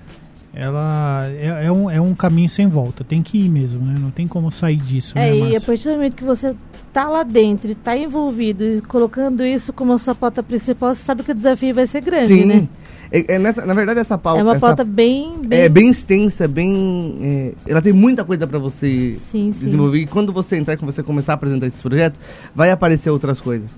ela 0.55 1.27
é, 1.31 1.67
é 1.67 1.73
um, 1.73 1.91
é 1.91 2.01
um 2.01 2.15
caminho 2.15 2.49
sem 2.49 2.67
volta. 2.67 3.05
Tem 3.05 3.23
que 3.23 3.39
ir 3.39 3.49
mesmo, 3.49 3.85
né? 3.85 3.95
Não 3.99 4.11
tem 4.11 4.27
como 4.27 4.51
sair 4.51 4.77
disso, 4.77 5.17
É, 5.19 5.31
né, 5.31 5.51
e 5.51 5.57
a 5.57 5.61
partir 5.61 5.85
do 5.89 5.95
momento 5.95 6.15
que 6.17 6.25
você 6.25 6.55
tá 6.93 7.07
lá 7.09 7.23
dentro 7.23 7.71
e 7.71 7.75
tá 7.75 7.97
envolvido 7.97 8.65
e 8.65 8.81
colocando 8.81 9.45
isso 9.45 9.73
como 9.73 9.93
a 9.93 9.99
sua 9.99 10.15
pauta 10.15 10.43
principal, 10.43 10.95
você 10.95 11.03
sabe 11.03 11.23
que 11.23 11.31
o 11.31 11.35
desafio 11.35 11.75
vai 11.75 11.87
ser 11.87 12.01
grande, 12.01 12.35
Sim. 12.35 12.45
né? 12.47 12.69
É, 13.11 13.35
é 13.37 13.39
nessa- 13.39 13.65
na 13.65 13.73
verdade, 13.73 14.01
essa 14.01 14.19
pauta. 14.19 14.41
é 14.41 14.43
uma 14.43 14.53
essa- 14.53 14.61
pauta 14.61 14.85
bem, 14.85 15.33
bem... 15.43 15.61
é 15.61 15.69
bem 15.69 15.89
extensa, 15.89 16.47
bem. 16.49 17.19
é, 17.23 17.71
ela 17.71 17.81
tem 17.81 17.93
muita 17.93 18.25
coisa 18.25 18.47
para 18.47 18.59
você 18.59 19.13
Sim, 19.15 19.53
sim. 19.53 19.65
desenvolver. 19.67 19.99
E 19.99 20.07
quando 20.07 20.33
você 20.33 20.57
entrar, 20.57 20.77
quando 20.77 20.93
você 20.93 21.03
começar 21.03 21.33
a 21.33 21.35
apresentar 21.35 21.67
esse 21.67 21.81
projeto, 21.83 22.19
vai 22.55 22.71
aparecer 22.71 23.09
outras 23.11 23.41
coisas. 23.41 23.71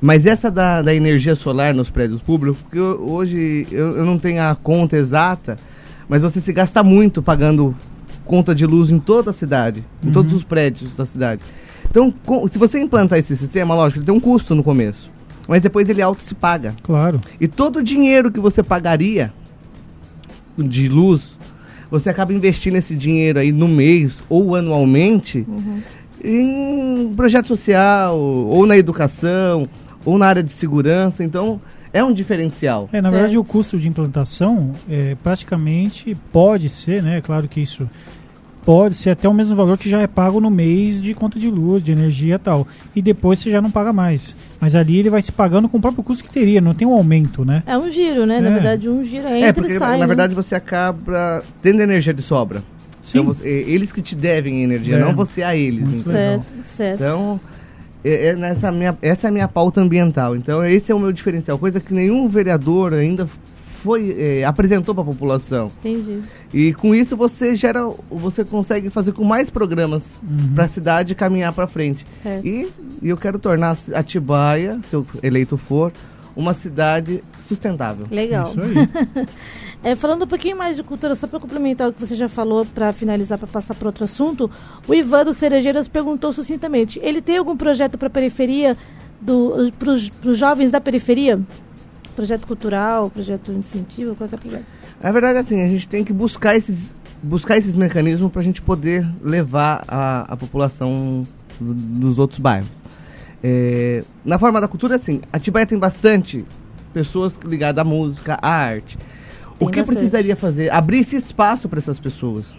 Mas 0.00 0.26
essa 0.26 0.50
da, 0.50 0.82
da 0.82 0.94
energia 0.94 1.34
solar 1.34 1.72
nos 1.74 1.88
prédios 1.90 2.20
públicos, 2.20 2.60
porque 2.62 2.78
eu- 2.78 3.02
hoje 3.08 3.66
eu, 3.72 3.96
eu 3.96 4.04
não 4.04 4.18
tenho 4.18 4.42
a 4.42 4.54
conta 4.54 4.96
exata, 4.96 5.56
mas 6.08 6.22
você 6.22 6.40
se 6.40 6.52
gasta 6.52 6.82
muito 6.82 7.22
pagando 7.22 7.74
conta 8.24 8.54
de 8.54 8.66
luz 8.66 8.90
em 8.90 8.98
toda 8.98 9.30
a 9.30 9.34
cidade, 9.34 9.84
em 10.04 10.10
todos 10.10 10.32
os 10.32 10.42
prédios 10.44 10.94
da 10.96 11.06
cidade. 11.06 11.42
Então, 11.88 12.12
com- 12.24 12.46
se 12.48 12.58
você 12.58 12.78
implantar 12.80 13.18
esse 13.18 13.36
sistema, 13.36 13.74
lógico, 13.74 14.00
ele 14.00 14.06
tem 14.06 14.14
um 14.14 14.20
custo 14.20 14.54
no 14.54 14.62
começo. 14.64 15.10
Mas 15.48 15.62
depois 15.62 15.88
ele 15.88 16.02
auto 16.02 16.22
se 16.24 16.34
paga. 16.34 16.74
Claro. 16.82 17.20
E 17.40 17.46
todo 17.46 17.76
o 17.76 17.82
dinheiro 17.82 18.32
que 18.32 18.40
você 18.40 18.62
pagaria 18.64 19.32
de 20.58 20.88
luz, 20.88 21.36
você 21.88 22.10
acaba 22.10 22.32
investindo 22.32 22.74
esse 22.76 22.96
dinheiro 22.96 23.38
aí 23.38 23.52
no 23.52 23.68
mês 23.68 24.18
ou 24.28 24.56
anualmente 24.56 25.46
em 26.24 27.12
projeto 27.14 27.46
social, 27.46 28.18
ou 28.18 28.66
na 28.66 28.76
educação, 28.76 29.68
ou 30.04 30.18
na 30.18 30.26
área 30.26 30.42
de 30.42 30.50
segurança. 30.50 31.22
Então, 31.22 31.60
é 31.92 32.02
um 32.04 32.12
diferencial. 32.12 32.88
É, 32.92 33.00
na 33.00 33.08
Certo. 33.08 33.12
verdade, 33.14 33.38
o 33.38 33.44
custo 33.44 33.78
de 33.78 33.88
implantação 33.88 34.72
é, 34.88 35.16
praticamente 35.22 36.16
pode 36.32 36.68
ser, 36.68 37.02
né? 37.02 37.20
Claro 37.20 37.48
que 37.48 37.60
isso 37.60 37.88
pode 38.64 38.96
ser 38.96 39.10
até 39.10 39.28
o 39.28 39.32
mesmo 39.32 39.54
valor 39.54 39.78
que 39.78 39.88
já 39.88 40.00
é 40.00 40.08
pago 40.08 40.40
no 40.40 40.50
mês 40.50 41.00
de 41.00 41.14
conta 41.14 41.38
de 41.38 41.48
luz, 41.48 41.82
de 41.84 41.92
energia 41.92 42.34
e 42.34 42.38
tal. 42.38 42.66
E 42.96 43.00
depois 43.00 43.38
você 43.38 43.48
já 43.48 43.62
não 43.62 43.70
paga 43.70 43.92
mais. 43.92 44.36
Mas 44.60 44.74
ali 44.74 44.98
ele 44.98 45.08
vai 45.08 45.22
se 45.22 45.30
pagando 45.30 45.68
com 45.68 45.78
o 45.78 45.80
próprio 45.80 46.02
custo 46.02 46.24
que 46.24 46.30
teria, 46.32 46.60
não 46.60 46.74
tem 46.74 46.86
um 46.86 46.92
aumento, 46.92 47.44
né? 47.44 47.62
É 47.64 47.78
um 47.78 47.88
giro, 47.88 48.26
né? 48.26 48.40
Na 48.40 48.48
É. 48.48 48.52
verdade, 48.52 48.88
um 48.88 49.04
giro 49.04 49.28
é 49.28 49.40
É, 49.42 49.48
entra 49.48 49.62
porque 49.62 49.74
e 49.74 49.78
sai. 49.78 49.92
na 49.92 49.98
né? 49.98 50.06
verdade 50.08 50.34
você 50.34 50.56
acaba 50.56 51.44
tendo 51.62 51.80
energia 51.80 52.12
de 52.12 52.22
sobra. 52.22 52.62
Sim. 53.00 53.20
Então, 53.20 53.32
você- 53.34 53.46
eles 53.48 53.92
que 53.92 54.02
te 54.02 54.16
devem 54.16 54.64
energia, 54.64 54.96
É. 54.96 54.98
não 54.98 55.14
você 55.14 55.44
a 55.44 55.54
eles. 55.54 55.86
Muito 55.88 56.08
legal. 56.08 56.44
Certo, 56.44 56.52
certo. 56.66 57.04
Então, 57.04 57.40
é, 58.08 58.26
é 58.28 58.36
nessa 58.36 58.70
minha, 58.70 58.96
essa 59.02 59.26
é 59.26 59.28
a 59.28 59.32
minha 59.32 59.48
pauta 59.48 59.80
ambiental. 59.80 60.36
Então, 60.36 60.64
esse 60.64 60.90
é 60.92 60.94
o 60.94 60.98
meu 60.98 61.12
diferencial, 61.12 61.58
coisa 61.58 61.80
que 61.80 61.92
nenhum 61.92 62.28
vereador 62.28 62.94
ainda 62.94 63.28
foi 63.82 64.16
é, 64.18 64.44
apresentou 64.44 64.94
para 64.94 65.02
a 65.02 65.06
população. 65.06 65.70
Entendi. 65.80 66.20
E 66.52 66.72
com 66.74 66.94
isso 66.94 67.16
você 67.16 67.54
gera, 67.54 67.88
você 68.10 68.44
consegue 68.44 68.90
fazer 68.90 69.12
com 69.12 69.22
mais 69.24 69.50
programas 69.50 70.04
Uhum. 70.22 70.54
para 70.54 70.64
a 70.64 70.68
cidade 70.68 71.14
caminhar 71.14 71.52
para 71.52 71.66
frente. 71.66 72.04
Certo. 72.22 72.46
E, 72.46 72.68
e 73.02 73.08
eu 73.08 73.16
quero 73.16 73.38
tornar 73.38 73.76
Atibaia, 73.94 74.80
se 74.88 74.96
eu 74.96 75.06
eleito 75.22 75.56
for, 75.56 75.92
uma 76.36 76.52
cidade 76.54 77.24
sustentável. 77.48 78.06
Legal. 78.10 78.44
Isso 78.44 78.60
aí. 78.60 79.26
É, 79.84 79.94
falando 79.94 80.24
um 80.24 80.26
pouquinho 80.26 80.56
mais 80.56 80.74
de 80.74 80.82
cultura, 80.82 81.14
só 81.14 81.26
para 81.28 81.38
complementar 81.38 81.88
o 81.88 81.92
que 81.92 82.04
você 82.04 82.16
já 82.16 82.28
falou, 82.28 82.64
para 82.64 82.92
finalizar, 82.92 83.38
para 83.38 83.46
passar 83.46 83.72
para 83.74 83.86
outro 83.86 84.02
assunto, 84.04 84.50
o 84.88 84.92
Ivan 84.94 85.24
do 85.24 85.34
Cerejeiras 85.34 85.86
perguntou 85.86 86.32
sucintamente: 86.32 86.98
ele 87.04 87.20
tem 87.22 87.36
algum 87.36 87.56
projeto 87.56 87.96
para 87.96 88.08
a 88.08 88.10
periferia, 88.10 88.76
para 89.78 89.92
os 89.92 90.38
jovens 90.38 90.70
da 90.72 90.80
periferia? 90.80 91.40
Projeto 92.16 92.46
cultural, 92.46 93.10
projeto 93.10 93.52
de 93.52 93.58
incentivo, 93.58 94.16
qualquer 94.16 94.38
projeto? 94.40 94.64
Na 95.00 95.12
verdade, 95.12 95.38
assim, 95.38 95.62
a 95.62 95.68
gente 95.68 95.86
tem 95.86 96.02
que 96.02 96.12
buscar 96.12 96.56
esses, 96.56 96.92
buscar 97.22 97.58
esses 97.58 97.76
mecanismos 97.76 98.32
para 98.32 98.40
a 98.40 98.44
gente 98.44 98.62
poder 98.62 99.06
levar 99.22 99.84
a, 99.86 100.32
a 100.32 100.36
população 100.36 101.24
do- 101.60 101.74
dos 101.74 102.18
outros 102.18 102.40
bairros. 102.40 102.68
É, 103.42 104.02
na 104.24 104.38
forma 104.38 104.60
da 104.60 104.68
cultura, 104.68 104.96
assim, 104.96 105.20
Atibaia 105.32 105.66
tem 105.66 105.78
bastante 105.78 106.44
pessoas 106.92 107.38
ligadas 107.44 107.80
à 107.80 107.84
música, 107.84 108.38
à 108.40 108.50
arte. 108.50 108.96
Tem 108.96 109.06
o 109.68 109.70
que 109.70 109.78
bastante. 109.78 109.96
precisaria 109.98 110.36
fazer? 110.36 110.70
Abrir 110.72 111.00
esse 111.00 111.16
espaço 111.16 111.68
para 111.68 111.78
essas 111.78 111.98
pessoas. 112.00 112.56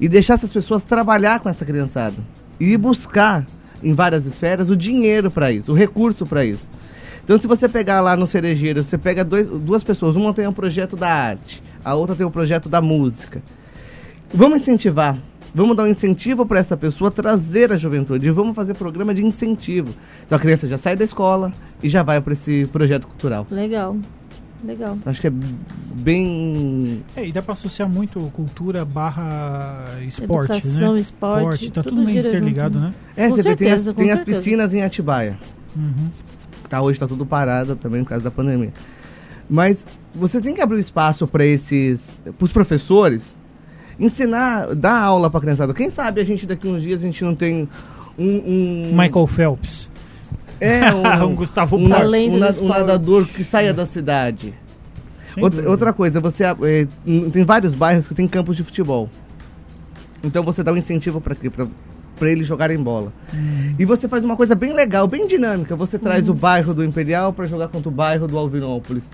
E 0.00 0.08
deixar 0.08 0.34
essas 0.34 0.52
pessoas 0.52 0.82
trabalhar 0.82 1.40
com 1.40 1.48
essa 1.48 1.64
criançada. 1.64 2.16
E 2.58 2.76
buscar, 2.76 3.44
em 3.82 3.94
várias 3.94 4.24
esferas, 4.26 4.70
o 4.70 4.76
dinheiro 4.76 5.30
para 5.30 5.52
isso, 5.52 5.72
o 5.72 5.74
recurso 5.74 6.24
para 6.26 6.44
isso. 6.44 6.68
Então, 7.22 7.38
se 7.38 7.46
você 7.46 7.68
pegar 7.68 8.00
lá 8.00 8.16
no 8.16 8.26
Cerejeiro, 8.26 8.82
você 8.82 8.96
pega 8.98 9.24
dois- 9.24 9.46
duas 9.46 9.84
pessoas, 9.84 10.16
uma 10.16 10.32
tem 10.34 10.46
um 10.46 10.52
projeto 10.52 10.96
da 10.96 11.08
arte, 11.08 11.62
a 11.84 11.94
outra 11.94 12.16
tem 12.16 12.26
um 12.26 12.30
projeto 12.30 12.68
da 12.68 12.80
música. 12.80 13.42
Vamos 14.32 14.62
incentivar, 14.62 15.16
vamos 15.54 15.76
dar 15.76 15.84
um 15.84 15.86
incentivo 15.86 16.46
para 16.46 16.58
essa 16.60 16.76
pessoa 16.76 17.10
trazer 17.10 17.72
a 17.72 17.76
juventude, 17.76 18.26
e 18.26 18.30
vamos 18.30 18.54
fazer 18.54 18.74
programa 18.74 19.14
de 19.14 19.24
incentivo. 19.24 19.94
Então, 20.26 20.36
a 20.36 20.40
criança 20.40 20.68
já 20.68 20.78
sai 20.78 20.96
da 20.96 21.04
escola 21.04 21.52
e 21.82 21.88
já 21.88 22.02
vai 22.02 22.20
para 22.20 22.32
esse 22.32 22.66
projeto 22.72 23.06
cultural. 23.06 23.46
Legal. 23.50 23.96
Legal. 24.64 24.98
Acho 25.06 25.20
que 25.22 25.26
é 25.26 25.30
bem. 25.30 27.02
É, 27.16 27.26
e 27.26 27.32
dá 27.32 27.40
pra 27.40 27.52
associar 27.52 27.88
muito 27.88 28.20
cultura 28.32 28.84
barra 28.84 29.86
esporte, 30.06 30.52
Educação, 30.52 30.94
né? 30.94 31.00
esporte, 31.00 31.70
tá 31.70 31.82
tudo 31.82 31.96
tudo 31.96 32.04
meio 32.04 32.16
gira 32.18 32.30
junto, 32.30 32.36
interligado, 32.36 32.78
né? 32.78 32.88
né? 32.88 32.94
É, 33.16 33.28
Com 33.28 33.36
você 33.36 33.42
vê, 33.42 33.56
tem, 33.56 33.68
certeza, 33.68 33.90
as, 33.90 33.96
com 33.96 34.02
tem 34.02 34.10
as 34.10 34.18
certeza. 34.18 34.38
piscinas 34.38 34.74
em 34.74 34.82
Atibaia. 34.82 35.38
Uhum. 35.74 36.10
Tá, 36.68 36.82
hoje 36.82 36.96
está 36.96 37.06
tudo 37.06 37.24
parado 37.24 37.74
também 37.74 38.02
por 38.02 38.10
causa 38.10 38.24
da 38.24 38.30
pandemia. 38.30 38.72
Mas 39.48 39.84
você 40.14 40.40
tem 40.40 40.54
que 40.54 40.60
abrir 40.60 40.76
o 40.76 40.80
espaço 40.80 41.26
para 41.26 41.44
esses, 41.44 42.06
para 42.22 42.44
os 42.44 42.52
professores 42.52 43.34
ensinar, 44.00 44.74
dar 44.74 44.98
aula 45.00 45.30
para 45.30 45.40
criançada. 45.40 45.74
Quem 45.74 45.90
sabe 45.90 46.20
a 46.20 46.24
gente 46.24 46.46
daqui 46.46 46.66
uns 46.66 46.82
dias 46.82 47.00
a 47.00 47.04
gente 47.04 47.22
não 47.24 47.34
tem 47.34 47.68
um, 48.18 48.24
um 48.26 48.90
Michael 48.96 49.26
Phelps. 49.26 49.90
é 50.60 50.80
Um 51.24 51.34
Gustavo 51.34 51.76
um, 51.76 51.88
Talento 51.88 52.36
um 52.36 52.38
do 52.40 52.44
um 52.46 52.48
esporte. 52.50 52.78
nadador 52.78 53.26
que 53.26 53.44
saia 53.44 53.72
da 53.74 53.86
cidade. 53.86 54.54
Outra, 55.40 55.70
outra 55.70 55.92
coisa, 55.92 56.20
você 56.20 56.42
n- 57.06 57.30
tem 57.30 57.44
vários 57.44 57.72
bairros 57.72 58.08
que 58.08 58.14
tem 58.14 58.26
campos 58.26 58.56
de 58.56 58.64
futebol. 58.64 59.08
Então 60.24 60.42
você 60.42 60.62
dá 60.62 60.72
um 60.72 60.76
incentivo 60.76 61.20
para 61.20 61.36
para 62.18 62.30
eles 62.30 62.46
jogarem 62.46 62.76
bola. 62.76 63.10
Hum. 63.32 63.74
E 63.78 63.84
você 63.86 64.06
faz 64.06 64.22
uma 64.22 64.36
coisa 64.36 64.54
bem 64.54 64.74
legal, 64.74 65.08
bem 65.08 65.26
dinâmica. 65.26 65.74
Você 65.74 65.98
traz 65.98 66.28
Uhum. 66.28 66.34
o 66.34 66.36
bairro 66.36 66.74
do 66.74 66.84
Imperial 66.84 67.32
para 67.32 67.46
jogar 67.46 67.68
contra 67.68 67.88
o 67.88 67.92
bairro 67.92 68.26
do 68.26 68.36
Alvinópolis. 68.36 69.08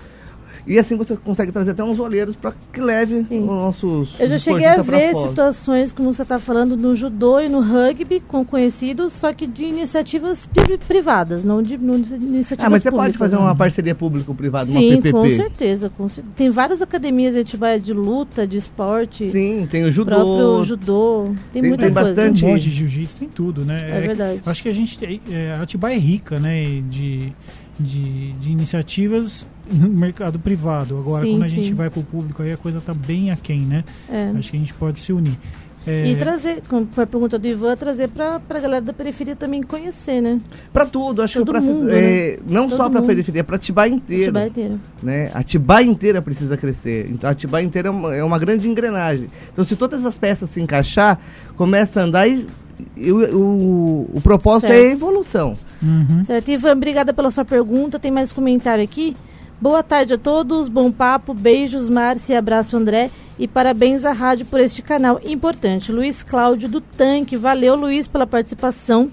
E 0.66 0.78
assim 0.78 0.96
você 0.96 1.16
consegue 1.16 1.52
trazer 1.52 1.70
até 1.70 1.84
uns 1.84 2.00
olheiros 2.00 2.34
para 2.34 2.52
que 2.72 2.80
leve 2.80 3.24
Sim. 3.28 3.40
os 3.40 3.46
nossos 3.46 4.20
Eu 4.20 4.28
já 4.28 4.38
cheguei 4.38 4.66
a 4.66 4.82
ver 4.82 5.12
fora. 5.12 5.28
situações, 5.28 5.92
como 5.92 6.12
você 6.12 6.22
está 6.22 6.38
falando, 6.40 6.76
no 6.76 6.94
judô 6.96 7.38
e 7.38 7.48
no 7.48 7.60
rugby, 7.60 8.20
com 8.26 8.44
conhecidos, 8.44 9.12
só 9.12 9.32
que 9.32 9.46
de 9.46 9.64
iniciativas 9.64 10.44
pri- 10.46 10.76
privadas, 10.78 11.44
não 11.44 11.62
de, 11.62 11.78
não 11.78 12.00
de 12.00 12.14
iniciativas 12.14 12.66
Ah, 12.66 12.70
mas 12.70 12.82
você 12.82 12.90
pode 12.90 13.02
públicas, 13.12 13.18
fazer 13.18 13.36
né? 13.36 13.42
uma 13.42 13.54
parceria 13.54 13.94
público-privada, 13.94 14.68
uma 14.70 14.80
Sim, 14.80 14.96
PPP. 14.96 15.12
com 15.12 15.30
certeza, 15.30 15.90
com 15.96 16.06
Tem 16.36 16.50
várias 16.50 16.82
academias 16.82 17.36
em 17.36 17.40
Atibaia 17.40 17.78
de 17.78 17.92
luta, 17.92 18.44
de 18.46 18.56
esporte, 18.56 19.30
Sim, 19.30 19.68
tem 19.70 19.84
o 19.84 19.90
judô. 19.92 20.10
próprio 20.10 20.64
judô, 20.64 21.24
tem, 21.52 21.62
Tem- 21.62 21.70
muita 21.70 21.84
tem 21.86 21.94
coisa. 21.94 22.08
bastante- 22.08 22.40
Tem 22.40 22.48
um 22.48 22.52
monte 22.54 22.64
de 22.64 22.70
jiu-jitsu, 22.70 23.18
tem 23.20 23.28
tudo, 23.28 23.64
né? 23.64 23.76
É 23.80 24.00
verdade. 24.00 24.40
Acho 24.44 24.62
que 24.62 24.68
a 24.68 24.72
gente 24.74 24.98
tem. 24.98 25.20
É, 25.30 25.56
Atibaia 25.62 25.94
é 25.94 25.98
rica, 25.98 26.40
né? 26.40 26.82
De, 26.90 27.32
de, 27.78 28.32
de 28.32 28.50
iniciativas 28.50 29.46
no 29.70 29.88
mercado 29.88 30.38
privado. 30.38 30.96
Agora, 30.98 31.24
Sim, 31.24 31.32
quando 31.32 31.42
a 31.44 31.48
sim. 31.48 31.54
gente 31.56 31.74
vai 31.74 31.90
pro 31.90 32.02
público, 32.02 32.42
aí 32.42 32.52
a 32.52 32.56
coisa 32.56 32.80
tá 32.80 32.94
bem 32.94 33.30
aquém, 33.30 33.60
né? 33.60 33.84
É. 34.08 34.32
Acho 34.36 34.50
que 34.50 34.56
a 34.56 34.60
gente 34.60 34.74
pode 34.74 34.98
se 35.00 35.12
unir. 35.12 35.38
É, 35.88 36.04
E 36.08 36.16
trazer, 36.16 36.62
como 36.68 36.84
foi 36.90 37.04
a 37.04 37.06
pergunta 37.06 37.38
do 37.38 37.46
Ivan, 37.46 37.76
trazer 37.76 38.08
pra, 38.08 38.40
pra 38.40 38.58
galera 38.58 38.82
da 38.82 38.92
periferia 38.92 39.36
também 39.36 39.62
conhecer, 39.62 40.20
né? 40.20 40.40
Pra 40.72 40.84
tudo, 40.84 41.22
acho 41.22 41.38
Todo 41.38 41.46
que 41.46 41.52
pra, 41.52 41.60
mundo, 41.60 41.88
é, 41.92 42.40
não 42.48 42.62
Todo 42.68 42.76
só 42.76 42.90
pra 42.90 42.98
mundo. 43.00 43.06
periferia, 43.08 43.44
pra 43.44 43.54
Atibaia 43.54 43.92
inteira. 43.92 44.24
Atibaia 44.24 44.46
inteira. 44.48 44.74
né? 45.00 45.30
A 45.32 45.38
Atibaia 45.38 45.86
inteira 45.86 46.20
precisa 46.20 46.56
crescer. 46.56 47.06
Então 47.08 47.28
a 47.28 47.32
Atibaia 47.32 47.64
inteira 47.64 47.86
é 47.86 47.90
uma, 47.92 48.14
é 48.16 48.24
uma 48.24 48.36
grande 48.36 48.68
engrenagem. 48.68 49.28
Então 49.52 49.64
se 49.64 49.76
todas 49.76 50.04
as 50.04 50.18
peças 50.18 50.50
se 50.50 50.60
encaixar, 50.60 51.20
começa 51.54 52.00
a 52.00 52.04
andar 52.04 52.26
e, 52.26 52.46
e 52.96 53.12
o, 53.12 53.36
o, 53.36 54.10
o 54.14 54.20
propósito 54.20 54.68
Certo. 54.68 54.84
é 54.84 54.88
a 54.88 54.92
evolução. 54.92 55.56
uhum. 55.82 56.24
Certo, 56.24 56.50
Ivan, 56.50 56.72
obrigada 56.72 57.12
pela 57.12 57.30
sua 57.30 57.44
pergunta. 57.44 57.98
Tem 57.98 58.10
mais 58.10 58.32
comentário 58.32 58.82
aqui? 58.82 59.16
Boa 59.60 59.82
tarde 59.82 60.14
a 60.14 60.18
todos, 60.18 60.68
bom 60.68 60.92
papo, 60.92 61.32
beijos, 61.32 61.88
Márcia, 61.88 62.34
e 62.34 62.36
abraço, 62.36 62.76
André. 62.76 63.10
E 63.38 63.48
parabéns 63.48 64.04
à 64.04 64.12
rádio 64.12 64.44
por 64.46 64.60
este 64.60 64.82
canal 64.82 65.20
importante. 65.24 65.90
Luiz 65.90 66.22
Cláudio 66.22 66.68
do 66.68 66.80
Tanque, 66.80 67.36
valeu, 67.36 67.74
Luiz, 67.74 68.06
pela 68.06 68.26
participação. 68.26 69.10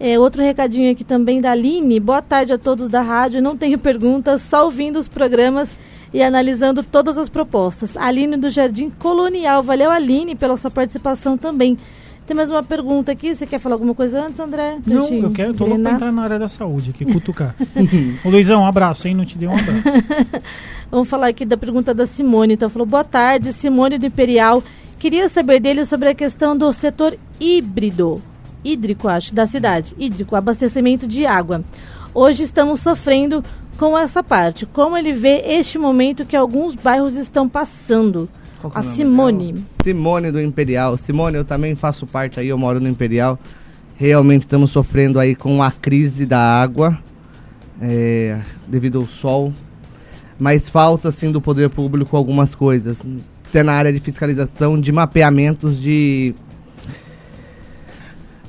É, 0.00 0.18
outro 0.18 0.42
recadinho 0.42 0.92
aqui 0.92 1.04
também 1.04 1.40
da 1.40 1.52
Aline. 1.52 1.98
Boa 1.98 2.22
tarde 2.22 2.52
a 2.52 2.58
todos 2.58 2.88
da 2.88 3.00
rádio. 3.00 3.42
Não 3.42 3.56
tenho 3.56 3.78
perguntas, 3.78 4.42
só 4.42 4.64
ouvindo 4.66 4.98
os 4.98 5.08
programas 5.08 5.76
e 6.12 6.22
analisando 6.22 6.82
todas 6.82 7.18
as 7.18 7.28
propostas. 7.28 7.96
Aline 7.96 8.36
do 8.36 8.50
Jardim 8.50 8.90
Colonial. 8.90 9.62
Valeu, 9.62 9.90
Aline, 9.90 10.36
pela 10.36 10.56
sua 10.56 10.70
participação 10.70 11.36
também. 11.36 11.76
Tem 12.28 12.36
mais 12.36 12.50
uma 12.50 12.62
pergunta 12.62 13.10
aqui. 13.10 13.34
Você 13.34 13.46
quer 13.46 13.58
falar 13.58 13.76
alguma 13.76 13.94
coisa 13.94 14.26
antes, 14.26 14.38
André? 14.38 14.76
Não, 14.84 15.08
Deixa 15.08 15.14
eu 15.14 15.30
quero, 15.30 15.54
tô 15.54 15.64
louco 15.64 15.80
pra 15.80 15.92
engrenar. 15.92 15.94
entrar 15.94 16.12
na 16.12 16.22
área 16.22 16.38
da 16.38 16.46
saúde 16.46 16.90
aqui, 16.90 17.06
cutucar. 17.06 17.56
Ô 18.22 18.28
Luizão, 18.28 18.60
um 18.60 18.66
abraço, 18.66 19.08
hein? 19.08 19.14
Não 19.14 19.24
te 19.24 19.38
dei 19.38 19.48
um 19.48 19.52
abraço. 19.56 19.82
Vamos 20.92 21.08
falar 21.08 21.28
aqui 21.28 21.46
da 21.46 21.56
pergunta 21.56 21.94
da 21.94 22.04
Simone. 22.06 22.52
Então, 22.52 22.68
falou: 22.68 22.84
boa 22.84 23.02
tarde, 23.02 23.50
Simone 23.54 23.96
do 23.96 24.04
Imperial. 24.04 24.62
Queria 24.98 25.26
saber 25.30 25.58
dele 25.58 25.86
sobre 25.86 26.10
a 26.10 26.14
questão 26.14 26.54
do 26.54 26.70
setor 26.70 27.16
híbrido, 27.40 28.22
hídrico, 28.62 29.08
acho, 29.08 29.34
da 29.34 29.46
cidade. 29.46 29.94
Hídrico, 29.98 30.36
abastecimento 30.36 31.06
de 31.06 31.24
água. 31.24 31.64
Hoje 32.12 32.42
estamos 32.42 32.80
sofrendo 32.80 33.42
com 33.78 33.96
essa 33.96 34.22
parte. 34.22 34.66
Como 34.66 34.98
ele 34.98 35.12
vê 35.14 35.44
este 35.46 35.78
momento 35.78 36.26
que 36.26 36.36
alguns 36.36 36.74
bairros 36.74 37.14
estão 37.14 37.48
passando? 37.48 38.28
É 38.64 38.68
A 38.74 38.82
Simone. 38.82 39.52
dela? 39.52 39.64
Simone 39.82 40.32
do 40.32 40.40
Imperial. 40.40 40.96
Simone, 40.96 41.36
eu 41.36 41.44
também 41.44 41.74
faço 41.74 42.06
parte 42.06 42.40
aí, 42.40 42.48
eu 42.48 42.58
moro 42.58 42.80
no 42.80 42.88
Imperial. 42.88 43.38
Realmente 43.96 44.42
estamos 44.42 44.70
sofrendo 44.70 45.18
aí 45.18 45.34
com 45.34 45.62
a 45.62 45.70
crise 45.70 46.24
da 46.24 46.38
água 46.38 46.98
é, 47.80 48.40
devido 48.66 48.98
ao 48.98 49.06
sol. 49.06 49.52
Mas 50.38 50.70
falta, 50.70 51.08
assim, 51.08 51.32
do 51.32 51.40
poder 51.40 51.68
público 51.70 52.16
algumas 52.16 52.54
coisas. 52.54 52.96
Até 53.48 53.62
na 53.62 53.72
área 53.72 53.92
de 53.92 54.00
fiscalização, 54.00 54.80
de 54.80 54.92
mapeamentos 54.92 55.78
de... 55.80 56.34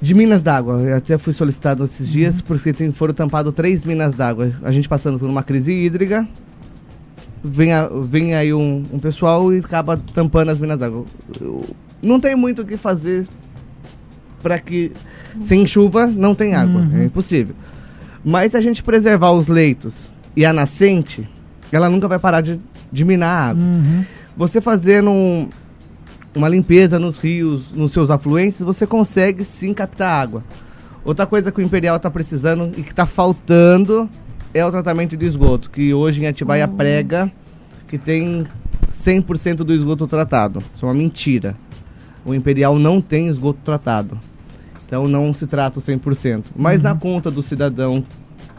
De 0.01 0.14
minas 0.14 0.41
d'água. 0.41 0.80
Eu 0.82 0.95
até 0.95 1.18
fui 1.18 1.34
solicitado 1.34 1.84
esses 1.84 2.07
dias 2.07 2.41
porque 2.41 2.72
tem, 2.72 2.89
foram 2.91 3.14
tampadas 3.14 3.53
três 3.53 3.84
minas 3.84 4.16
d'água. 4.16 4.53
A 4.64 4.72
gente 4.72 4.88
passando 4.88 5.20
por 5.20 5.30
uma 5.30 5.43
crise 5.43 5.74
hídrica, 5.74 6.26
vem, 7.44 7.72
a- 7.74 7.88
vem 7.88 8.34
aí 8.36 8.54
um, 8.54 8.84
um 8.92 9.00
pessoal 9.00 9.54
e 9.54 9.60
acaba 9.60 9.98
tampando 10.14 10.50
as 10.50 10.60
minas 10.60 10.80
d'água. 10.80 11.06
Não 12.02 12.20
tem 12.20 12.36
muito 12.36 12.62
o 12.62 12.66
que 12.66 12.78
fazer 12.78 13.28
para 14.42 14.58
que 14.60 14.92
sem 15.42 15.66
chuva 15.68 16.08
não 16.08 16.34
tem 16.34 16.56
água, 16.56 16.82
Uhum. 16.82 17.02
é 17.02 17.06
impossível. 17.06 17.56
Mas 18.24 18.52
se 18.52 18.58
a 18.58 18.62
gente 18.62 18.82
preservar 18.84 19.32
os 19.32 19.48
leitos 19.48 20.10
e 20.36 20.46
a 20.46 20.54
nascente, 20.54 21.28
ela 21.72 21.90
nunca 21.90 22.08
vai 22.08 22.20
parar 22.20 22.42
de, 22.42 22.60
de 22.92 23.06
minar 23.06 23.30
a 23.30 23.50
água. 23.50 23.64
Uhum. 23.64 24.06
Você 24.38 24.62
fazendo 24.62 25.10
um- 25.10 25.48
uma 26.36 26.48
limpeza 26.48 26.98
nos 27.00 27.18
rios, 27.18 27.72
nos 27.74 27.92
seus 27.92 28.10
afluentes, 28.10 28.60
você 28.62 28.86
consegue 28.88 29.44
sim 29.44 29.74
captar 29.74 30.22
água. 30.22 30.44
Outra 31.04 31.26
coisa 31.26 31.52
que 31.52 31.60
o 31.60 31.64
Imperial 31.64 31.98
está 31.98 32.10
precisando 32.10 32.72
e 32.78 32.84
que 32.84 32.92
está 32.92 33.06
faltando 33.06 34.10
é 34.54 34.66
o 34.66 34.72
tratamento 34.72 35.16
de 35.16 35.26
esgoto, 35.26 35.70
que 35.70 35.93
hoje 35.93 36.22
em 36.24 36.28
Atibaia 36.28 36.68
prega 36.68 37.32
que 37.88 37.97
tem 37.97 38.45
100% 39.04 39.58
do 39.58 39.74
esgoto 39.74 40.08
tratado. 40.08 40.64
Isso 40.76 40.86
é 40.86 40.88
uma 40.88 40.95
mentira. 40.95 41.56
O 42.26 42.34
Imperial 42.34 42.78
não 42.78 43.02
tem 43.02 43.28
esgoto 43.28 43.60
tratado. 43.64 44.18
Então 44.86 45.08
não 45.08 45.34
se 45.34 45.47
trata 45.47 45.80
o 45.80 45.82
100%. 45.82 46.45
Mas 46.56 46.82
na 46.82 46.95
conta 46.95 47.30
do 47.30 47.41
cidadão 47.41 48.04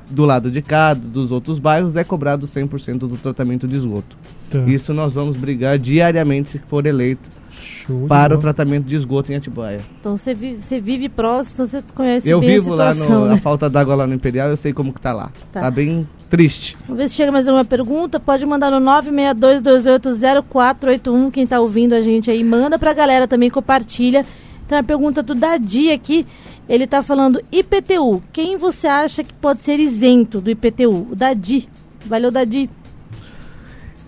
do 0.08 0.24
lado 0.24 0.50
de 0.50 0.60
cá, 0.60 0.94
dos 0.94 1.30
outros 1.30 1.58
bairros, 1.58 1.94
é 1.94 2.02
cobrado 2.02 2.46
100% 2.46 2.98
do 2.98 3.16
tratamento 3.16 3.66
de 3.68 3.76
esgoto. 3.76 4.16
Tá. 4.48 4.58
Isso 4.60 4.92
nós 4.92 5.12
vamos 5.12 5.36
brigar 5.36 5.78
diariamente 5.78 6.50
se 6.50 6.58
for 6.58 6.84
eleito 6.86 7.28
Show 7.60 8.06
para 8.08 8.34
o 8.34 8.38
tratamento 8.38 8.86
de 8.86 8.96
esgoto 8.96 9.32
em 9.32 9.36
Atibaia. 9.36 9.80
Então, 10.00 10.16
você 10.16 10.34
vive, 10.34 10.60
você 10.60 10.80
vive 10.80 11.08
próximo, 11.08 11.54
então 11.54 11.66
você 11.66 11.84
conhece 11.94 12.28
eu 12.28 12.40
bem 12.40 12.54
vivo 12.54 12.72
a 12.72 12.76
lá 12.76 12.92
situação, 12.92 13.20
no, 13.20 13.28
né? 13.28 13.34
a 13.34 13.38
falta 13.38 13.70
d'água 13.70 13.94
lá 13.94 14.04
no 14.06 14.14
Imperial, 14.14 14.50
eu 14.50 14.56
sei 14.56 14.72
como 14.72 14.92
que 14.92 15.00
tá 15.00 15.12
lá. 15.12 15.30
Tá. 15.52 15.60
Tá, 15.60 15.70
bem 15.70 16.08
triste. 16.28 16.76
Vamos 16.86 17.02
ver 17.02 17.08
se 17.08 17.14
chega 17.16 17.30
mais 17.30 17.46
alguma 17.46 17.64
pergunta. 17.64 18.18
Pode 18.18 18.44
mandar 18.46 18.70
no 18.70 18.80
962280481. 18.80 21.30
Quem 21.30 21.46
tá 21.46 21.60
ouvindo 21.60 21.94
a 21.94 22.00
gente 22.00 22.30
aí, 22.30 22.42
manda 22.42 22.78
pra 22.78 22.92
galera 22.92 23.28
também, 23.28 23.50
compartilha. 23.50 24.26
Tem 24.66 24.78
uma 24.78 24.84
pergunta 24.84 25.22
do 25.22 25.34
Dadi 25.34 25.90
aqui. 25.90 26.26
Ele 26.68 26.86
tá 26.86 27.02
falando 27.02 27.42
IPTU. 27.50 28.22
Quem 28.32 28.56
você 28.56 28.86
acha 28.86 29.24
que 29.24 29.34
pode 29.34 29.60
ser 29.60 29.80
isento 29.80 30.40
do 30.40 30.50
IPTU? 30.50 31.08
O 31.10 31.16
Dadi. 31.16 31.68
Valeu, 32.06 32.30
Dadi. 32.30 32.70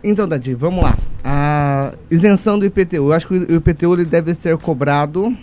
Então, 0.02 0.26
Dadi, 0.26 0.54
vamos 0.54 0.82
lá. 0.82 0.96
A 1.24 1.92
isenção 2.10 2.58
do 2.58 2.66
IPTU. 2.66 2.96
Eu 2.96 3.12
acho 3.12 3.28
que 3.28 3.34
o 3.34 3.54
IPTU 3.56 3.94
ele 3.94 4.04
deve 4.04 4.34
ser 4.34 4.56
cobrado 4.58 5.36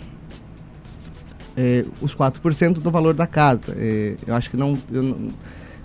é, 1.56 1.84
os 2.00 2.14
4% 2.14 2.74
do 2.74 2.90
valor 2.90 3.14
da 3.14 3.26
casa. 3.26 3.74
É, 3.76 4.14
eu 4.26 4.34
acho 4.34 4.50
que 4.50 4.56
não, 4.56 4.76
eu 4.92 5.02
não- 5.02 5.28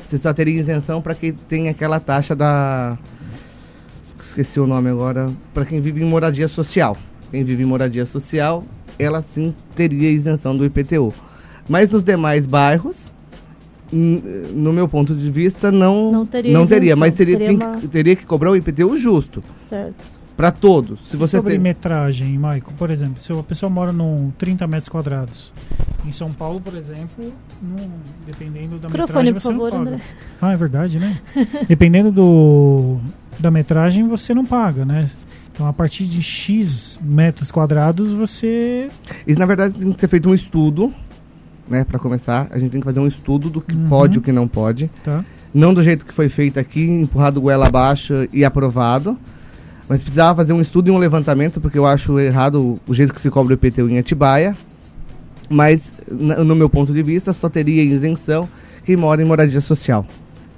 Você 0.07 0.17
só 0.17 0.31
teria 0.33 0.59
isenção 0.59 1.01
para 1.01 1.15
quem 1.15 1.31
tem 1.33 1.67
aquela 1.69 1.99
taxa 1.99 2.35
da. 2.35 2.97
Esqueci 4.27 4.59
o 4.59 4.67
nome 4.67 4.89
agora. 4.89 5.27
Para 5.53 5.65
quem 5.65 5.79
vive 5.81 6.01
em 6.03 6.05
moradia 6.05 6.47
social. 6.47 6.95
Quem 7.31 7.43
vive 7.43 7.63
em 7.63 7.65
moradia 7.65 8.05
social, 8.05 8.63
ela 8.99 9.21
sim 9.23 9.55
teria 9.75 10.11
isenção 10.11 10.55
do 10.55 10.63
IPTU. 10.65 11.11
Mas 11.67 11.89
nos 11.89 12.03
demais 12.03 12.45
bairros, 12.45 13.11
no 13.97 14.73
meu 14.73 14.87
ponto 14.87 15.15
de 15.15 15.29
vista, 15.29 15.71
não, 15.71 16.11
Não 16.11 16.25
teria 16.25 16.53
não 16.53 16.65
teria 16.67 16.87
isenção, 16.93 16.99
mas 16.99 17.13
teria, 17.13 17.37
teria 17.37 17.55
uma- 17.55 17.77
que- 17.77 17.87
teria 17.87 18.15
que 18.15 18.25
cobrar 18.25 18.51
o 18.51 18.55
IPTU 18.55 18.97
justo 18.97 19.43
Certo. 19.57 19.95
para 20.35 20.51
todos. 20.51 20.99
Se 21.09 21.15
você 21.17 21.37
Sobre 21.37 21.51
tem, 21.53 21.59
metragem, 21.59 22.37
Maico, 22.37 22.73
por 22.73 22.91
exemplo, 22.91 23.19
se 23.21 23.31
a 23.31 23.43
pessoa 23.43 23.69
mora 23.69 23.91
num 23.91 24.31
30 24.37 24.67
metros 24.67 24.89
quadrados, 24.89 25.53
em 26.05 26.11
São 26.11 26.31
Paulo, 26.31 26.59
por 26.61 26.75
exemplo, 26.75 27.33
num- 27.61 27.89
dependendo 28.27 28.77
da 28.77 28.87
Microfone, 28.89 29.31
metragem, 29.31 29.33
por 29.33 29.41
você 29.41 29.49
não 29.49 29.55
favor, 29.55 29.71
paga. 29.71 29.81
André. 29.81 29.99
Ah, 30.41 30.51
é 30.51 30.55
verdade, 30.55 30.99
né? 30.99 31.17
dependendo 31.67 32.11
do, 32.11 32.97
da 33.39 33.49
metragem, 33.49 34.07
você 34.07 34.33
não 34.33 34.45
paga, 34.45 34.85
né? 34.85 35.09
Então, 35.53 35.65
a 35.67 35.71
partir 35.73 36.03
de 36.05 36.21
X 36.21 36.99
metros 37.01 37.49
quadrados, 37.49 38.11
você... 38.11 38.89
Isso, 39.25 39.39
na 39.39 39.45
verdade, 39.45 39.79
tem 39.79 39.93
que 39.93 39.99
ser 40.01 40.09
feito 40.09 40.29
um 40.29 40.33
estudo, 40.33 40.93
né? 41.69 41.83
Para 41.83 41.99
começar, 41.99 42.47
a 42.51 42.57
gente 42.59 42.71
tem 42.71 42.79
que 42.81 42.85
fazer 42.85 42.99
um 42.99 43.07
estudo 43.07 43.49
do 43.49 43.61
que 43.61 43.75
Uhum. 43.75 43.87
pode 43.89 44.15
e 44.15 44.19
o 44.19 44.21
que 44.21 44.31
não 44.31 44.47
pode. 44.47 44.89
Tá? 45.03 45.23
Não 45.53 45.73
do 45.73 45.81
jeito 45.83 46.05
que 46.05 46.13
foi 46.13 46.27
feito 46.29 46.59
aqui, 46.59 46.81
empurrado 46.83 47.39
goela 47.41 47.67
abaixo 47.67 48.27
e 48.33 48.43
aprovado. 48.45 49.17
Mas 49.87 50.01
precisava 50.01 50.35
fazer 50.37 50.51
um 50.53 50.61
estudo 50.61 50.87
e 50.87 50.91
um 50.91 50.97
levantamento, 50.97 51.61
porque 51.61 51.77
eu 51.77 51.85
acho 51.85 52.19
errado 52.19 52.79
o- 52.87 52.93
jeito 52.93 53.13
que 53.13 53.21
se 53.21 53.29
cobra 53.29 53.53
o 53.53 53.55
IPTU 53.55 53.87
em 53.89 53.99
Atibaia. 53.99 54.55
Mas, 55.49 55.91
no 56.09 56.55
meu 56.55 56.67
ponto 56.69 56.91
de 56.91 57.03
vista, 57.03 57.31
só 57.31 57.47
teria 57.47 57.83
isenção 57.83 58.49
quem 58.83 58.95
mora 58.97 59.21
em 59.21 59.25
moradia 59.25 59.61
social. 59.61 60.05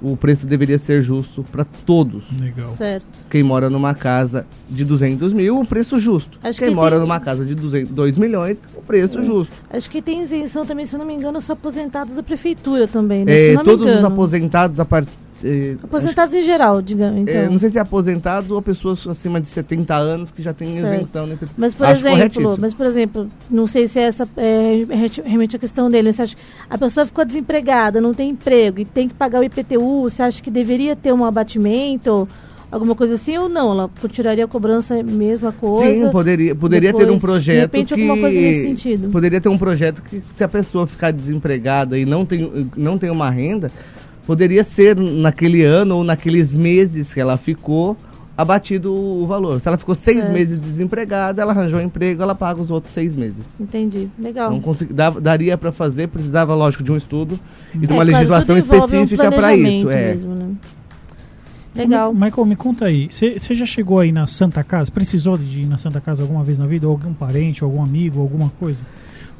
O 0.00 0.16
preço 0.16 0.46
deveria 0.46 0.78
ser 0.78 1.02
justo 1.02 1.44
para 1.50 1.64
todos. 1.84 2.22
Legal. 2.40 2.70
Certo. 2.70 3.04
Quem 3.28 3.42
mora 3.42 3.68
numa 3.68 3.94
casa 3.94 4.46
de 4.70 4.84
200 4.84 5.32
mil, 5.32 5.58
o 5.60 5.66
preço 5.66 5.98
justo. 5.98 6.38
Acho 6.42 6.58
Quem 6.60 6.68
que 6.68 6.74
mora 6.74 6.92
tem- 6.96 7.00
numa 7.00 7.18
casa 7.18 7.44
de 7.44 7.54
200, 7.54 7.90
2 7.92 8.16
milhões, 8.16 8.62
o 8.76 8.80
preço 8.82 9.20
justo. 9.22 9.52
Acho 9.68 9.90
que 9.90 10.00
tem 10.00 10.22
isenção 10.22 10.64
também, 10.64 10.86
se 10.86 10.94
eu 10.94 10.98
não 11.00 11.06
me 11.06 11.14
engano, 11.14 11.40
são 11.40 11.54
aposentados 11.54 12.14
da 12.14 12.22
prefeitura 12.22 12.86
também, 12.86 13.24
né? 13.24 13.32
É, 13.32 13.46
se 13.48 13.52
não 13.54 13.62
me 13.62 13.64
todos 13.64 13.90
os 13.90 14.04
aposentados 14.04 14.78
a 14.78 14.84
partir. 14.84 15.10
É, 15.44 15.76
Aposentados 15.82 16.34
em 16.34 16.42
geral, 16.42 16.82
digamos. 16.82 17.20
Então. 17.20 17.34
é, 17.34 17.48
não 17.48 17.58
sei 17.58 17.70
se 17.70 17.78
é 17.78 17.80
aposentados 17.80 18.50
ou 18.50 18.60
pessoas 18.60 19.06
acima 19.06 19.40
de 19.40 19.46
70 19.46 19.94
anos 19.94 20.30
que 20.30 20.42
já 20.42 20.52
têm 20.52 20.80
Certo. 20.80 20.94
isenção. 20.94 21.26
Né? 21.26 21.38
Mas 21.56 21.74
por 21.74 21.86
Acho 21.86 22.06
exemplo, 22.06 22.56
mas 22.58 22.74
por 22.74 22.86
exemplo, 22.86 23.28
não 23.50 23.66
sei 23.66 23.86
se 23.86 24.00
essa 24.00 24.28
é 24.36 24.86
realmente 25.24 25.56
a 25.56 25.58
questão 25.58 25.88
dele. 25.88 26.12
Você 26.12 26.22
acha, 26.22 26.36
a 26.68 26.76
pessoa 26.76 27.06
ficou 27.06 27.24
desempregada, 27.24 28.00
não 28.00 28.12
tem 28.12 28.30
emprego 28.30 28.80
e 28.80 28.84
tem 28.84 29.08
que 29.08 29.14
pagar 29.14 29.40
o 29.40 29.44
IPTU. 29.44 30.02
Você 30.02 30.22
acha 30.22 30.42
que 30.42 30.50
deveria 30.50 30.96
ter 30.96 31.12
um 31.12 31.24
abatimento, 31.24 32.28
alguma 32.70 32.94
coisa 32.94 33.14
assim 33.14 33.36
ou 33.36 33.48
não? 33.48 33.70
Ela 33.72 33.90
continuaria 34.00 34.44
a 34.44 34.48
cobrança 34.48 35.02
mesma 35.02 35.52
coisa? 35.52 36.06
Sim, 36.06 36.10
poderia, 36.10 36.54
poderia 36.54 36.92
ter 36.92 37.04
um 37.04 37.14
depois, 37.14 37.20
projeto 37.22 37.54
de 37.54 37.60
repente, 37.60 37.94
que... 37.94 38.00
alguma 38.00 38.18
coisa 38.18 38.40
nesse 38.40 38.62
sentido. 38.62 39.08
Poderia 39.10 39.40
ter 39.40 39.48
um 39.48 39.58
projeto 39.58 40.02
que 40.02 40.22
se 40.34 40.44
a 40.44 40.48
pessoa 40.48 40.86
ficar 40.86 41.10
desempregada 41.10 41.98
e 41.98 42.04
não 42.04 42.26
tem, 42.26 42.70
não 42.76 42.98
tem 42.98 43.10
uma 43.10 43.30
renda, 43.30 43.70
poderia 44.28 44.62
ser 44.62 44.94
naquele 44.94 45.64
ano 45.64 45.96
ou 45.96 46.04
naqueles 46.04 46.54
meses 46.54 47.14
que 47.14 47.18
ela 47.18 47.38
ficou 47.38 47.96
abatido 48.36 48.94
o 48.94 49.26
valor. 49.26 49.58
Se 49.58 49.66
ela 49.66 49.78
ficou 49.78 49.94
seis 49.94 50.18
Certo. 50.18 50.32
meses 50.34 50.58
desempregada, 50.60 51.40
ela 51.40 51.52
arranjou 51.52 51.80
um 51.80 51.82
emprego, 51.82 52.22
ela 52.22 52.34
paga 52.34 52.60
os 52.60 52.70
outros 52.70 52.92
seis 52.92 53.16
meses. 53.16 53.46
Entendi. 53.58 54.06
Legal. 54.18 54.50
Não 54.50 54.60
consegui, 54.60 54.92
daria 54.92 55.56
para 55.56 55.72
fazer, 55.72 56.08
precisava, 56.08 56.54
lógico, 56.54 56.84
de 56.84 56.92
um 56.92 56.98
estudo 56.98 57.40
e 57.74 57.78
de 57.78 57.84
É, 57.86 57.88
uma 57.88 58.04
claro, 58.04 58.10
legislação 58.10 58.58
envolve 58.58 58.96
um 58.98 59.04
específica 59.04 59.32
para 59.32 59.56
isso. 59.56 59.90
É. 59.90 60.12
mesmo, 60.12 60.34
né? 60.34 60.50
Legal. 61.74 62.12
Michael, 62.12 62.44
me 62.44 62.54
conta 62.56 62.84
aí. 62.84 63.08
Você 63.10 63.54
já 63.54 63.64
chegou 63.64 63.98
aí 63.98 64.12
na 64.12 64.26
Santa 64.26 64.62
Casa? 64.62 64.90
Precisou 64.92 65.38
de 65.38 65.62
ir 65.62 65.66
na 65.66 65.78
Santa 65.78 66.02
Casa 66.02 66.20
alguma 66.22 66.44
vez 66.44 66.58
na 66.58 66.66
vida? 66.66 66.86
Ou 66.86 66.92
algum 66.92 67.14
parente, 67.14 67.64
algum 67.64 67.82
amigo, 67.82 68.20
alguma 68.20 68.50
coisa? 68.60 68.84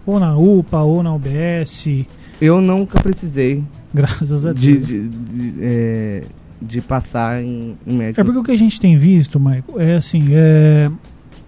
Ou 0.07 0.19
na 0.19 0.35
UPA, 0.35 0.81
ou 0.81 1.03
na 1.03 1.15
UBS? 1.15 2.07
Eu 2.41 2.61
nunca 2.61 3.01
precisei 3.01 3.63
Graças 3.93 4.45
a 4.47 4.53
Deus. 4.53 4.61
de, 4.61 4.79
de, 4.79 5.09
de, 5.09 5.55
é, 5.61 6.23
de 6.61 6.81
passar 6.81 7.43
em, 7.43 7.77
em 7.87 7.97
médico. 7.97 8.21
É 8.21 8.25
porque 8.25 8.39
o 8.39 8.45
que 8.45 8.53
a 8.53 8.57
gente 8.57 8.81
tem 8.81 8.97
visto, 8.97 9.39
Michael, 9.41 9.65
é 9.79 9.95
assim, 9.97 10.27
é, 10.33 10.91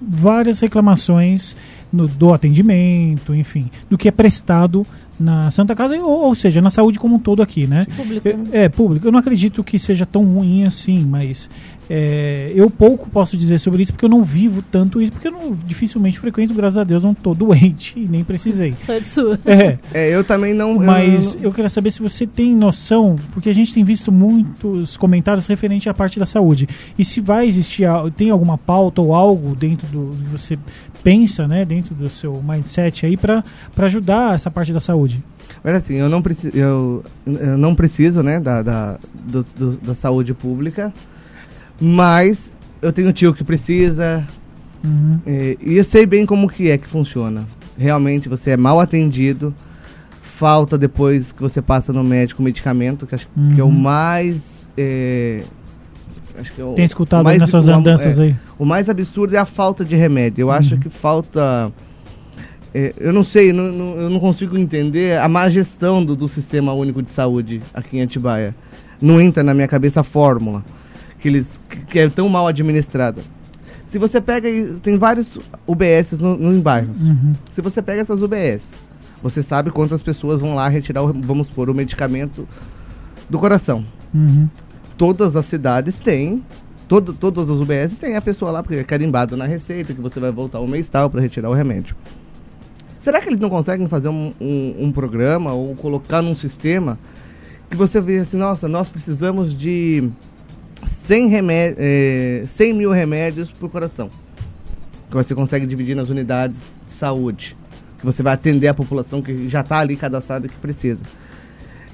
várias 0.01 0.59
reclamações 0.61 1.57
no- 1.93 2.09
do 2.09 2.32
atendimento, 2.32 3.34
enfim, 3.34 3.70
do 3.88 3.97
que 3.99 4.09
é 4.09 4.11
prestado 4.11 4.86
na 5.18 5.51
Santa 5.51 5.74
Casa, 5.76 5.97
ou, 5.97 6.24
ou 6.28 6.34
seja, 6.34 6.62
na 6.62 6.70
saúde 6.70 6.99
como 6.99 7.16
um 7.16 7.18
todo 7.18 7.43
aqui, 7.43 7.66
né? 7.66 7.86
Público. 7.97 8.26
É, 8.28 8.32
né? 8.32 8.45
é, 8.53 8.68
público. 8.68 9.07
Eu 9.07 9.12
não 9.12 9.18
acredito 9.18 9.62
que 9.62 9.78
seja 9.78 10.07
tão 10.07 10.24
ruim 10.24 10.64
assim, 10.64 11.05
mas 11.05 11.51
é, 11.93 12.53
eu 12.55 12.70
pouco 12.70 13.11
posso 13.11 13.36
dizer 13.36 13.59
sobre 13.59 13.82
isso 13.82 13.93
porque 13.93 14.05
eu 14.05 14.09
não 14.09 14.22
vivo 14.22 14.62
tanto 14.62 15.03
isso, 15.03 15.11
porque 15.11 15.26
eu 15.26 15.32
não, 15.32 15.53
dificilmente 15.66 16.20
frequento, 16.20 16.55
graças 16.55 16.78
a 16.78 16.84
Deus, 16.84 17.03
não 17.03 17.12
tô 17.12 17.34
doente 17.34 17.99
e 17.99 18.07
nem 18.07 18.22
precisei. 18.22 18.74
Sorte 18.86 19.11
sua. 19.11 19.38
É, 19.45 19.76
É, 19.93 20.09
eu 20.14 20.22
também 20.22 20.55
não. 20.55 20.70
eu 20.74 20.80
mas 20.80 21.34
não- 21.34 21.43
eu 21.43 21.53
queria 21.53 21.68
saber 21.68 21.91
se 21.91 22.01
você 22.01 22.28
tem 22.28 22.55
noção, 22.55 23.16
porque 23.32 23.49
a 23.49 23.53
gente 23.53 23.74
tem 23.74 23.82
visto 23.82 24.12
muitos 24.12 24.97
comentários 24.97 25.49
referente 25.49 25.88
à 25.88 25.95
parte 25.95 26.18
da 26.20 26.26
saúde. 26.26 26.68
E 26.97 27.05
se 27.05 27.20
vai 27.20 27.49
existir, 27.49 27.84
tem 28.16 28.30
alguma 28.30 28.57
pauta 28.57 29.03
ou 29.03 29.12
algo 29.12 29.57
dentro 29.57 29.86
do 29.88 30.14
que 30.16 30.30
você 30.30 30.57
pensa, 31.03 31.49
né, 31.49 31.64
dentro 31.64 31.93
do 31.95 32.09
seu 32.09 32.41
mindset 32.43 33.05
aí 33.07 33.16
para 33.16 33.43
ajudar 33.78 34.36
essa 34.36 34.49
parte 34.51 34.72
da 34.72 34.78
saúde. 34.80 35.20
Mas 35.64 35.74
assim, 35.74 35.95
eu 35.95 36.09
não 36.09 36.22
preciso, 36.22 36.57
eu, 36.57 37.03
eu 37.26 37.59
não 37.59 37.74
preciso, 37.74 38.22
né, 38.22 38.38
da, 38.38 38.62
da, 38.62 38.99
do- 39.26 39.45
do- 39.59 39.76
da 39.78 39.95
saúde 39.95 40.32
pública, 40.32 40.93
mas 41.80 42.50
eu 42.82 42.92
tenho 42.92 43.12
tio 43.12 43.32
que 43.34 43.44
precisa, 43.44 44.26
Uhum. 44.84 45.18
é, 45.26 45.56
e 45.60 45.76
eu 45.76 45.84
sei 45.84 46.06
bem 46.06 46.24
como 46.26 46.48
que 46.48 46.70
é 46.70 46.78
que 46.78 46.88
funciona. 46.88 47.46
Realmente 47.78 48.28
você 48.28 48.50
é 48.52 48.56
mal 48.56 48.80
atendido, 48.80 49.54
falta 50.22 50.76
depois 50.78 51.32
que 51.32 51.40
você 51.42 51.60
passa 51.60 51.92
no 51.92 52.02
médico 52.02 52.42
medicamento, 52.42 53.06
que 53.06 53.14
acho 53.14 53.28
que 53.54 53.60
é 53.60 53.64
o 53.64 53.66
Uhum. 53.66 53.72
mais. 53.72 54.60
é, 54.78 55.42
acho 56.38 56.52
que 56.52 56.60
é 56.60 56.64
o 56.64 56.72
Tem 56.74 56.84
escutado 56.84 57.24
mais 57.24 57.34
aí 57.34 57.40
nas 57.40 57.50
suas 57.50 57.66
uma- 57.68 57.76
andanças 57.76 58.18
é, 58.18 58.22
aí? 58.22 58.36
o 58.58 58.64
mais 58.64 58.88
absurdo 58.88 59.34
é 59.34 59.38
a 59.38 59.44
falta 59.44 59.84
de 59.84 59.94
remédio. 59.96 60.42
Eu 60.42 60.50
acho 60.50 60.74
Uhum. 60.74 60.80
que 60.80 60.88
falta. 60.88 61.70
é, 62.72 62.94
eu 62.98 63.12
não 63.12 63.24
sei, 63.24 63.52
não- 63.52 63.72
não- 63.72 63.96
eu 64.00 64.08
não 64.08 64.20
consigo 64.20 64.56
entender 64.56 65.18
a 65.18 65.28
má 65.28 65.48
gestão 65.48 66.04
do, 66.04 66.14
do 66.14 66.28
Sistema 66.28 66.72
Único 66.72 67.02
de 67.02 67.10
Saúde 67.10 67.60
aqui 67.74 67.98
em 67.98 68.02
Atibaia. 68.02 68.54
Não 69.02 69.20
entra 69.20 69.42
na 69.42 69.52
minha 69.52 69.66
cabeça 69.66 70.00
a 70.00 70.04
fórmula 70.04 70.64
que, 71.20 71.28
eles, 71.28 71.60
que- 71.88 71.98
é 71.98 72.08
tão 72.08 72.28
mal 72.28 72.46
administrada. 72.46 73.22
Se 73.88 73.98
você 73.98 74.20
pega. 74.20 74.48
e- 74.48 74.74
Tem 74.82 74.96
vários 74.98 75.26
UBS 75.66 76.12
no, 76.20 76.36
nos 76.36 76.60
bairros. 76.62 77.00
Uhum. 77.00 77.34
Se 77.54 77.60
você 77.60 77.82
pega 77.82 78.00
essas 78.02 78.22
UBS, 78.22 78.62
você 79.22 79.42
sabe 79.42 79.70
quantas 79.70 80.00
pessoas 80.02 80.40
vão 80.40 80.54
lá 80.54 80.68
retirar, 80.68 81.02
o, 81.02 81.12
vamos 81.12 81.48
supor, 81.48 81.68
o 81.68 81.74
medicamento 81.74 82.48
do 83.28 83.38
coração 83.38 83.84
Uhum. 84.14 84.48
todas 84.98 85.36
as 85.36 85.46
cidades 85.46 85.98
têm, 86.00 86.42
todo, 86.88 87.12
todas 87.12 87.48
as 87.50 87.60
UBS 87.60 87.94
têm 87.98 88.16
a 88.16 88.20
pessoa 88.22 88.50
lá, 88.50 88.62
porque 88.62 88.76
é 88.78 88.84
carimbado 88.84 89.36
na 89.36 89.44
receita, 89.46 89.92
que 89.94 90.00
você 90.00 90.18
vai 90.18 90.30
voltar 90.32 90.58
um 90.60 90.66
mês 90.66 90.88
tal 90.88 91.08
para 91.10 91.20
retirar 91.20 91.48
o 91.48 91.52
remédio. 91.54 91.94
Será 92.98 93.20
que 93.20 93.28
eles 93.28 93.38
não 93.38 93.48
conseguem 93.48 93.86
fazer 93.88 94.08
um, 94.08 94.32
um, 94.40 94.74
um 94.86 94.92
programa 94.92 95.52
ou 95.52 95.74
colocar 95.76 96.20
num 96.22 96.34
sistema 96.36 96.98
que 97.70 97.76
você 97.76 98.00
vê 98.00 98.18
assim, 98.18 98.36
nossa, 98.36 98.68
nós 98.68 98.88
precisamos 98.88 99.54
de 99.54 100.10
100, 100.86 101.28
remé 101.28 101.74
eh, 101.76 102.44
100 102.48 102.72
mil 102.74 102.90
remédios 102.90 103.50
por 103.50 103.70
coração. 103.70 104.08
Que 105.08 105.14
você 105.16 105.34
consegue 105.34 105.66
dividir 105.66 105.96
nas 105.96 106.08
unidades 106.08 106.62
de 106.86 106.92
saúde. 106.92 107.56
Que 107.98 108.04
você 108.06 108.22
vai 108.22 108.34
atender 108.34 108.68
a 108.68 108.74
população 108.74 109.20
que 109.20 109.48
já 109.48 109.60
está 109.60 109.78
ali 109.78 109.96
cadastrada 109.96 110.48
que 110.48 110.56
precisa. 110.56 111.00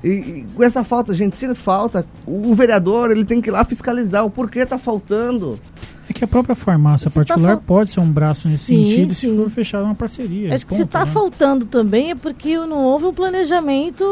E, 0.04 0.08
e 0.08 0.46
com 0.54 0.62
essa 0.62 0.84
falta, 0.84 1.14
gente, 1.14 1.36
se 1.36 1.54
falta, 1.54 2.04
o, 2.26 2.50
o 2.50 2.54
vereador 2.54 3.10
ele 3.10 3.24
tem 3.24 3.40
que 3.40 3.48
ir 3.48 3.52
lá 3.52 3.64
fiscalizar 3.64 4.24
o 4.24 4.30
porquê 4.30 4.64
tá 4.66 4.78
faltando. 4.78 5.58
É 6.08 6.12
que 6.12 6.22
a 6.22 6.28
própria 6.28 6.54
farmácia 6.54 7.08
Se 7.08 7.14
tá 7.14 7.20
particular 7.20 7.54
fal- 7.54 7.62
pode 7.66 7.90
ser 7.90 7.98
um 8.00 8.08
braço 8.08 8.46
nesse 8.48 8.64
Sim, 8.66 8.84
sentido 8.84 9.14
sim. 9.14 9.30
se 9.32 9.36
for 9.36 9.50
fechar 9.50 9.82
uma 9.82 9.94
parceria. 9.94 10.54
Acho 10.54 10.64
que 10.66 10.74
se 10.74 10.80
ponto, 10.82 10.86
está 10.88 11.04
né? 11.04 11.10
faltando 11.10 11.64
também 11.64 12.10
é 12.10 12.14
porque 12.14 12.56
não 12.58 12.84
houve 12.84 13.06
um 13.06 13.12
planejamento 13.14 14.04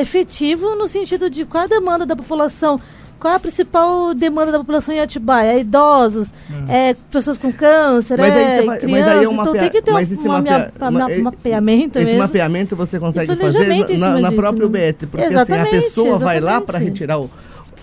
efetivo 0.00 0.74
no 0.74 0.86
sentido 0.88 1.30
de 1.30 1.46
qual 1.46 1.64
a 1.64 1.66
demanda 1.66 2.04
da 2.04 2.14
população. 2.16 2.78
Qual 3.20 3.32
é 3.34 3.36
a 3.36 3.40
principal 3.40 4.14
demanda 4.14 4.50
da 4.50 4.58
população 4.58 4.94
em 4.94 5.00
Atibaia? 5.00 5.52
É 5.52 5.60
idosos, 5.60 6.32
é, 6.68 6.94
pessoas 7.10 7.36
com 7.36 7.52
câncer, 7.52 8.16
Mas 8.18 8.32
aí 8.32 8.40
é 8.42 8.44
você 8.56 8.56
vai- 8.56 8.66
mas 8.66 8.80
crianças. 8.80 9.22
é 9.24 9.28
um 9.28 9.32
então 9.32 9.52
tem 9.52 9.70
que 9.70 9.82
ter 9.82 9.92
um, 9.92 9.98
esse 9.98 10.14
mapea- 10.26 10.58
mapea- 10.58 10.72
ma- 10.80 10.90
ma- 10.90 11.12
e- 11.12 11.22
mapeamento 11.22 11.98
Esse 11.98 12.06
mesmo. 12.06 12.20
mapeamento 12.22 12.74
você 12.74 12.98
consegue 12.98 13.36
fazer 13.36 13.98
na, 13.98 14.18
na 14.20 14.32
própria 14.32 14.60
né? 14.60 14.66
UBS, 14.66 14.96
porque 15.06 15.24
assim, 15.24 15.34
a 15.34 15.42
Exatamente, 15.42 15.70
pessoa 15.70 16.18
vai 16.18 16.40
lá 16.40 16.60
para 16.62 16.78
exatamente. 16.78 16.88
retirar 16.88 17.20
o, 17.20 17.30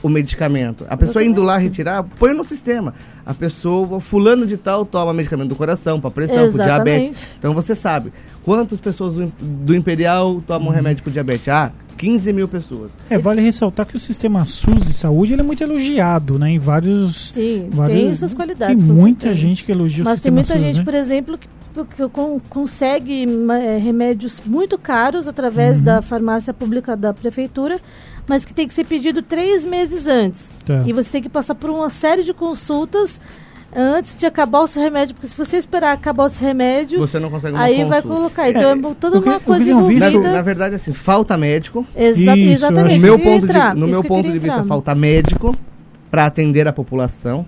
o 0.02 0.10
medicamento. 0.10 0.86
A 0.90 0.98
pessoa 0.98 1.24
indo 1.24 1.42
lá 1.44 1.54
Exatamente. 1.54 1.70
retirar, 1.78 2.04
põe 2.18 2.34
no 2.34 2.44
sistema. 2.44 2.94
A 3.26 3.34
pessoa, 3.34 4.00
fulano 4.00 4.46
de 4.48 4.58
tal, 4.58 4.86
toma 4.86 5.14
medicamento 5.14 5.50
do 5.50 5.56
coração, 5.56 6.00
para 6.02 6.10
pressão, 6.10 6.36
para 6.36 6.46
Exatamente. 6.46 7.00
diabetes. 7.12 7.28
Então 7.38 7.54
você 7.54 7.76
sabe 7.76 8.12
quantas 8.44 8.80
pessoas 8.80 9.16
do, 9.16 9.32
do 9.40 9.76
Imperial 9.76 10.42
tomam 10.48 10.74
remédio 10.74 11.04
para 11.04 11.12
diabetes. 11.14 11.48
Ah, 11.50 11.72
15 11.98 12.32
mil 12.34 12.48
pessoas. 12.48 12.92
É, 13.10 13.18
vale 13.18 13.42
ressaltar 13.42 13.86
que 13.86 13.96
o 13.96 14.00
sistema 14.00 14.46
SUS 14.46 14.86
de 14.86 14.94
saúde 14.94 15.34
ele 15.34 15.42
é 15.42 15.46
muito 15.46 15.62
elogiado, 15.64 16.38
né? 16.40 16.52
Em 16.52 16.60
vários. 16.60 17.30
Sim, 17.32 17.68
vários 17.72 18.00
tem 18.04 18.16
suas 18.16 18.34
qualidades. 18.34 18.84
Tem 18.84 18.94
muita 18.94 19.34
gente 19.36 19.64
que 19.64 19.72
elogia 19.72 20.04
o 20.04 20.06
Mas 20.06 20.22
tem 20.22 20.32
sistema 20.32 20.36
muita 20.36 20.54
SUS, 20.54 20.62
gente, 20.62 20.78
né? 20.78 20.84
por 20.84 20.94
exemplo, 20.94 21.38
que, 21.38 21.48
que 21.96 22.10
con- 22.10 22.40
consegue 22.50 23.26
eh, 23.52 23.78
remédios 23.78 24.42
muito 24.46 24.78
caros 24.78 25.26
Uhum. 25.26 25.30
através 25.32 25.80
da 25.82 26.02
farmácia 26.02 26.54
pública 26.54 26.96
da 26.96 27.14
prefeitura, 27.14 27.80
mas 28.28 28.44
que 28.46 28.54
tem 28.54 28.68
que 28.68 28.74
ser 28.74 28.84
pedido 28.86 29.22
três 29.22 29.66
meses 29.66 30.08
antes. 30.08 30.52
Tá. 30.66 30.84
E 30.86 30.94
você 30.94 31.10
tem 31.12 31.22
que 31.22 31.30
passar 31.30 31.56
por 31.56 31.70
uma 31.70 31.90
série 31.90 32.24
de 32.24 32.34
consultas 32.34 33.20
antes 33.80 34.16
de 34.16 34.26
acabar 34.26 34.62
o 34.62 34.68
seu 34.68 34.82
remédio, 34.82 35.14
porque 35.14 35.28
se 35.28 35.38
você 35.38 35.58
esperar 35.58 35.92
acabar 35.94 36.24
o 36.26 36.30
seu 36.30 36.48
remédio, 36.48 37.00
Você 37.00 37.20
não 37.20 37.30
consegue 37.30 37.56
aí 37.56 37.84
vai 37.84 38.02
consulta. 38.02 38.16
colocar. 38.18 38.50
Então 38.50 38.72
é, 38.92 38.96
toda 39.00 39.20
o 39.20 39.22
que- 39.22 39.30
uma 39.30 39.40
que 39.40 39.46
coisa 39.46 39.64
Na, 39.64 39.70
envolvida. 39.72 40.32
na 40.34 40.42
verdade, 40.42 40.76
assim, 40.76 40.92
falta 40.94 41.38
médico. 41.38 41.86
Exa- 41.96 42.36
Isso, 42.36 42.52
exatamente. 42.66 42.96
No 42.96 43.02
meu 43.02 43.20
ponto, 43.20 43.46
entrar, 43.46 43.74
de, 43.76 43.80
no 43.80 43.88
meu 43.88 44.04
ponto 44.04 44.26
de 44.26 44.40
vista, 44.40 44.48
entrar. 44.48 44.66
falta 44.66 44.96
médico 44.96 45.56
para 46.10 46.26
atender 46.26 46.68
a 46.68 46.74
população. 46.74 47.46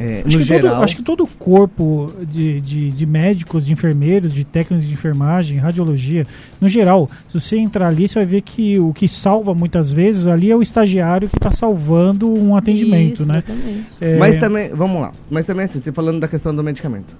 É, 0.00 0.22
Acho 0.24 0.38
no 0.38 0.44
que, 0.44 0.48
todo, 0.48 0.62
geral. 0.62 0.82
acho 0.84 0.96
que 0.96 1.02
todo 1.02 1.24
o 1.24 1.26
corpo 1.26 2.12
de, 2.22 2.60
de, 2.60 2.90
de 2.92 3.04
médicos, 3.06 3.66
de 3.66 3.72
enfermeiros, 3.72 4.32
de 4.32 4.44
técnicos 4.44 4.86
de 4.86 4.92
enfermagem, 4.92 5.58
radiologia, 5.58 6.24
no 6.60 6.68
geral, 6.68 7.10
se 7.26 7.40
você 7.40 7.56
entrar 7.58 7.88
ali, 7.88 8.06
você 8.06 8.14
vai 8.20 8.24
ver 8.26 8.42
que 8.42 8.78
o 8.78 8.92
que 8.92 9.08
salva 9.08 9.52
muitas 9.54 9.90
vezes 9.90 10.28
ali 10.28 10.52
é 10.52 10.56
o 10.56 10.62
estagiário 10.62 11.28
que 11.28 11.36
está 11.36 11.50
salvando 11.50 12.32
um 12.32 12.54
atendimento, 12.54 13.14
Isso, 13.14 13.26
né? 13.26 13.42
exatamente. 13.44 13.86
É, 14.00 14.18
Mas 14.18 14.38
também, 14.38 14.68
vamos 14.70 15.00
lá. 15.02 15.10
Mas 15.28 15.46
também 15.46 15.64
assim, 15.64 15.80
você 15.80 15.90
falando 15.90 16.20
da 16.20 16.28
questão 16.28 16.54
do 16.54 16.62
medicamento. 16.62 17.16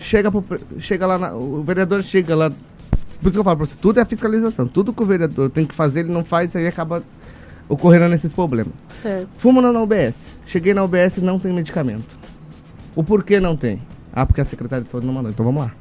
Chega, 0.00 0.30
pro, 0.30 0.44
chega 0.78 1.06
lá, 1.06 1.18
na- 1.18 1.34
o 1.34 1.62
vereador 1.62 2.02
chega 2.02 2.34
lá. 2.34 2.48
Por 2.50 2.56
isso 3.24 3.32
que 3.32 3.38
eu 3.38 3.44
falo 3.44 3.56
pra 3.58 3.66
você, 3.66 3.74
tudo 3.78 4.00
é 4.00 4.04
fiscalização. 4.06 4.66
Tudo 4.66 4.94
que 4.94 5.02
o 5.02 5.06
vereador 5.06 5.50
tem 5.50 5.66
que 5.66 5.74
fazer, 5.74 6.00
ele 6.00 6.08
não 6.12 6.24
faz, 6.24 6.56
aí 6.56 6.66
acaba 6.68 7.02
ocorrendo 7.68 8.14
esses 8.14 8.32
problemas. 8.32 8.72
Certo. 9.02 9.28
Fumo 9.36 9.60
na 9.60 9.70
UBS. 9.82 10.14
Cheguei 10.48 10.72
na 10.72 10.82
UBS 10.82 11.18
e 11.18 11.20
não 11.20 11.38
tem 11.38 11.52
medicamento. 11.52 12.16
O 12.96 13.04
porquê 13.04 13.38
não 13.38 13.54
tem? 13.54 13.82
Ah, 14.10 14.24
porque 14.24 14.40
a 14.40 14.44
secretária 14.46 14.82
de 14.82 14.90
saúde 14.90 15.06
não 15.06 15.12
mandou. 15.12 15.30
Então 15.30 15.44
vamos 15.44 15.60
lá. 15.60 15.72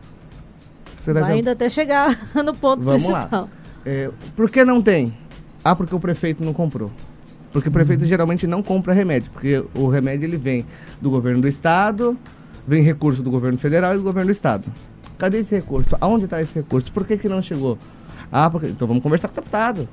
Secretária 0.99 1.35
ainda 1.35 1.53
até 1.53 1.69
chegar 1.69 2.19
no 2.35 2.53
ponto 2.53 2.83
Vamos 2.83 3.03
principal. 3.03 3.43
lá. 3.43 3.49
É, 3.85 4.09
por 4.35 4.51
que 4.51 4.65
não 4.65 4.81
tem? 4.81 5.17
Ah, 5.63 5.73
porque 5.73 5.95
o 5.95 5.99
prefeito 6.01 6.43
não 6.43 6.51
comprou. 6.53 6.91
Porque 7.53 7.69
o 7.69 7.71
prefeito 7.71 8.05
geralmente 8.05 8.45
não 8.45 8.61
compra 8.61 8.93
remédio, 8.93 9.31
porque 9.31 9.63
o 9.73 9.87
remédio 9.87 10.25
ele 10.25 10.35
vem 10.35 10.65
do 11.01 11.09
governo 11.09 11.41
do 11.41 11.47
estado, 11.47 12.17
vem 12.67 12.83
recurso 12.83 13.23
do 13.23 13.31
governo 13.31 13.57
federal 13.57 13.93
e 13.95 13.97
do 13.97 14.03
governo 14.03 14.27
do 14.27 14.33
estado. 14.33 14.65
Cadê 15.17 15.39
esse 15.39 15.55
recurso? 15.55 15.95
Aonde 16.01 16.25
está 16.25 16.41
esse 16.41 16.53
recurso? 16.53 16.91
Por 16.91 17.07
que, 17.07 17.17
que 17.17 17.29
não 17.29 17.41
chegou? 17.41 17.77
Ah, 18.29 18.49
porque... 18.49 18.67
então 18.67 18.85
vamos 18.85 19.01
conversar 19.01 19.29
com 19.29 19.33
o 19.33 19.35
deputado. 19.37 19.87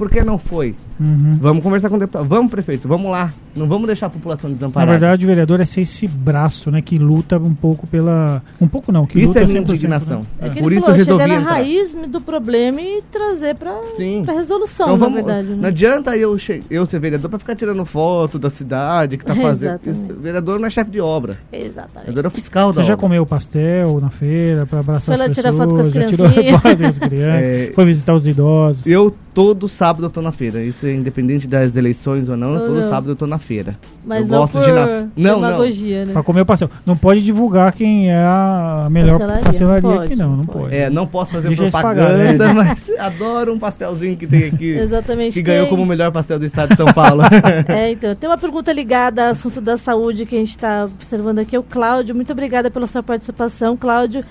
Por 0.00 0.08
que 0.08 0.24
não 0.24 0.38
foi? 0.38 0.74
Uhum. 0.98 1.36
Vamos 1.38 1.62
conversar 1.62 1.90
com 1.90 1.96
o 1.96 1.98
deputado. 1.98 2.26
Vamos, 2.26 2.50
prefeito, 2.50 2.88
vamos 2.88 3.10
lá. 3.10 3.34
Não 3.54 3.66
vamos 3.66 3.86
deixar 3.86 4.06
a 4.06 4.10
população 4.10 4.48
Na 4.48 4.54
desamparada. 4.54 4.92
verdade, 4.92 5.24
o 5.26 5.28
vereador 5.28 5.60
é 5.60 5.64
ser 5.66 5.82
esse 5.82 6.06
braço, 6.06 6.70
né, 6.70 6.80
que 6.80 6.96
luta 6.98 7.36
um 7.36 7.52
pouco 7.54 7.86
pela... 7.86 8.40
Um 8.60 8.66
pouco 8.68 8.90
não, 8.92 9.04
que 9.04 9.18
Isso 9.18 9.26
luta 9.28 9.40
é 9.40 9.44
minha 9.46 9.60
100%, 9.60 9.68
indignação. 9.70 10.20
né? 10.20 10.26
É 10.40 10.48
que 10.48 10.62
Por 10.62 10.70
ele 10.72 10.76
isso 10.76 10.86
falou, 10.86 10.94
eu 10.94 11.04
resolvi 11.04 11.22
chegar 11.24 11.34
na 11.34 11.40
entrar. 11.42 11.52
raiz 11.52 11.96
do 12.08 12.20
problema 12.20 12.80
e 12.80 13.02
trazer 13.12 13.56
pra, 13.56 13.78
Sim. 13.96 14.22
pra 14.24 14.32
resolução, 14.34 14.86
Então 14.86 14.96
na 14.96 15.04
vamos, 15.04 15.14
verdade. 15.24 15.48
não 15.50 15.56
né? 15.58 15.68
adianta 15.68 16.16
eu, 16.16 16.38
che- 16.38 16.62
eu 16.70 16.86
ser 16.86 16.98
vereador 17.00 17.28
pra 17.28 17.38
ficar 17.38 17.56
tirando 17.56 17.84
foto 17.84 18.38
da 18.38 18.48
cidade 18.48 19.18
que 19.18 19.24
tá 19.24 19.34
fazendo. 19.34 19.80
Exatamente. 19.84 20.12
Vereador 20.22 20.58
não 20.60 20.66
é 20.66 20.70
chefe 20.70 20.90
de 20.90 21.00
obra. 21.00 21.36
Exatamente. 21.52 22.06
Vereador 22.06 22.26
é 22.26 22.30
fiscal 22.30 22.68
da 22.72 22.80
Você 22.82 22.86
já 22.86 22.94
obra. 22.94 23.00
comeu 23.02 23.26
pastel 23.26 23.98
na 24.00 24.10
feira 24.10 24.64
para 24.64 24.78
abraçar 24.80 25.14
Foi 25.16 25.24
as 25.24 25.28
lá 25.28 25.34
tirar 25.34 25.50
pessoas? 25.50 25.68
foto 25.68 25.74
com 25.74 25.80
as 25.88 25.92
já 25.92 26.06
tirou 26.06 26.28
criancinhas? 26.30 26.60
foto 26.62 26.78
com 26.78 26.86
as 26.86 26.98
crianças? 26.98 27.48
É. 27.50 27.72
Foi 27.74 27.84
visitar 27.84 28.14
os 28.14 28.26
idosos? 28.28 28.86
Eu 28.86 29.12
todo 29.32 29.68
sábado 29.68 30.06
eu 30.06 30.10
tô 30.10 30.20
na 30.20 30.32
feira. 30.32 30.62
Isso 30.62 30.86
é 30.86 30.92
independente 30.94 31.46
das 31.46 31.76
eleições 31.76 32.28
ou 32.28 32.36
não, 32.36 32.54
Ou 32.54 32.60
todo 32.60 32.80
não. 32.80 32.88
sábado 32.88 33.10
eu 33.10 33.16
tô 33.16 33.26
na 33.26 33.38
feira. 33.38 33.78
Mas 34.04 34.26
eu 34.26 34.32
não 34.32 34.38
gosto 34.40 34.52
por 34.54 34.64
de 34.64 34.72
na... 34.72 34.86
Não, 35.16 35.40
não. 35.40 35.48
demagogia, 35.50 36.04
né? 36.06 36.12
Pra 36.12 36.22
comer 36.22 36.40
o 36.40 36.46
pastel. 36.46 36.70
Não 36.84 36.96
pode 36.96 37.22
divulgar 37.22 37.72
quem 37.72 38.10
é 38.10 38.16
a 38.16 38.88
melhor 38.90 39.18
Pastelaria, 39.18 39.44
pastelaria, 39.44 39.82
não 39.82 39.90
pode, 39.94 40.04
aqui, 40.06 40.16
não. 40.16 40.28
Não 40.30 40.36
não 40.38 40.46
pode. 40.46 40.58
pode. 40.64 40.76
É, 40.76 40.90
não 40.90 41.06
posso 41.06 41.32
fazer 41.32 41.48
Deixa 41.48 41.62
propaganda, 41.70 42.44
pagarem. 42.44 42.54
mas 42.54 42.98
adoro 42.98 43.52
um 43.54 43.58
pastelzinho 43.58 44.16
que 44.16 44.26
tem 44.26 44.44
aqui. 44.44 44.70
Exatamente. 44.78 45.34
Que 45.34 45.42
ganhou 45.42 45.64
tem- 45.66 45.70
como 45.70 45.82
o 45.82 45.86
melhor 45.86 46.10
pastel 46.10 46.38
do 46.38 46.46
estado 46.46 46.70
de 46.70 46.76
São 46.76 46.86
Paulo. 46.92 47.22
É, 47.68 47.90
então, 47.90 48.14
tem 48.14 48.28
uma 48.28 48.38
pergunta 48.38 48.72
ligada 48.72 49.26
ao 49.26 49.30
assunto 49.32 49.60
da 49.60 49.76
saúde 49.76 50.26
que 50.26 50.34
a 50.34 50.38
gente 50.38 50.50
está 50.50 50.84
observando 50.84 51.38
aqui. 51.38 51.56
O 51.56 51.62
Cláudio, 51.62 52.14
muito 52.14 52.32
obrigada 52.32 52.70
pela 52.70 52.86
sua 52.86 53.02
participação, 53.02 53.76
Cláudio. 53.76 54.24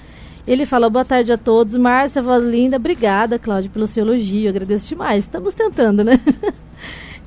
Ele 0.49 0.65
fala 0.65 0.89
boa 0.89 1.05
tarde 1.05 1.31
a 1.31 1.37
todos. 1.37 1.75
Márcia, 1.75 2.23
voz 2.23 2.43
linda, 2.43 2.77
obrigada, 2.77 3.37
Cláudio, 3.37 3.69
pelo 3.69 3.85
seu 3.85 4.03
elogio. 4.03 4.49
Agradeço 4.49 4.89
demais. 4.89 5.25
Estamos 5.25 5.53
tentando, 5.53 6.03
né? 6.03 6.19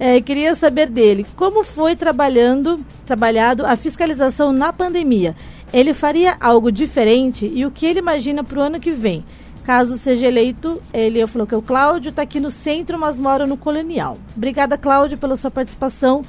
É, 0.01 0.21
queria 0.21 0.57
saber 0.57 0.89
dele 0.89 1.25
como 1.37 1.63
foi 1.63 1.95
trabalhando, 1.95 2.81
trabalhado 3.07 3.65
a 3.65 3.77
fiscalização 3.77 4.51
na 4.51 4.73
pandemia. 4.73 5.37
Ele 5.73 5.95
faria 5.95 6.37
algo 6.41 6.73
diferente 6.73 7.47
e 7.47 7.65
o 7.65 7.71
que 7.71 7.87
ele 7.87 8.01
imagina 8.01 8.43
para 8.43 8.59
o 8.59 8.63
ano 8.63 8.81
que 8.81 8.91
vem? 8.91 9.23
Caso 9.63 9.97
seja 9.97 10.27
eleito, 10.27 10.83
ele 10.93 11.25
falou 11.29 11.47
que 11.47 11.55
o 11.55 11.63
Cláudio 11.63 12.09
está 12.09 12.23
aqui 12.23 12.41
no 12.41 12.51
centro, 12.51 12.99
mas 12.99 13.17
mora 13.17 13.47
no 13.47 13.57
Colonial. 13.57 14.19
Obrigada, 14.35 14.77
Cláudio, 14.77 15.19
pela 15.19 15.37
sua 15.37 15.53
participação. 15.53 16.25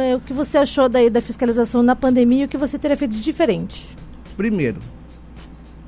É, 0.00 0.16
o 0.16 0.20
que 0.20 0.32
você 0.32 0.56
achou 0.56 0.88
daí 0.88 1.10
da 1.10 1.20
fiscalização 1.20 1.82
na 1.82 1.96
pandemia 1.96 2.42
e 2.42 2.46
o 2.46 2.48
que 2.48 2.56
você 2.56 2.78
teria 2.78 2.96
feito 2.96 3.12
de 3.12 3.20
diferente? 3.20 3.86
Primeiro, 4.34 4.78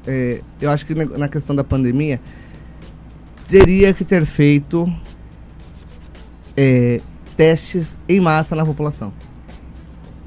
é, 0.07 0.40
eu 0.61 0.70
acho 0.70 0.86
que 0.86 0.94
na 0.94 1.28
questão 1.28 1.54
da 1.54 1.64
pandemia, 1.64 2.20
teria 3.48 3.92
que 3.92 4.04
ter 4.04 4.24
feito 4.24 4.92
é, 6.57 7.00
testes 7.36 7.96
em 8.09 8.20
massa 8.20 8.54
na 8.54 8.64
população. 8.64 9.12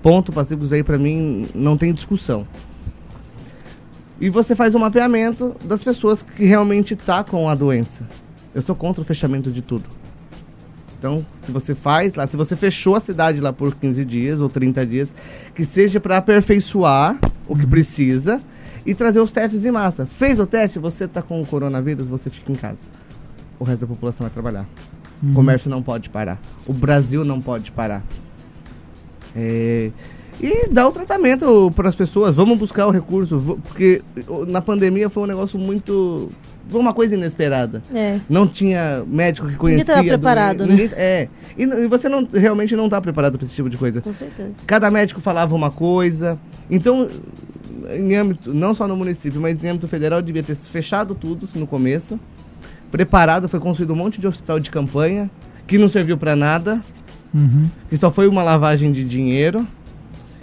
Ponto 0.02 0.32
pacíficos 0.32 0.72
aí 0.72 0.84
pra 0.84 0.98
mim 0.98 1.48
não 1.54 1.78
tem 1.78 1.94
discussão. 1.94 2.48
E 4.20 4.30
você 4.30 4.56
faz 4.56 4.76
um 4.76 4.80
mapeamento 4.80 5.56
das 5.64 5.84
pessoas 5.84 6.22
que 6.22 6.46
realmente 6.46 6.96
tá 6.96 7.24
com 7.24 7.50
a 7.50 7.56
doença. 7.56 8.08
Eu 8.54 8.62
sou 8.62 8.76
contra 8.76 9.02
o 9.02 9.06
fechamento 9.06 9.52
de 9.52 9.62
tudo. 9.62 9.86
Então, 10.98 11.26
se 11.38 11.52
você 11.52 11.74
faz 11.74 12.14
lá, 12.16 12.28
se 12.28 12.36
você 12.36 12.58
fechou 12.58 12.96
a 12.96 13.00
cidade 13.00 13.40
lá 13.40 13.54
por 13.54 13.74
15 13.76 14.04
dias 14.04 14.42
ou 14.42 14.50
30 14.50 14.86
dias, 14.86 15.14
que 15.56 15.64
seja 15.64 16.00
para 16.00 16.18
aperfeiçoar 16.18 17.18
o 17.48 17.56
que 17.56 17.66
precisa 17.66 18.42
e 18.86 18.94
trazer 18.94 19.20
os 19.20 19.32
testes 19.32 19.66
em 19.66 19.72
massa. 19.72 20.06
Fez 20.06 20.40
o 20.40 20.46
teste, 20.46 20.80
você 20.80 21.08
tá 21.08 21.22
com 21.22 21.42
o 21.42 21.46
coronavírus, 21.46 22.10
você 22.10 22.30
fica 22.30 22.52
em 22.52 22.56
casa. 22.56 22.80
O 23.60 23.64
resto 23.64 23.82
da 23.82 23.88
população 23.88 24.26
vai 24.26 24.34
trabalhar. 24.34 24.66
O 25.22 25.34
comércio 25.34 25.70
não 25.70 25.84
pode 25.84 26.10
parar. 26.10 26.40
O 26.66 26.74
Brasil 26.74 27.26
não 27.26 27.42
pode 27.42 27.72
parar. 27.72 28.04
É, 29.36 29.92
e 30.42 30.70
dar 30.70 30.88
o 30.88 30.92
tratamento 30.92 31.72
para 31.76 31.90
as 31.90 31.96
pessoas. 31.96 32.36
Vamos 32.36 32.58
buscar 32.58 32.88
o 32.88 32.92
recurso. 32.92 33.60
Porque 33.68 34.02
na 34.48 34.62
pandemia 34.62 35.10
foi 35.10 35.24
um 35.24 35.28
negócio 35.28 35.60
muito. 35.60 36.32
Foi 36.70 36.80
uma 36.80 36.94
coisa 36.94 37.16
inesperada. 37.16 37.82
É, 37.94 38.20
Não 38.30 38.48
tinha 38.48 39.04
médico 39.08 39.48
que 39.48 39.54
Ninguém 39.54 39.60
conhecia. 39.84 39.86
tava 39.96 40.04
do- 40.04 40.08
preparado, 40.10 40.66
né? 40.66 40.72
ninguém- 40.76 40.90
É. 40.96 41.28
E, 41.58 41.64
e 41.64 41.88
você 41.88 42.08
não, 42.08 42.28
realmente 42.32 42.76
não 42.76 42.86
está 42.86 43.02
preparado 43.02 43.38
para 43.38 43.46
esse 43.46 43.56
tipo 43.56 43.70
de 43.70 43.78
coisa. 43.78 44.02
com 44.02 44.14
certeza. 44.14 44.52
Cada 44.68 44.90
médico 44.92 45.20
falava 45.20 45.56
uma 45.56 45.72
coisa. 45.72 46.38
Então, 46.70 47.08
em 47.92 48.16
âmbito, 48.16 48.54
não 48.54 48.76
só 48.76 48.88
no 48.88 48.96
município, 48.96 49.42
mas 49.42 49.64
em 49.64 49.70
âmbito 49.70 49.88
federal, 49.88 50.22
devia 50.22 50.44
ter 50.44 50.56
se 50.56 50.70
fechado 50.70 51.16
tudo 51.16 51.50
no 51.56 51.66
começo. 51.66 52.20
Preparado, 52.92 53.48
foi 53.48 53.60
construído 53.60 53.94
um 53.94 53.96
monte 53.96 54.20
de 54.20 54.28
hospital 54.28 54.60
de 54.60 54.72
campanha, 54.72 55.30
que 55.68 55.78
não 55.78 55.88
serviu 55.90 56.18
para 56.18 56.36
nada, 56.36 56.82
Uhum. 57.34 57.66
que 57.90 57.98
só 57.98 58.10
foi 58.10 58.28
uma 58.28 58.42
lavagem 58.44 58.92
de 58.92 59.04
dinheiro. 59.04 59.66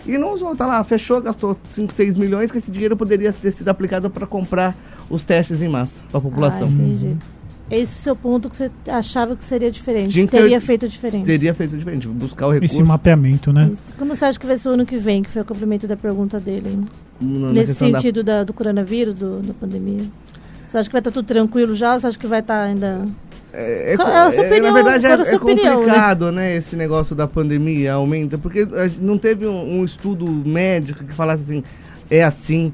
E 0.07 0.17
não 0.17 0.35
usou, 0.35 0.55
tá 0.55 0.65
lá, 0.67 0.83
fechou, 0.85 1.21
gastou 1.21 1.59
5, 1.65 1.93
6 1.93 2.17
milhões, 2.17 2.53
que 2.53 2.59
esse 2.59 2.71
dinheiro 2.71 2.97
poderia 2.97 3.33
ter 3.33 3.51
sido 3.51 3.69
aplicado 3.69 4.09
para 4.09 4.25
comprar 4.25 4.77
os 5.11 5.25
testes 5.25 5.61
em 5.63 5.69
massa 5.69 5.97
para 6.11 6.19
a 6.19 6.21
população. 6.23 6.67
Ah, 6.69 6.71
entendi. 6.71 7.17
Esse 7.69 7.81
é 7.93 8.01
o 8.01 8.03
seu 8.05 8.17
ponto 8.17 8.49
que 8.49 8.57
você 8.57 8.71
achava 8.89 9.35
que 9.35 9.45
seria 9.45 9.71
diferente. 9.73 10.13
Tinha 10.13 10.25
que 10.25 10.31
teria 10.31 10.61
ser- 10.61 10.67
feito 10.67 10.89
diferente. 10.89 11.25
Teria 11.27 11.53
feito 11.53 11.77
diferente, 11.77 12.07
buscar 12.07 12.47
o 12.47 12.53
recurso 12.53 12.75
Esse 12.77 12.83
mapeamento, 12.85 13.53
né? 13.53 13.71
Isso. 13.73 13.93
Como 13.99 14.15
você 14.15 14.25
acha 14.25 14.39
que 14.39 14.47
vai 14.47 14.57
ser 14.57 14.69
o 14.69 14.73
ano 14.73 14.87
que 14.87 14.97
vem, 14.97 15.23
que 15.23 15.29
foi 15.31 15.43
o 15.43 15.45
complemento 15.45 15.87
da 15.89 15.97
pergunta 15.97 16.39
dele? 16.39 16.69
hein? 16.71 16.85
na 17.21 17.51
Nesse 17.51 17.69
questão 17.73 17.91
da 17.91 17.99
sentido 17.99 18.23
da- 18.23 18.45
do 18.45 18.53
coronavírus, 18.53 19.17
do, 19.17 19.41
da 19.41 19.53
pandemia? 19.55 20.05
Você 20.69 20.79
acha 20.79 20.89
que 20.89 20.93
vai 20.93 21.01
estar 21.01 21.11
tudo 21.11 21.27
tranquilo 21.27 21.75
já 21.75 21.95
ou 21.95 22.01
você 22.01 22.07
acha 22.09 22.19
que 22.19 22.27
vai 22.27 22.39
estar 22.41 22.63
ainda. 22.63 23.03
É, 23.53 23.95
é 23.95 23.97
Só- 23.97 24.07
é 24.07 24.17
a 24.19 24.33
sua 24.33 24.45
é, 24.45 24.47
opinião, 24.49 24.73
na 24.73 24.83
verdade, 24.83 25.07
é, 25.07 25.11
é 25.33 25.37
opinião, 25.37 25.65
né? 25.65 25.75
complicado, 25.87 26.31
né? 26.31 26.55
Esse 26.57 26.77
negócio 26.77 27.17
da 27.17 27.27
pandemia 27.27 27.95
aumenta, 27.95 28.37
porque 28.39 28.65
não 29.01 29.17
teve 29.19 29.45
um, 29.47 29.81
um 29.81 29.85
estudo 29.85 30.31
médico 30.31 31.03
que 31.05 31.15
falasse 31.15 31.43
assim, 31.45 31.65
é 32.11 32.23
assim, 32.23 32.73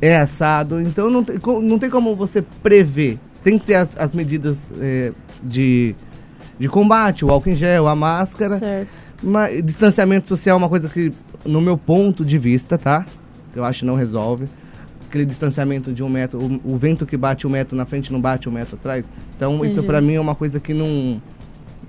é 0.00 0.16
assado. 0.16 0.80
Então 0.80 1.10
não 1.10 1.24
tem, 1.24 1.38
não 1.62 1.78
tem 1.78 1.90
como 1.90 2.14
você 2.14 2.42
prever. 2.62 3.18
Tem 3.42 3.58
que 3.58 3.66
ter 3.66 3.74
as, 3.74 3.96
as 3.96 4.14
medidas 4.14 4.58
é, 4.80 5.12
de, 5.42 5.94
de 6.58 6.68
combate, 6.68 7.24
o 7.24 7.30
álcool 7.30 7.50
em 7.50 7.56
gel, 7.56 7.86
a 7.86 7.94
máscara. 7.94 8.58
Certo. 8.58 8.90
Mas 9.22 9.64
distanciamento 9.64 10.28
social 10.28 10.56
é 10.56 10.58
uma 10.58 10.68
coisa 10.68 10.88
que, 10.88 11.12
no 11.44 11.60
meu 11.60 11.76
ponto 11.76 12.24
de 12.24 12.38
vista, 12.38 12.78
tá? 12.78 13.04
Eu 13.54 13.64
acho 13.64 13.80
que 13.80 13.86
não 13.86 13.96
resolve. 13.96 14.46
Aquele 15.08 15.24
distanciamento 15.24 15.92
de 15.92 16.02
um 16.02 16.08
metro, 16.08 16.38
o, 16.38 16.74
o 16.74 16.76
vento 16.76 17.06
que 17.06 17.16
bate 17.16 17.46
um 17.46 17.50
metro 17.50 17.76
na 17.76 17.86
frente 17.86 18.12
não 18.12 18.20
bate 18.20 18.48
um 18.48 18.52
metro 18.52 18.76
atrás. 18.76 19.06
Então, 19.36 19.56
isso 19.56 19.72
Entendi. 19.72 19.86
pra 19.86 20.00
mim 20.00 20.14
é 20.14 20.20
uma 20.20 20.34
coisa 20.34 20.60
que 20.60 20.74
não, 20.74 21.20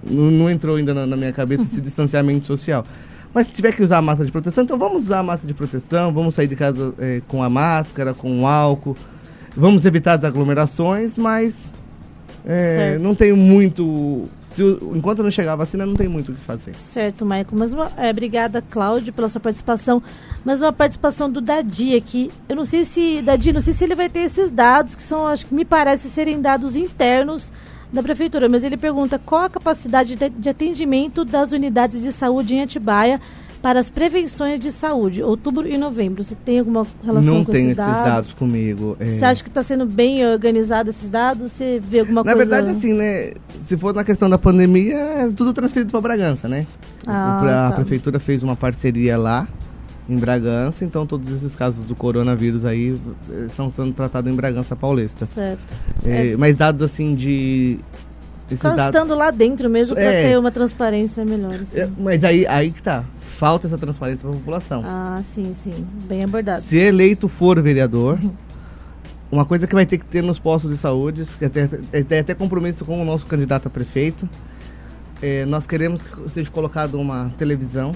não, 0.04 0.32
não 0.32 0.50
entrou 0.50 0.78
ainda 0.78 0.94
na, 0.94 1.06
na 1.06 1.18
minha 1.18 1.34
cabeça, 1.34 1.64
esse 1.64 1.82
distanciamento 1.82 2.48
social. 2.48 2.86
Mas 3.34 3.48
se 3.48 3.54
tiver 3.54 3.74
que 3.74 3.84
usar 3.84 3.98
a 3.98 4.02
máscara 4.02 4.26
de 4.26 4.32
proteção, 4.32 4.64
então 4.64 4.78
vamos 4.78 5.04
usar 5.04 5.20
a 5.20 5.24
máscara 5.24 5.48
de 5.48 5.54
proteção, 5.54 6.12
vamos 6.12 6.34
sair 6.36 6.48
de 6.48 6.56
casa 6.56 6.94
eh, 6.98 7.22
com 7.28 7.44
a 7.44 7.50
máscara, 7.50 8.14
com 8.14 8.42
o 8.42 8.48
álcool. 8.48 8.98
Vamos 9.56 9.86
evitar 9.86 10.18
as 10.18 10.24
aglomerações, 10.24 11.18
mas 11.18 11.70
Certo. 12.46 13.02
não 13.04 13.14
tenho 13.14 13.36
muito. 13.38 14.26
se 14.56 14.64
enquanto 14.96 15.22
não 15.22 15.30
chegar 15.30 15.54
a 15.54 15.58
vacina, 15.58 15.86
não 15.86 15.96
tem 15.96 16.08
muito 16.08 16.32
o 16.32 16.36
que 16.36 16.42
fazer. 16.42 16.76
Certo, 16.76 17.26
Maicon. 17.26 17.56
Mas 17.56 17.72
uma, 17.74 17.92
é, 17.98 18.10
obrigada, 18.10 18.62
Cláudio, 18.62 19.14
pela 19.14 19.30
sua 19.30 19.42
participação. 19.42 20.02
Mas 20.44 20.62
uma 20.62 20.74
participação 20.74 21.30
do 21.30 21.42
Dadi 21.42 21.96
aqui. 21.96 22.32
Eu 22.48 22.56
não 22.56 22.66
sei 22.66 22.84
se. 22.84 23.22
Dadi, 23.22 23.54
não 23.54 23.62
sei 23.62 23.74
se 23.74 23.84
ele 23.84 23.96
vai 23.96 24.10
ter 24.10 24.22
esses 24.22 24.50
dados, 24.50 24.96
que 24.96 25.04
são, 25.04 25.28
acho 25.28 25.46
que 25.46 25.54
me 25.54 25.66
parece 25.66 26.10
serem 26.10 26.42
dados 26.42 26.76
internos 26.76 27.52
da 27.92 28.04
prefeitura. 28.04 28.48
Mas 28.50 28.64
ele 28.64 28.78
pergunta 28.78 29.20
qual 29.20 29.44
a 29.44 29.50
capacidade 29.50 30.16
de, 30.16 30.50
atendimento 30.50 31.26
das 31.26 31.52
unidades 31.52 32.02
de 32.02 32.12
saúde 32.12 32.56
em 32.56 32.62
Atibaia 32.62 33.20
para 33.62 33.80
as 33.80 33.90
prevenções 33.90 34.58
de 34.60 34.72
saúde, 34.72 35.22
outubro 35.22 35.68
e 35.68 35.78
novembro. 35.78 36.24
Você 36.24 36.34
tem 36.34 36.60
alguma 36.60 36.88
relação 37.04 37.34
não 37.34 37.44
com 37.44 37.52
tenho 37.52 37.72
esses 37.72 37.80
esses 37.80 37.94
dados? 37.94 38.12
dados, 38.12 38.34
comigo. 38.34 38.96
é. 39.00 39.12
Você 39.12 39.26
acha 39.26 39.44
que 39.44 39.50
está 39.50 39.62
sendo 39.62 39.86
bem 39.86 40.26
organizado 40.26 40.90
esses 40.90 41.10
dados? 41.10 41.52
Você 41.52 41.82
vê 41.84 42.00
alguma 42.00 42.24
Na 42.24 42.34
coisa... 42.34 42.56
verdade, 42.56 42.78
assim, 42.78 42.94
né? 42.94 43.34
Se 43.62 43.76
for 43.76 43.94
na 43.94 44.04
questão 44.04 44.30
da 44.30 44.38
pandemia, 44.38 44.96
é 44.96 45.30
tudo 45.36 45.54
transferido 45.54 45.92
para 45.92 46.00
Bragança, 46.00 46.48
né? 46.48 46.66
Ah, 47.06 47.68
a 47.68 47.70
tá. 47.70 47.76
prefeitura 47.76 48.20
fez 48.20 48.44
uma 48.44 48.56
parceria 48.56 49.18
lá 49.18 49.48
em 50.10 50.18
Bragança, 50.18 50.84
então 50.84 51.06
todos 51.06 51.30
esses 51.32 51.54
casos 51.56 51.86
do 51.86 51.96
coronavírus 51.96 52.66
aí 52.66 53.00
eh, 53.30 53.46
estão 53.48 53.70
sendo 53.70 53.94
tratados 53.94 54.32
em 54.32 54.36
Bragança 54.36 54.76
Paulista. 54.76 55.26
Certo. 55.26 55.60
É, 56.06 56.36
Mas 56.38 56.56
dados 56.58 56.82
assim 56.82 57.14
de. 57.16 57.80
estando 58.50 59.14
lá 59.16 59.30
dentro 59.32 59.70
mesmo 59.70 59.96
para 59.96 60.04
É. 60.04 60.30
ter 60.30 60.38
uma 60.40 60.52
transparência 60.52 61.24
melhor. 61.24 61.54
assim. 61.54 61.82
É, 61.82 61.90
mas 61.98 62.24
aí, 62.24 62.46
aí 62.48 62.72
que 62.72 62.82
tá. 62.82 63.04
Falta 63.38 63.68
essa 63.68 63.78
transparência 63.78 64.20
para 64.22 64.32
a 64.32 64.34
população. 64.34 64.84
Ah, 64.86 65.22
sim, 65.24 65.54
sim. 65.54 65.86
Bem 66.08 66.24
abordado. 66.26 66.62
Se 66.64 66.76
eleito 66.78 67.30
for 67.30 67.62
vereador, 67.62 68.20
uma 69.32 69.46
coisa 69.46 69.66
que 69.66 69.74
vai 69.74 69.86
ter 69.86 69.98
que 69.98 70.06
ter 70.06 70.22
nos 70.22 70.38
postos 70.38 70.72
de 70.72 70.78
saúde, 70.78 71.26
que 71.38 71.46
até, 71.46 71.70
é- 71.94 72.04
tem 72.04 72.20
até 72.20 72.34
compromisso 72.36 72.84
com 72.84 73.02
o 73.02 73.06
nosso 73.06 73.26
candidato 73.28 73.68
a 73.68 73.70
prefeito, 73.70 74.28
é, 75.22 75.46
nós 75.46 75.66
queremos 75.66 76.02
que 76.02 76.30
seja 76.32 76.50
colocado 76.50 76.96
uma 77.00 77.32
televisão 77.38 77.94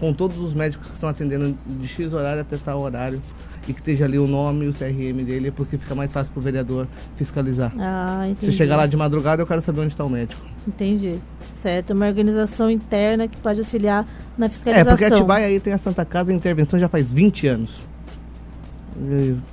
com 0.00 0.12
todos 0.12 0.38
os 0.38 0.52
médicos 0.54 0.88
que 0.88 0.94
estão 0.94 1.08
atendendo 1.08 1.56
de 1.66 1.86
X 1.88 2.12
horário 2.12 2.40
até 2.42 2.56
tal 2.56 2.80
horário 2.80 3.22
e 3.66 3.72
que 3.72 3.80
esteja 3.80 4.04
ali 4.04 4.18
o 4.18 4.26
nome 4.26 4.66
e 4.66 4.68
o 4.68 4.72
CRM 4.74 5.24
dele, 5.24 5.50
porque 5.50 5.78
fica 5.78 5.94
mais 5.94 6.12
fácil 6.12 6.32
para 6.32 6.40
o 6.40 6.42
vereador 6.42 6.86
fiscalizar. 7.16 7.72
Ah, 7.80 8.26
entendi. 8.28 8.52
Se 8.52 8.58
chegar 8.58 8.76
lá 8.76 8.86
de 8.86 8.96
madrugada, 8.96 9.40
eu 9.42 9.46
quero 9.46 9.60
saber 9.62 9.80
onde 9.80 9.94
está 9.94 10.04
o 10.04 10.10
médico. 10.10 10.40
Entendi. 10.68 11.14
Certo, 11.54 11.94
uma 11.94 12.06
organização 12.06 12.70
interna 12.70 13.26
que 13.26 13.38
pode 13.38 13.60
auxiliar 13.60 14.06
na 14.36 14.46
É, 14.46 14.48
fiscalização. 14.50 14.92
porque 14.96 15.04
Atibaia 15.14 15.46
aí 15.46 15.58
tem 15.60 15.72
a 15.72 15.78
Santa 15.78 16.04
Casa 16.04 16.30
em 16.30 16.36
intervenção 16.36 16.78
já 16.78 16.88
faz 16.88 17.10
20 17.10 17.46
anos. 17.46 17.80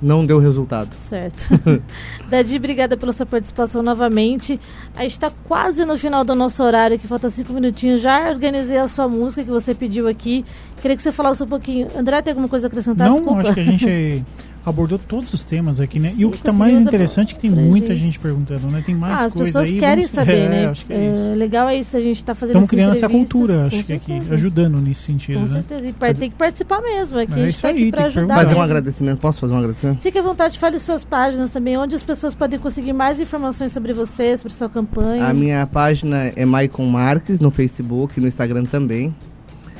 Não 0.00 0.24
deu 0.24 0.38
resultado. 0.38 0.94
Certo. 0.94 1.48
Dadi, 2.30 2.56
obrigada 2.56 2.96
pela 2.96 3.12
sua 3.12 3.26
participação 3.26 3.82
novamente. 3.82 4.60
A 4.94 5.02
gente 5.02 5.12
está 5.12 5.30
quase 5.48 5.84
no 5.84 5.98
final 5.98 6.24
do 6.24 6.34
nosso 6.34 6.62
horário, 6.62 6.98
que 6.98 7.06
falta 7.08 7.28
cinco 7.28 7.52
minutinhos. 7.52 8.00
Já 8.00 8.30
organizei 8.30 8.78
a 8.78 8.88
sua 8.88 9.08
música 9.08 9.42
que 9.42 9.50
você 9.50 9.74
pediu 9.74 10.06
aqui. 10.08 10.44
Queria 10.80 10.96
que 10.96 11.02
você 11.02 11.12
falasse 11.12 11.42
um 11.42 11.48
pouquinho. 11.48 11.88
André, 11.96 12.22
tem 12.22 12.30
alguma 12.32 12.48
coisa 12.48 12.66
a 12.66 12.68
acrescentar? 12.68 13.08
Não, 13.08 13.16
Desculpa. 13.16 13.40
acho 13.42 13.54
que 13.54 13.60
a 13.60 13.64
gente 13.64 14.24
abordou 14.64 14.98
todos 14.98 15.32
os 15.32 15.44
temas 15.44 15.80
aqui, 15.80 15.98
né? 15.98 16.14
e 16.16 16.24
o 16.24 16.30
que 16.30 16.36
está 16.38 16.52
mais 16.52 16.78
interessante 16.80 17.32
é 17.32 17.34
que 17.36 17.40
tem 17.42 17.50
muita 17.50 17.94
gente. 17.94 18.04
gente 18.04 18.18
perguntando, 18.18 18.66
né? 18.68 18.82
Tem 18.84 18.94
mais 18.94 19.20
Ah, 19.20 19.24
as 19.26 19.32
coisa 19.32 19.46
pessoas 19.48 19.68
aí. 19.68 19.78
querem 19.78 20.04
vamos- 20.04 20.10
saber, 20.10 20.38
é, 20.38 20.48
né? 20.48 20.66
Acho 20.68 20.86
que 20.86 20.92
é 20.92 21.12
isso. 21.12 21.32
legal 21.34 21.68
é 21.68 21.76
isso, 21.78 21.96
a 21.96 22.00
gente 22.00 22.16
está 22.16 22.34
fazendo 22.34 22.56
Estamos 22.56 22.70
criando 22.70 22.92
essa 22.92 23.08
cultura, 23.08 23.66
acho 23.66 23.84
que 23.84 23.92
aqui, 23.92 24.18
ajudando 24.30 24.78
nesse 24.80 25.02
sentido, 25.02 25.34
Com 25.40 25.40
né? 25.46 25.48
certeza. 25.48 25.86
E 25.88 25.92
par- 25.92 26.14
tem 26.14 26.30
que 26.30 26.36
participar 26.36 26.80
mesmo. 26.80 27.18
Aqui 27.18 27.32
É 27.32 27.34
a 27.34 27.38
gente 27.38 27.50
isso 27.50 27.62
tá 27.62 27.68
aqui 27.68 27.78
aí, 27.84 27.90
para 27.90 28.02
tem 28.04 28.12
que 28.12 28.18
ajudar. 28.18 28.34
perguntar. 28.34 28.34
Fazer 28.34 28.46
um 28.46 28.50
mesmo. 28.50 28.62
agradecimento. 28.64 29.18
Posso 29.20 29.38
fazer 29.40 29.54
um 29.54 29.58
agradecimento? 29.58 30.00
Fique 30.00 30.18
à 30.18 30.22
vontade, 30.22 30.58
fale 30.58 30.78
suas 30.78 31.04
páginas 31.04 31.50
também, 31.50 31.76
onde 31.76 31.94
as 31.94 32.02
pessoas 32.02 32.34
podem 32.34 32.58
conseguir 32.58 32.92
mais 32.92 33.20
informações 33.20 33.72
sobre 33.72 33.92
você, 33.92 34.36
sobre 34.36 34.52
sua 34.52 34.68
campanha. 34.68 35.24
A 35.26 35.32
minha 35.32 35.66
página 35.66 36.32
é 36.36 36.44
Maicon 36.44 36.86
Marques 36.86 37.38
no 37.40 37.50
Facebook, 37.50 38.20
no 38.20 38.26
Instagram 38.26 38.64
também. 38.64 39.14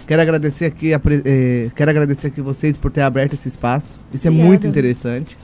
Quero 0.07 0.20
agradecer 0.20 0.64
aqui, 0.64 0.92
a 0.92 1.00
eh, 1.24 1.70
quero 1.76 1.90
agradecer 1.90 2.26
aqui 2.26 2.40
vocês 2.40 2.76
por 2.76 2.90
ter 2.90 3.03
aberto 3.03 3.34
esse 3.34 3.48
espaço. 3.48 3.98
Isso 4.12 4.26
é 4.26 4.30
Obrigada. 4.30 4.48
muito 4.48 4.66
interessante. 4.66 5.38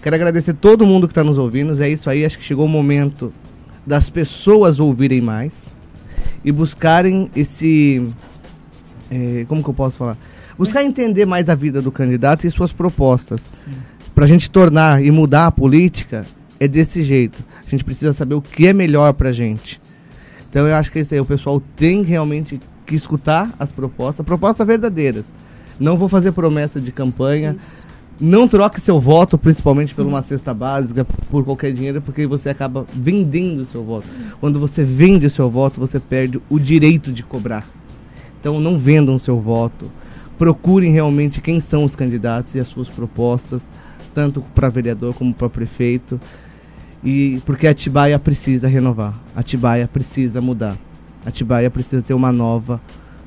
Quero 0.00 0.14
agradecer 0.14 0.54
todo 0.54 0.86
mundo 0.86 1.08
que 1.08 1.12
está 1.12 1.24
nos 1.24 1.38
ouvindo. 1.38 1.82
É 1.82 1.88
isso 1.88 2.08
aí. 2.08 2.24
Acho 2.24 2.38
que 2.38 2.44
chegou 2.44 2.66
o 2.66 2.68
momento 2.68 3.32
das 3.84 4.08
pessoas 4.08 4.78
ouvirem 4.78 5.20
mais 5.20 5.66
e 6.44 6.52
buscarem 6.52 7.28
esse, 7.34 8.08
eh, 9.10 9.44
como 9.48 9.62
que 9.62 9.70
eu 9.70 9.74
posso 9.74 9.96
falar? 9.96 10.16
Buscar 10.56 10.84
entender 10.84 11.26
mais 11.26 11.48
a 11.48 11.54
vida 11.54 11.82
do 11.82 11.90
candidato 11.90 12.46
e 12.46 12.50
suas 12.50 12.72
propostas. 12.72 13.40
Para 14.14 14.24
a 14.24 14.28
gente 14.28 14.50
tornar 14.50 15.04
e 15.04 15.10
mudar 15.10 15.48
a 15.48 15.50
política 15.50 16.24
é 16.58 16.66
desse 16.66 17.02
jeito. 17.02 17.44
A 17.66 17.68
gente 17.68 17.84
precisa 17.84 18.12
saber 18.12 18.34
o 18.34 18.40
que 18.40 18.66
é 18.66 18.72
melhor 18.72 19.12
para 19.12 19.32
gente. 19.32 19.80
Então 20.48 20.66
eu 20.66 20.74
acho 20.74 20.90
que 20.90 21.00
isso 21.00 21.12
aí, 21.12 21.20
o 21.20 21.24
pessoal 21.24 21.60
tem 21.76 22.02
realmente 22.02 22.58
que 22.86 22.94
escutar 22.94 23.52
as 23.58 23.70
propostas, 23.72 24.24
propostas 24.24 24.66
verdadeiras. 24.66 25.32
Não 25.78 25.96
vou 25.96 26.08
fazer 26.08 26.32
promessa 26.32 26.80
de 26.80 26.90
campanha. 26.90 27.56
Não 28.18 28.48
troque 28.48 28.80
seu 28.80 28.98
voto, 28.98 29.36
principalmente 29.36 29.94
por 29.94 30.06
uma 30.06 30.22
cesta 30.22 30.54
básica, 30.54 31.04
por 31.30 31.44
qualquer 31.44 31.70
dinheiro, 31.74 32.00
porque 32.00 32.26
você 32.26 32.48
acaba 32.48 32.86
vendendo 32.94 33.60
o 33.60 33.66
seu 33.66 33.84
voto. 33.84 34.06
Quando 34.40 34.58
você 34.58 34.82
vende 34.82 35.26
o 35.26 35.30
seu 35.30 35.50
voto, 35.50 35.78
você 35.78 36.00
perde 36.00 36.40
o 36.48 36.58
direito 36.58 37.12
de 37.12 37.22
cobrar. 37.22 37.68
Então 38.40 38.58
não 38.58 38.78
vendam 38.78 39.18
seu 39.18 39.38
voto. 39.38 39.92
Procurem 40.38 40.92
realmente 40.92 41.42
quem 41.42 41.60
são 41.60 41.84
os 41.84 41.94
candidatos 41.94 42.54
e 42.54 42.60
as 42.60 42.68
suas 42.68 42.88
propostas, 42.88 43.68
tanto 44.14 44.40
para 44.54 44.70
vereador 44.70 45.12
como 45.12 45.34
para 45.34 45.50
prefeito. 45.50 46.18
E 47.04 47.42
porque 47.44 47.66
Atibaia 47.66 48.18
precisa 48.18 48.66
renovar. 48.66 49.12
Atibaia 49.34 49.86
precisa 49.86 50.40
mudar. 50.40 50.78
Atibaia 51.26 51.68
precisa 51.70 52.00
ter 52.00 52.14
uma 52.14 52.32
nova 52.32 52.80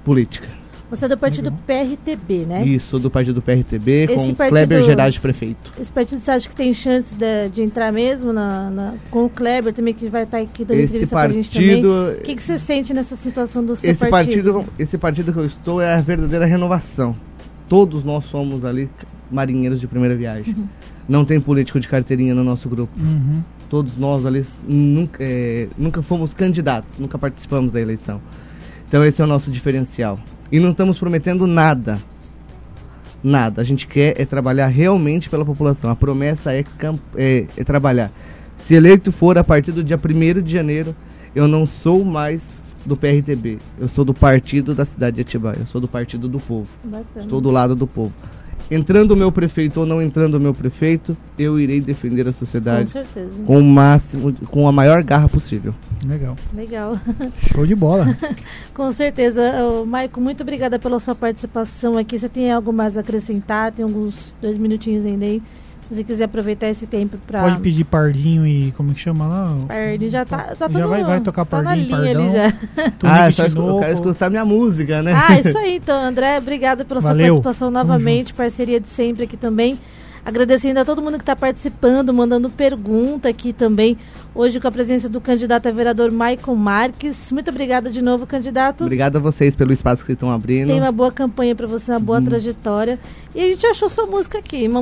política. 0.04 0.48
Você 0.90 1.06
é 1.06 1.08
do 1.08 1.18
partido 1.20 1.52
PRTB, 1.68 2.46
né? 2.48 2.66
Isso, 2.66 2.98
do 2.98 3.12
partido 3.12 3.44
PRTB, 3.44 4.06
Esse 4.06 4.16
com 4.16 4.34
partido- 4.34 4.50
Kleber 4.50 4.82
Gerard 4.82 5.20
prefeito. 5.20 5.72
Esse 5.80 5.92
partido 5.92 6.20
você 6.20 6.32
acha 6.32 6.50
que 6.50 6.56
tem 6.56 6.74
chance 6.74 7.14
de, 7.14 7.50
de 7.50 7.62
entrar 7.62 7.92
mesmo 7.92 8.34
na, 8.34 8.72
na- 8.72 8.94
com 9.12 9.26
o 9.26 9.30
Kleber 9.30 9.72
também, 9.72 9.94
que 9.94 10.08
vai 10.10 10.24
estar 10.24 10.40
aqui 10.40 10.66
dando 10.66 10.78
Esse 10.80 10.86
entrevista 10.96 11.16
pra 11.16 11.30
gente 11.30 11.52
também? 11.52 11.70
partido, 11.84 12.18
O 12.20 12.22
que, 12.24 12.36
que 12.36 12.42
você 12.42 12.58
sente 12.58 12.92
nessa 12.92 13.16
situação 13.16 13.64
do 13.64 13.76
seu 13.76 13.92
esse 13.92 14.08
partido, 14.10 14.66
esse 14.80 14.98
partido 14.98 15.32
que 15.32 15.38
eu 15.38 15.46
estou 15.46 15.80
é 15.80 15.94
a 15.94 16.02
verdadeira 16.02 16.46
renovação. 16.48 17.16
Todos 17.68 18.04
nós 18.04 18.26
somos 18.26 18.66
ali 18.66 18.90
marinheiros 19.30 19.80
de 19.80 19.86
primeira 19.86 20.16
viagem. 20.16 20.56
Uhum. 20.58 20.68
Não 21.08 21.24
tem 21.24 21.40
político 21.40 21.80
de 21.80 21.88
carteirinha 21.88 22.34
no 22.34 22.44
nosso 22.44 22.68
grupo. 22.68 22.92
Uhum. 23.00 23.44
Todos 23.70 23.96
nós 23.98 24.26
ali 24.26 24.44
nunca, 24.68 25.24
é, 25.24 25.68
nunca 25.78 26.02
fomos 26.02 26.34
candidatos, 26.34 26.98
nunca 26.98 27.18
participamos 27.18 27.72
da 27.72 27.80
eleição. 27.80 28.20
Então 28.88 29.06
esse 29.06 29.22
é 29.22 29.24
o 29.24 29.28
nosso 29.28 29.52
diferencial. 29.52 30.20
E 30.52 30.60
não 30.60 30.72
estamos 30.72 30.98
prometendo 30.98 31.46
nada. 31.46 32.00
Nada. 33.24 33.62
A 33.62 33.64
gente 33.64 33.86
quer 33.86 34.20
é 34.20 34.26
trabalhar 34.26 34.68
realmente 34.68 35.30
pela 35.30 35.46
população. 35.46 35.90
A 35.90 35.96
promessa 35.96 36.54
é, 36.54 36.64
é, 37.16 37.46
é 37.56 37.64
trabalhar. 37.64 38.12
Se 38.58 38.74
eleito 38.74 39.12
for 39.12 39.38
a 39.38 39.44
partir 39.44 39.72
do 39.72 39.84
dia 39.84 39.98
1 39.98 40.42
de 40.42 40.52
janeiro, 40.52 40.96
eu 41.36 41.48
não 41.48 41.68
sou 41.68 42.04
mais 42.04 42.42
do 42.86 42.98
PRTB. 42.98 43.60
Eu 43.78 43.88
sou 43.88 44.04
do 44.04 44.14
partido 44.14 44.74
da 44.74 44.86
cidade 44.86 45.18
de 45.18 45.22
Atibaia. 45.22 45.58
Eu 45.60 45.68
sou 45.68 45.80
do 45.80 45.88
partido 45.88 46.28
do 46.28 46.40
povo. 46.40 46.70
Bacana. 46.84 47.06
Estou 47.20 47.40
do 47.40 47.52
lado 47.52 47.76
do 47.76 47.86
povo. 47.86 48.14
Entrando 48.72 49.12
o 49.12 49.16
meu 49.16 49.32
prefeito 49.32 49.80
ou 49.80 49.86
não 49.86 50.00
entrando 50.02 50.36
o 50.36 50.40
meu 50.40 50.54
prefeito, 50.54 51.18
eu 51.38 51.60
irei 51.60 51.82
defender 51.82 52.22
a 52.22 52.26
Com 52.26 52.34
sociedade 52.34 52.90
certeza. 52.92 53.42
com 53.46 53.58
o 53.58 53.64
máximo, 53.64 54.32
com 54.52 54.68
a 54.68 54.72
maior 54.72 55.02
garra 55.04 55.28
possível. 55.28 55.74
Legal. 56.06 56.38
Legal. 56.54 57.00
Show 57.52 57.66
de 57.66 57.76
bola. 57.76 58.16
Com 58.74 58.92
certeza. 58.92 59.42
Ô, 59.64 59.86
Maico, 59.86 60.22
muito 60.22 60.42
obrigada 60.44 60.78
pela 60.78 61.00
sua 61.00 61.16
participação 61.16 61.98
aqui. 61.98 62.18
Você 62.20 62.30
tem 62.30 62.52
algo 62.52 62.72
mais 62.72 62.96
a 62.96 63.02
acrescentar? 63.02 63.72
Tem 63.72 63.84
alguns 63.84 64.34
dois 64.42 64.58
minutinhos 64.58 65.04
ainda 65.06 65.26
aí. 65.26 65.42
Se 65.90 65.96
você 65.96 66.04
quiser 66.04 66.26
aproveitar 66.26 66.68
esse 66.68 66.86
tempo 66.86 67.18
para. 67.26 67.42
Pode 67.42 67.60
pedir 67.62 67.84
Pardinho 67.84 68.46
e 68.46 68.72
como 68.74 68.94
que 68.94 69.00
chama 69.00 69.26
lá? 69.28 69.58
Pardinho 69.68 70.12
já 70.12 70.24
tá, 70.24 70.56
tá 70.56 70.70
Já 70.72 70.86
vai- 70.86 71.04
vai 71.04 71.20
tocar 71.20 71.46
tá 71.46 71.64
na 71.64 71.70
Pardinho, 71.72 71.88
linha 71.88 71.98
ali 71.98 72.14
Pardão. 72.14 72.32
já. 72.34 72.52
Tunique 72.92 73.20
ah, 73.20 73.32
só 73.32 73.46
escu- 73.48 73.60
eu 73.68 73.80
quero 73.80 73.94
escutar 73.94 74.30
minha 74.30 74.46
música, 74.46 75.02
né? 75.02 75.14
Ah, 75.16 75.40
isso 75.40 75.58
aí 75.58 75.78
então, 75.78 76.00
André. 76.00 76.38
Obrigada 76.38 76.86
pela 76.86 77.02
sua 77.02 77.10
Valeu. 77.10 77.26
participação 77.34 77.72
Tamo 77.72 77.84
novamente, 77.88 78.34
parceria 78.36 78.80
de 78.80 78.88
sempre 78.88 79.24
aqui 79.24 79.36
também. 79.36 79.80
Agradecendo 80.24 80.80
a 80.80 80.86
todo 80.86 81.02
mundo 81.02 81.14
que 81.18 81.24
está 81.24 81.36
participando, 81.36 82.14
mandando 82.14 82.50
pergunta 82.52 83.28
aqui 83.30 83.52
também. 83.52 83.98
Hoje 84.40 84.58
com 84.58 84.70
a 84.70 84.72
presença 84.72 85.10
do 85.10 85.20
candidato 85.20 85.68
a 85.68 85.72
vereador 85.72 86.10
Maicon 86.12 86.56
Marques. 86.56 87.30
Muito 87.30 87.50
obrigada 87.52 87.90
de 87.90 88.02
novo, 88.02 88.26
candidato. 88.26 88.86
Obrigado 88.86 89.18
a 89.18 89.20
vocês 89.20 89.54
pelo 89.54 89.74
espaço 89.74 89.98
que 90.02 90.06
vocês 90.06 90.16
estão 90.16 90.32
abrindo. 90.32 90.68
Tem 90.68 90.80
uma 90.80 90.94
boa 90.94 91.12
campanha 91.12 91.54
para 91.54 91.68
você, 91.68 91.92
uma 91.92 92.00
boa 92.00 92.20
Uhum. 92.20 92.26
trajetória. 92.26 92.98
E 93.36 93.44
a 93.44 93.48
gente 93.48 93.66
achou 93.68 93.90
sua 93.90 94.06
música 94.06 94.38
aqui, 94.38 94.66
uma, 94.66 94.80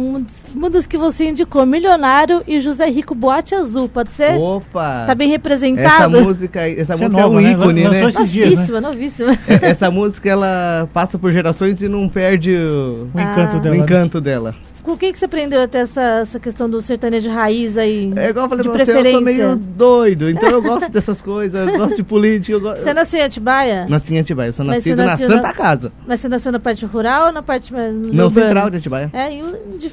uma 0.53 0.69
das 0.69 0.85
que 0.85 0.95
você 0.95 1.29
indicou, 1.29 1.65
Milionário 1.65 2.43
e 2.47 2.59
José 2.59 2.87
Rico 2.87 3.15
Boate 3.15 3.55
Azul, 3.55 3.89
pode 3.89 4.11
ser? 4.11 4.35
Opa! 4.37 5.05
Tá 5.07 5.15
bem 5.15 5.29
essa 5.29 5.37
representado? 5.37 6.21
música, 6.23 6.61
aí- 6.61 6.73
essa 6.79 6.93
Essa 6.93 7.05
é 7.05 7.07
música 7.07 7.19
é, 7.19 7.23
nova, 7.23 7.35
um 7.37 7.41
né? 7.41 7.51
ícone, 7.53 7.83
Lançou 7.83 8.21
né? 8.25 8.29
dias, 8.29 8.45
né? 8.49 8.55
novíssima, 8.57 8.81
novíssima. 8.81 9.31
É- 9.47 9.65
essa 9.71 9.89
música 9.89 10.29
ela 10.29 10.87
passa 10.93 11.17
por 11.17 11.31
gerações 11.31 11.81
e 11.81 11.87
não 11.87 12.07
perde 12.07 12.55
o, 12.55 13.07
O 13.11 13.19
encanto 13.19 13.55
Ah. 13.55 13.57
o 13.57 13.61
dela. 13.61 13.75
encanto 13.77 14.21
dela. 14.21 14.53
Com 14.83 14.93
o 14.93 14.97
que, 14.97 15.11
que 15.11 15.19
você 15.19 15.25
aprendeu 15.25 15.61
até 15.61 15.79
essa, 15.79 16.01
essa 16.21 16.39
questão 16.39 16.69
do 16.69 16.81
sertanejo 16.81 17.29
raiz 17.29 17.77
aí? 17.77 18.09
É 18.15 18.29
igual 18.29 18.45
eu 18.45 18.49
falei 18.49 18.63
de 18.63 18.69
pra 18.69 18.85
você, 18.85 18.91
eu 18.91 18.93
sou 18.95 19.03
preferência. 19.03 19.46
Meio 19.55 19.67
doido, 19.75 20.29
então 20.29 20.49
eu 20.49 20.61
gosto 20.61 20.89
dessas 20.91 21.21
coisas, 21.21 21.67
eu 21.67 21.77
gosto 21.77 21.95
de 21.95 22.03
política. 22.03 22.53
Eu 22.53 22.61
gosto... 22.61 22.81
Você 22.83 22.93
nasceu 22.93 23.19
em 23.19 23.23
Atibaia? 23.23 23.85
Nasci 23.89 24.13
em 24.13 24.19
Atibaia, 24.19 24.49
eu 24.49 24.53
sou 24.53 24.65
nascido 24.65 24.97
na 24.97 25.17
Santa 25.17 25.41
na- 25.41 25.53
Casa. 25.53 25.91
Mas 26.07 26.19
você 26.19 26.29
nasceu 26.29 26.51
na 26.51 26.59
parte 26.59 26.85
rural 26.85 27.27
ou 27.27 27.31
na 27.31 27.41
parte 27.41 27.71
mais 27.73 27.93
Não, 27.93 28.29
central 28.29 28.69
de 28.69 28.77
Atibaia. 28.77 29.09
É, 29.13 29.33
e, 29.33 29.41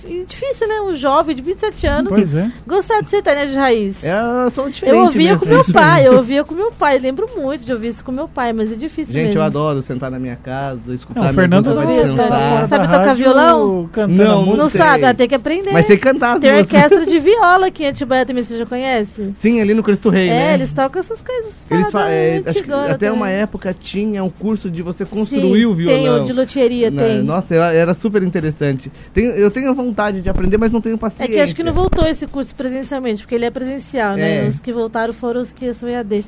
e 0.08 0.24
difícil, 0.24 0.68
né? 0.68 0.80
Um 0.82 0.94
jovem 0.94 1.34
de 1.34 1.42
27 1.42 1.86
anos 1.86 2.08
Pois 2.10 2.34
é. 2.34 2.50
gostar 2.66 3.00
de 3.00 3.10
sertanejo 3.10 3.54
raiz. 3.58 4.02
É, 4.04 4.12
eu 4.46 4.50
sou 4.50 4.68
diferente 4.68 4.96
eu 4.96 5.04
ouvia 5.04 5.30
mesmo. 5.32 5.40
com 5.40 5.46
meu 5.46 5.64
pai, 5.72 6.06
eu 6.08 6.16
ouvia 6.16 6.44
com 6.44 6.54
meu 6.54 6.72
pai. 6.72 6.98
Lembro 6.98 7.28
muito 7.36 7.64
de 7.64 7.72
ouvir 7.72 7.88
isso 7.88 8.04
com 8.04 8.12
meu 8.12 8.28
pai, 8.28 8.52
mas 8.52 8.72
é 8.72 8.74
difícil 8.76 9.12
Gente, 9.12 9.26
mesmo. 9.26 9.40
eu 9.40 9.44
adoro 9.44 9.82
sentar 9.82 10.10
na 10.10 10.18
minha 10.18 10.36
casa, 10.36 10.94
escutar 10.94 11.20
Não, 11.22 11.30
o 11.30 11.34
Fernando 11.34 11.66
não 11.74 11.84
vai 11.84 11.86
descansar. 11.94 12.68
Sabe 12.68 12.86
tocar 12.88 13.14
violão? 13.14 13.88
Cantando 13.92 14.14
Não, 14.24 14.56
Não 14.56 14.68
sabe? 14.68 15.04
Ah, 15.04 15.14
tem 15.14 15.28
que 15.28 15.34
aprender. 15.34 15.72
Mas 15.72 15.86
sei 15.86 15.96
cantar 15.96 16.38
Tem 16.40 16.54
orquestra 16.56 17.06
de 17.06 17.18
viola 17.20 17.66
aqui 17.66 17.84
em 17.84 17.88
Atibaia 17.88 18.24
também, 18.26 18.42
você 18.44 18.58
já 18.58 18.66
conhece? 18.66 19.33
Sim, 19.38 19.60
ali 19.60 19.74
no 19.74 19.82
Cristo 19.82 20.08
Rei, 20.08 20.28
é, 20.28 20.32
né? 20.32 20.54
eles 20.54 20.72
tocam 20.72 21.00
essas 21.00 21.20
coisas. 21.20 21.52
Eles 21.70 21.90
fa- 21.90 22.08
é, 22.08 22.36
acho 22.36 22.42
que 22.44 22.50
antigonas 22.60 22.90
até 22.92 23.10
uma 23.12 23.26
também. 23.26 23.40
época 23.40 23.76
tinha 23.78 24.22
um 24.24 24.30
curso 24.30 24.70
de 24.70 24.80
você 24.82 25.04
construir 25.04 25.60
Sim, 25.60 25.66
o 25.66 25.74
violão. 25.74 25.96
Tem 25.96 26.08
o 26.22 26.24
de 26.26 26.32
loteria, 26.32 26.90
Na- 26.90 27.02
tem. 27.02 27.22
Nossa, 27.22 27.54
era 27.54 27.92
super 27.94 28.22
interessante. 28.22 28.90
Tenho- 29.12 29.32
eu 29.32 29.50
tenho 29.50 29.74
vontade 29.74 30.20
de 30.20 30.28
aprender, 30.28 30.56
mas 30.56 30.70
não 30.70 30.80
tenho 30.80 30.94
É 30.94 30.98
paciência. 30.98 31.34
que 31.34 31.40
acho 31.40 31.54
que 31.54 31.62
não 31.62 31.72
voltou 31.72 32.06
esse 32.06 32.26
curso 32.26 32.54
presencialmente, 32.54 33.22
porque 33.22 33.34
ele 33.34 33.44
é 33.44 33.50
presencial, 33.50 34.16
né? 34.16 34.44
É. 34.44 34.48
Os 34.48 34.60
que 34.60 34.72
voltaram 34.72 35.12
foram 35.12 35.40
os 35.40 35.52
que 35.52 35.72
são 35.74 35.88
EAD. 35.88 36.24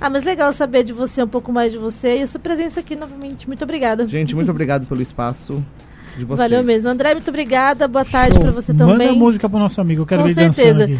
Ah, 0.00 0.08
mas 0.10 0.22
legal 0.24 0.52
saber 0.52 0.84
de 0.84 0.92
você, 0.92 1.22
um 1.22 1.28
pouco 1.28 1.52
mais 1.52 1.72
de 1.72 1.78
você 1.78 2.18
e 2.18 2.22
a 2.22 2.26
sua 2.26 2.38
presença 2.40 2.80
aqui 2.80 2.94
novamente. 2.94 3.46
Muito 3.48 3.62
obrigada. 3.64 4.06
Gente, 4.06 4.34
muito 4.34 4.48
obrigado 4.50 4.86
pelo 4.86 5.02
espaço 5.02 5.62
de 6.16 6.24
vocês. 6.24 6.38
Valeu 6.38 6.62
mesmo. 6.62 6.88
André, 6.90 7.14
muito 7.14 7.28
obrigada. 7.28 7.88
Boa 7.88 8.04
tarde 8.04 8.38
para 8.38 8.50
você 8.50 8.72
Manda 8.72 8.92
também. 8.92 9.08
a 9.08 9.12
música 9.12 9.48
pro 9.48 9.58
nosso 9.58 9.80
amigo, 9.80 10.02
eu 10.02 10.06
quero 10.06 10.22
Com 10.22 10.28
ver 10.28 10.32
ele 10.32 10.46
dançando 10.46 10.54
certeza. 10.66 10.84
aqui. 10.84 10.98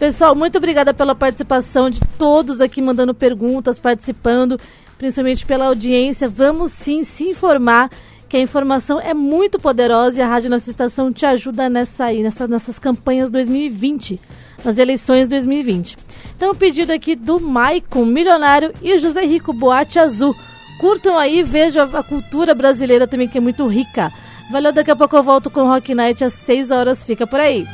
Pessoal, 0.00 0.34
muito 0.34 0.56
obrigada 0.56 0.94
pela 0.94 1.14
participação 1.14 1.90
de 1.90 2.00
todos 2.16 2.62
aqui 2.62 2.80
mandando 2.80 3.12
perguntas, 3.12 3.78
participando, 3.78 4.58
principalmente 4.96 5.44
pela 5.44 5.66
audiência. 5.66 6.26
Vamos 6.26 6.72
sim 6.72 7.04
se 7.04 7.28
informar, 7.28 7.90
que 8.26 8.34
a 8.34 8.40
informação 8.40 8.98
é 8.98 9.12
muito 9.12 9.58
poderosa 9.58 10.18
e 10.18 10.22
a 10.22 10.26
Rádio 10.26 10.48
Nossa 10.48 10.70
Estação 10.70 11.12
te 11.12 11.26
ajuda 11.26 11.68
nessa 11.68 12.06
aí, 12.06 12.22
nessa, 12.22 12.48
nessas 12.48 12.78
campanhas 12.78 13.28
2020, 13.28 14.18
nas 14.64 14.78
eleições 14.78 15.28
2020. 15.28 15.98
Então, 16.34 16.54
pedido 16.54 16.92
aqui 16.92 17.14
do 17.14 17.38
Maicon, 17.38 18.06
Milionário 18.06 18.72
e 18.80 18.98
José 18.98 19.26
Rico, 19.26 19.52
Boate 19.52 19.98
Azul. 19.98 20.34
Curtam 20.80 21.18
aí, 21.18 21.42
vejam 21.42 21.94
a 21.94 22.02
cultura 22.02 22.54
brasileira 22.54 23.06
também, 23.06 23.28
que 23.28 23.36
é 23.36 23.40
muito 23.40 23.66
rica. 23.66 24.10
Valeu, 24.50 24.72
daqui 24.72 24.90
a 24.90 24.96
pouco 24.96 25.14
eu 25.14 25.22
volto 25.22 25.50
com 25.50 25.66
Rock 25.66 25.94
Night 25.94 26.24
às 26.24 26.32
6 26.32 26.70
horas. 26.70 27.04
Fica 27.04 27.26
por 27.26 27.38
aí. 27.38 27.66